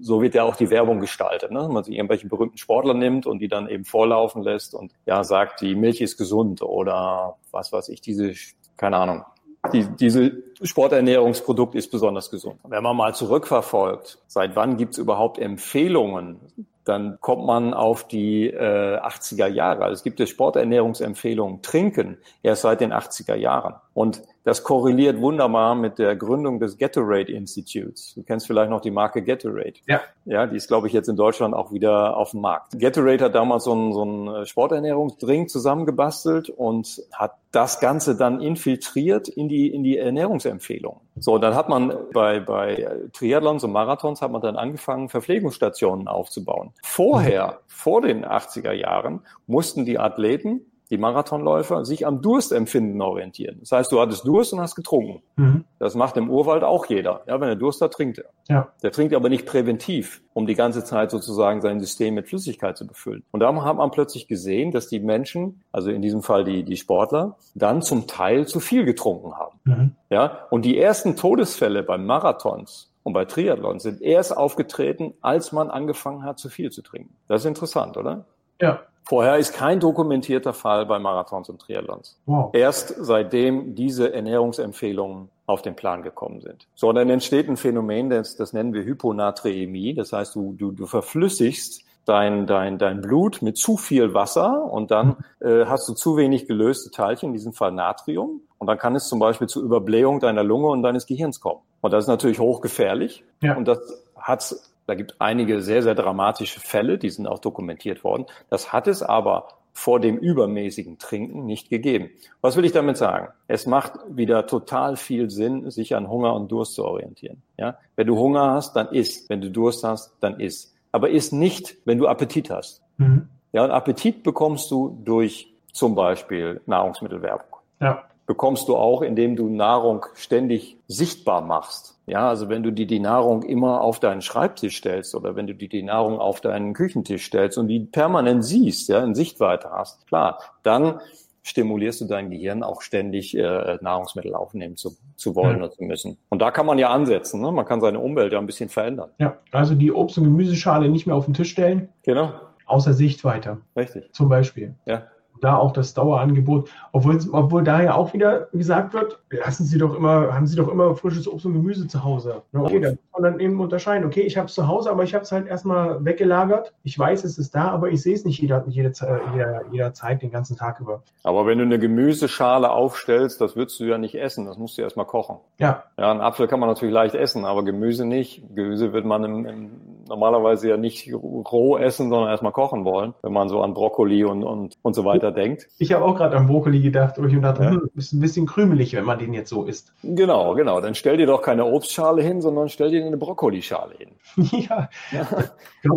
so 0.00 0.20
wird 0.20 0.34
ja 0.34 0.42
auch 0.42 0.56
die 0.56 0.70
Werbung 0.70 1.00
gestaltet, 1.00 1.52
ne? 1.52 1.68
man 1.68 1.84
sich 1.84 1.94
irgendwelche 1.94 2.28
berühmten 2.28 2.58
Sportler 2.58 2.94
nimmt 2.94 3.26
und 3.26 3.38
die 3.38 3.48
dann 3.48 3.68
eben 3.68 3.84
vorlaufen 3.84 4.42
lässt 4.42 4.74
und 4.74 4.92
ja 5.06 5.22
sagt, 5.22 5.60
die 5.60 5.74
Milch 5.76 6.00
ist 6.00 6.16
gesund 6.16 6.60
oder 6.62 7.36
was 7.52 7.72
weiß 7.72 7.88
ich, 7.90 8.00
diese, 8.00 8.32
keine 8.76 8.96
Ahnung, 8.96 9.24
die, 9.72 9.84
diese 9.84 10.42
Sporternährungsprodukt 10.62 11.74
ist 11.74 11.90
besonders 11.90 12.30
gesund. 12.30 12.58
Wenn 12.64 12.82
man 12.82 12.96
mal 12.96 13.14
zurückverfolgt, 13.14 14.18
seit 14.26 14.56
wann 14.56 14.76
gibt 14.76 14.94
es 14.94 14.98
überhaupt 14.98 15.38
Empfehlungen 15.38 16.40
dann 16.86 17.20
kommt 17.20 17.44
man 17.44 17.74
auf 17.74 18.06
die 18.06 18.46
äh, 18.46 18.98
80er 18.98 19.48
Jahre. 19.48 19.82
Also 19.82 19.94
es 19.94 20.02
gibt 20.04 20.20
ja 20.20 20.26
Sporternährungsempfehlungen, 20.26 21.60
Trinken 21.62 22.18
erst 22.42 22.62
seit 22.62 22.80
den 22.80 22.92
80er 22.92 23.34
Jahren. 23.34 23.74
Und 23.96 24.20
das 24.44 24.62
korreliert 24.62 25.22
wunderbar 25.22 25.74
mit 25.74 25.98
der 25.98 26.16
Gründung 26.16 26.60
des 26.60 26.76
Gatorade 26.76 27.32
Institutes. 27.32 28.12
Du 28.14 28.24
kennst 28.24 28.46
vielleicht 28.46 28.68
noch 28.68 28.82
die 28.82 28.90
Marke 28.90 29.22
Gatorade. 29.22 29.72
Ja. 29.86 30.02
Ja, 30.26 30.46
die 30.46 30.56
ist, 30.56 30.68
glaube 30.68 30.86
ich, 30.86 30.92
jetzt 30.92 31.08
in 31.08 31.16
Deutschland 31.16 31.54
auch 31.54 31.72
wieder 31.72 32.14
auf 32.14 32.32
dem 32.32 32.42
Markt. 32.42 32.78
Gatorade 32.78 33.24
hat 33.24 33.34
damals 33.34 33.64
so 33.64 33.72
einen, 33.72 33.94
so 33.94 34.02
einen 34.02 34.28
äh, 34.28 34.44
Sporternährungsdrink 34.44 35.48
zusammengebastelt 35.48 36.50
und 36.50 37.02
hat 37.10 37.36
das 37.52 37.80
Ganze 37.80 38.18
dann 38.18 38.42
infiltriert 38.42 39.28
in 39.28 39.48
die, 39.48 39.68
in 39.68 39.82
die 39.82 39.96
Ernährungsempfehlungen. 39.96 41.00
So, 41.16 41.38
dann 41.38 41.54
hat 41.54 41.70
man 41.70 41.96
bei, 42.12 42.38
bei 42.38 42.86
Triathlons 43.14 43.64
und 43.64 43.72
Marathons 43.72 44.20
hat 44.20 44.30
man 44.30 44.42
dann 44.42 44.56
angefangen, 44.56 45.08
Verpflegungsstationen 45.08 46.06
aufzubauen. 46.06 46.74
Vorher, 46.82 47.60
vor 47.66 48.02
den 48.02 48.26
80er 48.26 48.72
Jahren, 48.72 49.22
mussten 49.46 49.86
die 49.86 49.98
Athleten 49.98 50.66
die 50.90 50.98
Marathonläufer 50.98 51.84
sich 51.84 52.06
am 52.06 52.22
Durstempfinden 52.22 53.00
orientieren. 53.00 53.58
Das 53.60 53.72
heißt, 53.72 53.92
du 53.92 54.00
hattest 54.00 54.26
Durst 54.26 54.52
und 54.52 54.60
hast 54.60 54.76
getrunken. 54.76 55.22
Mhm. 55.36 55.64
Das 55.78 55.94
macht 55.94 56.16
im 56.16 56.30
Urwald 56.30 56.62
auch 56.62 56.86
jeder. 56.86 57.22
Ja, 57.26 57.40
wenn 57.40 57.48
er 57.48 57.56
Durst 57.56 57.80
hat, 57.80 57.92
trinkt 57.92 58.18
er. 58.18 58.30
Ja. 58.48 58.68
Der 58.82 58.92
trinkt 58.92 59.14
aber 59.14 59.28
nicht 59.28 59.46
präventiv, 59.46 60.22
um 60.32 60.46
die 60.46 60.54
ganze 60.54 60.84
Zeit 60.84 61.10
sozusagen 61.10 61.60
sein 61.60 61.80
System 61.80 62.14
mit 62.14 62.28
Flüssigkeit 62.28 62.76
zu 62.76 62.86
befüllen. 62.86 63.24
Und 63.32 63.40
da 63.40 63.52
hat 63.64 63.76
man 63.76 63.90
plötzlich 63.90 64.28
gesehen, 64.28 64.70
dass 64.70 64.88
die 64.88 65.00
Menschen, 65.00 65.62
also 65.72 65.90
in 65.90 66.02
diesem 66.02 66.22
Fall 66.22 66.44
die, 66.44 66.62
die 66.62 66.76
Sportler, 66.76 67.36
dann 67.54 67.82
zum 67.82 68.06
Teil 68.06 68.46
zu 68.46 68.60
viel 68.60 68.84
getrunken 68.84 69.34
haben. 69.34 69.60
Mhm. 69.64 69.92
Ja, 70.10 70.46
und 70.50 70.64
die 70.64 70.78
ersten 70.78 71.16
Todesfälle 71.16 71.82
beim 71.82 72.06
Marathons 72.06 72.92
und 73.02 73.12
bei 73.12 73.24
Triathlon 73.24 73.78
sind 73.78 74.02
erst 74.02 74.36
aufgetreten, 74.36 75.14
als 75.20 75.52
man 75.52 75.70
angefangen 75.70 76.24
hat, 76.24 76.38
zu 76.38 76.48
viel 76.48 76.70
zu 76.70 76.82
trinken. 76.82 77.14
Das 77.28 77.42
ist 77.42 77.46
interessant, 77.46 77.96
oder? 77.96 78.24
Ja. 78.60 78.80
Vorher 79.08 79.36
ist 79.36 79.54
kein 79.54 79.78
dokumentierter 79.78 80.52
Fall 80.52 80.84
bei 80.84 80.98
Marathons 80.98 81.48
und 81.48 81.60
Triathlons. 81.60 82.18
Wow. 82.26 82.50
Erst 82.52 82.94
seitdem 82.98 83.76
diese 83.76 84.12
Ernährungsempfehlungen 84.12 85.28
auf 85.46 85.62
den 85.62 85.76
Plan 85.76 86.02
gekommen 86.02 86.40
sind. 86.40 86.66
So, 86.74 86.88
und 86.88 86.96
dann 86.96 87.08
entsteht 87.08 87.48
ein 87.48 87.56
Phänomen, 87.56 88.10
das, 88.10 88.34
das 88.34 88.52
nennen 88.52 88.74
wir 88.74 88.84
Hyponatremie. 88.84 89.94
Das 89.94 90.12
heißt, 90.12 90.34
du, 90.34 90.54
du, 90.54 90.72
du 90.72 90.86
verflüssigst 90.86 91.84
dein, 92.04 92.48
dein, 92.48 92.78
dein 92.78 93.00
Blut 93.00 93.42
mit 93.42 93.56
zu 93.56 93.76
viel 93.76 94.12
Wasser 94.12 94.64
und 94.72 94.90
dann 94.90 95.16
äh, 95.40 95.66
hast 95.66 95.88
du 95.88 95.94
zu 95.94 96.16
wenig 96.16 96.48
gelöste 96.48 96.90
Teilchen, 96.90 97.28
in 97.28 97.32
diesem 97.34 97.52
Fall 97.52 97.70
Natrium. 97.70 98.40
Und 98.58 98.66
dann 98.66 98.78
kann 98.78 98.96
es 98.96 99.08
zum 99.08 99.20
Beispiel 99.20 99.46
zur 99.46 99.62
Überblähung 99.62 100.18
deiner 100.18 100.42
Lunge 100.42 100.68
und 100.68 100.82
deines 100.82 101.06
Gehirns 101.06 101.40
kommen. 101.40 101.60
Und 101.80 101.92
das 101.92 102.04
ist 102.04 102.08
natürlich 102.08 102.40
hochgefährlich. 102.40 103.22
Ja. 103.40 103.56
Und 103.56 103.68
das 103.68 103.78
hat 104.16 104.56
da 104.86 104.94
gibt 104.94 105.16
einige 105.20 105.62
sehr, 105.62 105.82
sehr 105.82 105.94
dramatische 105.94 106.60
Fälle, 106.60 106.98
die 106.98 107.10
sind 107.10 107.26
auch 107.26 107.38
dokumentiert 107.38 108.04
worden. 108.04 108.26
Das 108.50 108.72
hat 108.72 108.86
es 108.86 109.02
aber 109.02 109.48
vor 109.72 110.00
dem 110.00 110.16
übermäßigen 110.16 110.98
Trinken 110.98 111.44
nicht 111.44 111.68
gegeben. 111.68 112.08
Was 112.40 112.56
will 112.56 112.64
ich 112.64 112.72
damit 112.72 112.96
sagen? 112.96 113.28
Es 113.46 113.66
macht 113.66 113.92
wieder 114.08 114.46
total 114.46 114.96
viel 114.96 115.28
Sinn, 115.28 115.70
sich 115.70 115.94
an 115.94 116.08
Hunger 116.08 116.34
und 116.34 116.50
Durst 116.50 116.74
zu 116.74 116.84
orientieren. 116.84 117.42
Ja? 117.58 117.76
Wenn 117.94 118.06
du 118.06 118.16
Hunger 118.16 118.52
hast, 118.52 118.74
dann 118.74 118.88
isst. 118.88 119.28
Wenn 119.28 119.42
du 119.42 119.50
Durst 119.50 119.84
hast, 119.84 120.14
dann 120.20 120.40
isst. 120.40 120.74
Aber 120.92 121.10
isst 121.10 121.34
nicht, 121.34 121.76
wenn 121.84 121.98
du 121.98 122.06
Appetit 122.08 122.48
hast. 122.48 122.80
Mhm. 122.96 123.28
Ja, 123.52 123.64
und 123.64 123.70
Appetit 123.70 124.22
bekommst 124.22 124.70
du 124.70 124.98
durch 125.04 125.52
zum 125.72 125.94
Beispiel 125.94 126.62
Nahrungsmittelwerbung. 126.64 127.56
Ja. 127.80 128.04
Bekommst 128.24 128.68
du 128.68 128.76
auch, 128.76 129.02
indem 129.02 129.36
du 129.36 129.48
Nahrung 129.48 130.06
ständig 130.14 130.78
sichtbar 130.88 131.42
machst. 131.42 131.95
Ja, 132.06 132.28
also 132.28 132.48
wenn 132.48 132.62
du 132.62 132.70
dir 132.70 132.86
die 132.86 133.00
Nahrung 133.00 133.42
immer 133.42 133.80
auf 133.80 133.98
deinen 133.98 134.22
Schreibtisch 134.22 134.76
stellst 134.76 135.14
oder 135.14 135.34
wenn 135.34 135.48
du 135.48 135.54
dir 135.54 135.68
die 135.68 135.82
Nahrung 135.82 136.20
auf 136.20 136.40
deinen 136.40 136.72
Küchentisch 136.72 137.24
stellst 137.24 137.58
und 137.58 137.66
die 137.66 137.80
permanent 137.80 138.44
siehst, 138.44 138.88
ja, 138.88 139.02
in 139.02 139.16
Sichtweite 139.16 139.70
hast, 139.70 140.06
klar, 140.06 140.38
dann 140.62 141.00
stimulierst 141.42 142.00
du 142.00 142.04
dein 142.06 142.30
Gehirn 142.30 142.62
auch 142.62 142.80
ständig 142.80 143.36
äh, 143.36 143.78
Nahrungsmittel 143.80 144.34
aufnehmen 144.34 144.76
zu, 144.76 144.96
zu 145.16 145.34
wollen 145.34 145.58
ja. 145.58 145.64
oder 145.64 145.70
zu 145.72 145.82
müssen. 145.82 146.16
Und 146.28 146.42
da 146.42 146.50
kann 146.50 146.66
man 146.66 146.78
ja 146.78 146.90
ansetzen. 146.90 147.40
Ne? 147.40 147.52
Man 147.52 147.66
kann 147.66 147.80
seine 147.80 148.00
Umwelt 148.00 148.32
ja 148.32 148.38
ein 148.38 148.46
bisschen 148.46 148.68
verändern. 148.68 149.10
Ja, 149.18 149.38
also 149.52 149.74
die 149.74 149.92
Obst- 149.92 150.18
und 150.18 150.24
Gemüseschale 150.24 150.88
nicht 150.88 151.06
mehr 151.06 151.14
auf 151.14 151.24
den 151.24 151.34
Tisch 151.34 151.50
stellen. 151.50 151.88
Genau. 152.02 152.32
Außer 152.66 152.94
Sichtweite. 152.94 153.58
Richtig. 153.76 154.12
Zum 154.12 154.28
Beispiel. 154.28 154.74
Ja 154.86 155.04
da 155.40 155.56
auch 155.56 155.72
das 155.72 155.94
Dauerangebot, 155.94 156.70
obwohl, 156.92 157.18
obwohl 157.32 157.64
da 157.64 157.82
ja 157.82 157.94
auch 157.94 158.12
wieder 158.12 158.48
gesagt 158.52 158.94
wird, 158.94 159.18
lassen 159.30 159.64
Sie 159.64 159.78
doch 159.78 159.94
immer, 159.94 160.34
haben 160.34 160.46
Sie 160.46 160.56
doch 160.56 160.68
immer 160.68 160.94
frisches 160.94 161.28
Obst 161.28 161.46
und 161.46 161.54
Gemüse 161.54 161.86
zu 161.88 162.04
Hause. 162.04 162.42
Okay, 162.52 162.80
dann 162.80 162.92
muss 162.92 162.98
man 163.12 163.22
dann 163.22 163.40
eben 163.40 163.60
unterscheiden, 163.60 164.06
okay, 164.06 164.22
ich 164.22 164.36
habe 164.36 164.46
es 164.46 164.54
zu 164.54 164.66
Hause, 164.66 164.90
aber 164.90 165.02
ich 165.02 165.14
habe 165.14 165.24
es 165.24 165.32
halt 165.32 165.46
erstmal 165.46 166.04
weggelagert. 166.04 166.72
Ich 166.82 166.98
weiß, 166.98 167.24
es 167.24 167.38
ist 167.38 167.54
da, 167.54 167.68
aber 167.68 167.90
ich 167.90 168.02
sehe 168.02 168.14
es 168.14 168.24
nicht 168.24 168.40
jeder, 168.40 168.64
jede, 168.68 168.92
jeder, 169.32 169.62
jederzeit 169.70 170.22
den 170.22 170.30
ganzen 170.30 170.56
Tag 170.56 170.80
über. 170.80 171.02
Aber 171.22 171.46
wenn 171.46 171.58
du 171.58 171.64
eine 171.64 171.78
Gemüseschale 171.78 172.70
aufstellst, 172.70 173.40
das 173.40 173.56
würdest 173.56 173.80
du 173.80 173.84
ja 173.84 173.98
nicht 173.98 174.14
essen, 174.14 174.46
das 174.46 174.58
musst 174.58 174.78
du 174.78 174.82
erstmal 174.82 175.06
kochen. 175.06 175.36
Ja. 175.58 175.84
Ja, 175.98 176.10
einen 176.10 176.20
Apfel 176.20 176.48
kann 176.48 176.60
man 176.60 176.68
natürlich 176.68 176.94
leicht 176.94 177.14
essen, 177.14 177.44
aber 177.44 177.64
Gemüse 177.64 178.04
nicht. 178.04 178.42
Gemüse 178.54 178.92
wird 178.92 179.04
man 179.04 179.24
im, 179.24 179.46
im, 179.46 179.70
normalerweise 180.08 180.68
ja 180.68 180.76
nicht 180.76 181.12
roh 181.12 181.76
essen, 181.76 182.10
sondern 182.10 182.30
erstmal 182.30 182.52
kochen 182.52 182.84
wollen, 182.84 183.14
wenn 183.22 183.32
man 183.32 183.48
so 183.48 183.62
an 183.62 183.74
Brokkoli 183.74 184.24
und, 184.24 184.44
und, 184.44 184.76
und 184.82 184.94
so 184.94 185.04
weiter 185.04 185.32
denkt. 185.32 185.68
Ich 185.78 185.92
habe 185.92 186.04
auch 186.04 186.16
gerade 186.16 186.36
an 186.36 186.46
Brokkoli 186.46 186.80
gedacht, 186.80 187.14
wo 187.18 187.24
ich 187.24 187.40
dachte, 187.40 187.62
ja. 187.62 187.70
hm, 187.70 187.90
ist 187.94 188.12
ein 188.12 188.20
bisschen 188.20 188.46
krümelig, 188.46 188.94
wenn 188.94 189.04
man 189.04 189.18
den 189.18 189.32
jetzt 189.32 189.50
so 189.50 189.64
isst. 189.64 189.92
Genau, 190.02 190.54
genau. 190.54 190.80
Dann 190.80 190.94
stell 190.94 191.16
dir 191.16 191.26
doch 191.26 191.42
keine 191.42 191.64
Obstschale 191.64 192.22
hin, 192.22 192.40
sondern 192.40 192.68
stell 192.68 192.90
dir 192.90 193.04
eine 193.04 193.16
Brokkolischale 193.16 193.94
hin. 193.96 194.10
ja. 194.68 194.88
ja. 195.12 195.26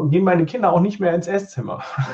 Gehen 0.10 0.24
meine 0.24 0.46
Kinder 0.46 0.74
auch 0.74 0.82
nicht 0.82 1.00
mehr 1.00 1.14
ins 1.14 1.28
Esszimmer. 1.28 1.84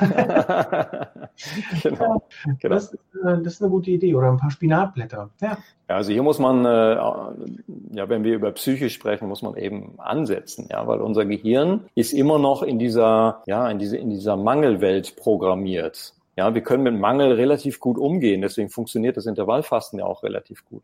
genau. 1.82 2.22
genau. 2.60 2.74
Das, 2.74 2.92
ist, 2.92 3.00
äh, 3.24 3.42
das 3.42 3.54
ist 3.54 3.62
eine 3.62 3.70
gute 3.70 3.90
Idee. 3.90 4.14
Oder 4.14 4.30
ein 4.30 4.36
paar 4.38 4.50
Spinatblätter. 4.50 5.30
Ja. 5.40 5.58
Ja, 5.88 5.96
also 5.96 6.12
hier 6.12 6.22
muss 6.22 6.38
man, 6.40 6.64
äh, 6.64 6.94
ja, 6.94 8.08
wenn 8.08 8.24
wir 8.24 8.34
über 8.34 8.50
Psyche 8.52 8.90
sprechen, 8.90 9.28
muss 9.28 9.42
man 9.42 9.56
eben 9.56 9.94
ansetzen, 9.98 10.68
ja, 10.70 10.86
weil 10.86 11.00
unser 11.00 11.24
Gehirn 11.26 11.86
ist 11.94 12.12
immer 12.12 12.38
noch 12.38 12.62
in 12.62 12.78
dieser, 12.78 13.42
ja, 13.46 13.70
in 13.70 13.78
diese, 13.78 13.96
in 13.96 14.10
dieser 14.10 14.36
Mangelwelt 14.36 15.14
programmiert. 15.16 16.14
Ja, 16.36 16.54
wir 16.54 16.62
können 16.62 16.82
mit 16.82 16.98
Mangel 16.98 17.32
relativ 17.32 17.78
gut 17.78 17.98
umgehen, 17.98 18.42
deswegen 18.42 18.68
funktioniert 18.68 19.16
das 19.16 19.26
Intervallfasten 19.26 20.00
ja 20.00 20.06
auch 20.06 20.22
relativ 20.22 20.64
gut 20.64 20.82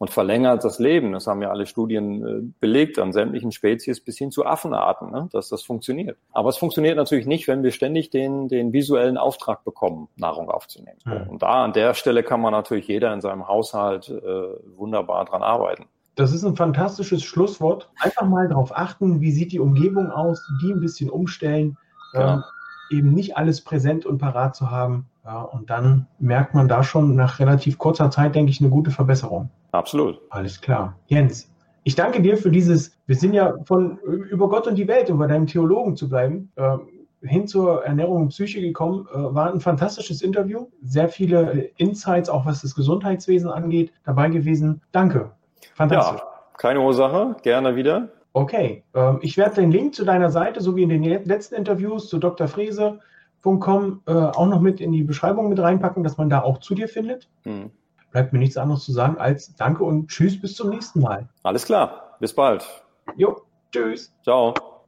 und 0.00 0.08
verlängert 0.08 0.64
das 0.64 0.78
Leben. 0.78 1.12
Das 1.12 1.26
haben 1.26 1.42
ja 1.42 1.50
alle 1.50 1.66
Studien 1.66 2.26
äh, 2.26 2.52
belegt 2.58 2.98
an 2.98 3.12
sämtlichen 3.12 3.52
Spezies 3.52 4.00
bis 4.00 4.16
hin 4.16 4.30
zu 4.30 4.46
Affenarten, 4.46 5.10
ne, 5.10 5.28
dass 5.30 5.50
das 5.50 5.62
funktioniert. 5.62 6.16
Aber 6.32 6.48
es 6.48 6.56
funktioniert 6.56 6.96
natürlich 6.96 7.26
nicht, 7.26 7.46
wenn 7.48 7.62
wir 7.62 7.70
ständig 7.70 8.08
den, 8.08 8.48
den 8.48 8.72
visuellen 8.72 9.18
Auftrag 9.18 9.62
bekommen, 9.62 10.08
Nahrung 10.16 10.50
aufzunehmen. 10.50 10.96
Mhm. 11.04 11.28
Und 11.28 11.42
da 11.42 11.64
an 11.64 11.74
der 11.74 11.92
Stelle 11.92 12.22
kann 12.22 12.40
man 12.40 12.52
natürlich 12.52 12.88
jeder 12.88 13.12
in 13.12 13.20
seinem 13.20 13.46
Haushalt 13.46 14.08
äh, 14.08 14.22
wunderbar 14.74 15.26
dran 15.26 15.42
arbeiten. 15.42 15.84
Das 16.14 16.32
ist 16.32 16.44
ein 16.44 16.56
fantastisches 16.56 17.22
Schlusswort. 17.22 17.90
Einfach 18.00 18.26
mal 18.26 18.48
darauf 18.48 18.74
achten, 18.74 19.20
wie 19.20 19.32
sieht 19.32 19.52
die 19.52 19.60
Umgebung 19.60 20.10
aus, 20.10 20.42
die 20.62 20.72
ein 20.72 20.80
bisschen 20.80 21.10
umstellen. 21.10 21.76
Genau. 22.14 22.36
Ähm, 22.36 22.42
eben 22.90 23.12
nicht 23.12 23.36
alles 23.36 23.60
präsent 23.60 24.06
und 24.06 24.16
parat 24.16 24.56
zu 24.56 24.70
haben. 24.70 25.10
Ja, 25.26 25.42
und 25.42 25.68
dann 25.68 26.06
merkt 26.18 26.54
man 26.54 26.68
da 26.68 26.82
schon 26.82 27.14
nach 27.16 27.38
relativ 27.38 27.76
kurzer 27.76 28.10
Zeit, 28.10 28.34
denke 28.34 28.50
ich, 28.50 28.62
eine 28.62 28.70
gute 28.70 28.90
Verbesserung. 28.90 29.50
Absolut. 29.72 30.20
Alles 30.30 30.60
klar. 30.60 30.96
Jens, 31.06 31.50
ich 31.84 31.94
danke 31.94 32.20
dir 32.20 32.36
für 32.36 32.50
dieses, 32.50 32.96
wir 33.06 33.16
sind 33.16 33.32
ja 33.32 33.54
von 33.64 33.98
über 33.98 34.48
Gott 34.48 34.66
und 34.66 34.76
die 34.76 34.88
Welt, 34.88 35.10
um 35.10 35.18
bei 35.18 35.26
deinem 35.26 35.46
Theologen 35.46 35.96
zu 35.96 36.08
bleiben, 36.08 36.52
äh, 36.56 36.76
hin 37.22 37.46
zur 37.46 37.84
Ernährung 37.84 38.22
und 38.22 38.28
Psyche 38.28 38.60
gekommen. 38.60 39.06
Äh, 39.12 39.34
war 39.34 39.52
ein 39.52 39.60
fantastisches 39.60 40.22
Interview. 40.22 40.66
Sehr 40.82 41.08
viele 41.08 41.70
Insights, 41.76 42.28
auch 42.28 42.46
was 42.46 42.62
das 42.62 42.74
Gesundheitswesen 42.74 43.50
angeht, 43.50 43.92
dabei 44.04 44.28
gewesen. 44.28 44.82
Danke. 44.92 45.30
Fantastisch. 45.74 46.20
Ja, 46.20 46.26
keine 46.56 46.80
Ursache. 46.80 47.36
Gerne 47.42 47.76
wieder. 47.76 48.08
Okay, 48.32 48.84
ähm, 48.94 49.18
ich 49.22 49.36
werde 49.36 49.56
den 49.56 49.72
Link 49.72 49.94
zu 49.94 50.04
deiner 50.04 50.30
Seite 50.30 50.60
sowie 50.60 50.84
in 50.84 50.88
den 50.88 51.02
letzten 51.02 51.56
Interviews 51.56 52.08
zu 52.08 52.18
drfrese.com 52.18 54.02
äh, 54.06 54.12
auch 54.12 54.46
noch 54.46 54.60
mit 54.60 54.80
in 54.80 54.92
die 54.92 55.02
Beschreibung 55.02 55.48
mit 55.48 55.58
reinpacken, 55.58 56.04
dass 56.04 56.16
man 56.16 56.30
da 56.30 56.42
auch 56.42 56.58
zu 56.58 56.74
dir 56.74 56.88
findet. 56.88 57.28
Mhm. 57.44 57.70
Bleibt 58.10 58.32
mir 58.32 58.38
nichts 58.38 58.56
anderes 58.56 58.84
zu 58.84 58.92
sagen 58.92 59.18
als 59.18 59.54
Danke 59.56 59.84
und 59.84 60.08
Tschüss 60.08 60.40
bis 60.40 60.54
zum 60.54 60.70
nächsten 60.70 61.00
Mal. 61.00 61.28
Alles 61.42 61.64
klar, 61.64 62.16
bis 62.20 62.34
bald. 62.34 62.66
Jo, 63.16 63.42
tschüss. 63.72 64.12
Ciao. 64.22 64.54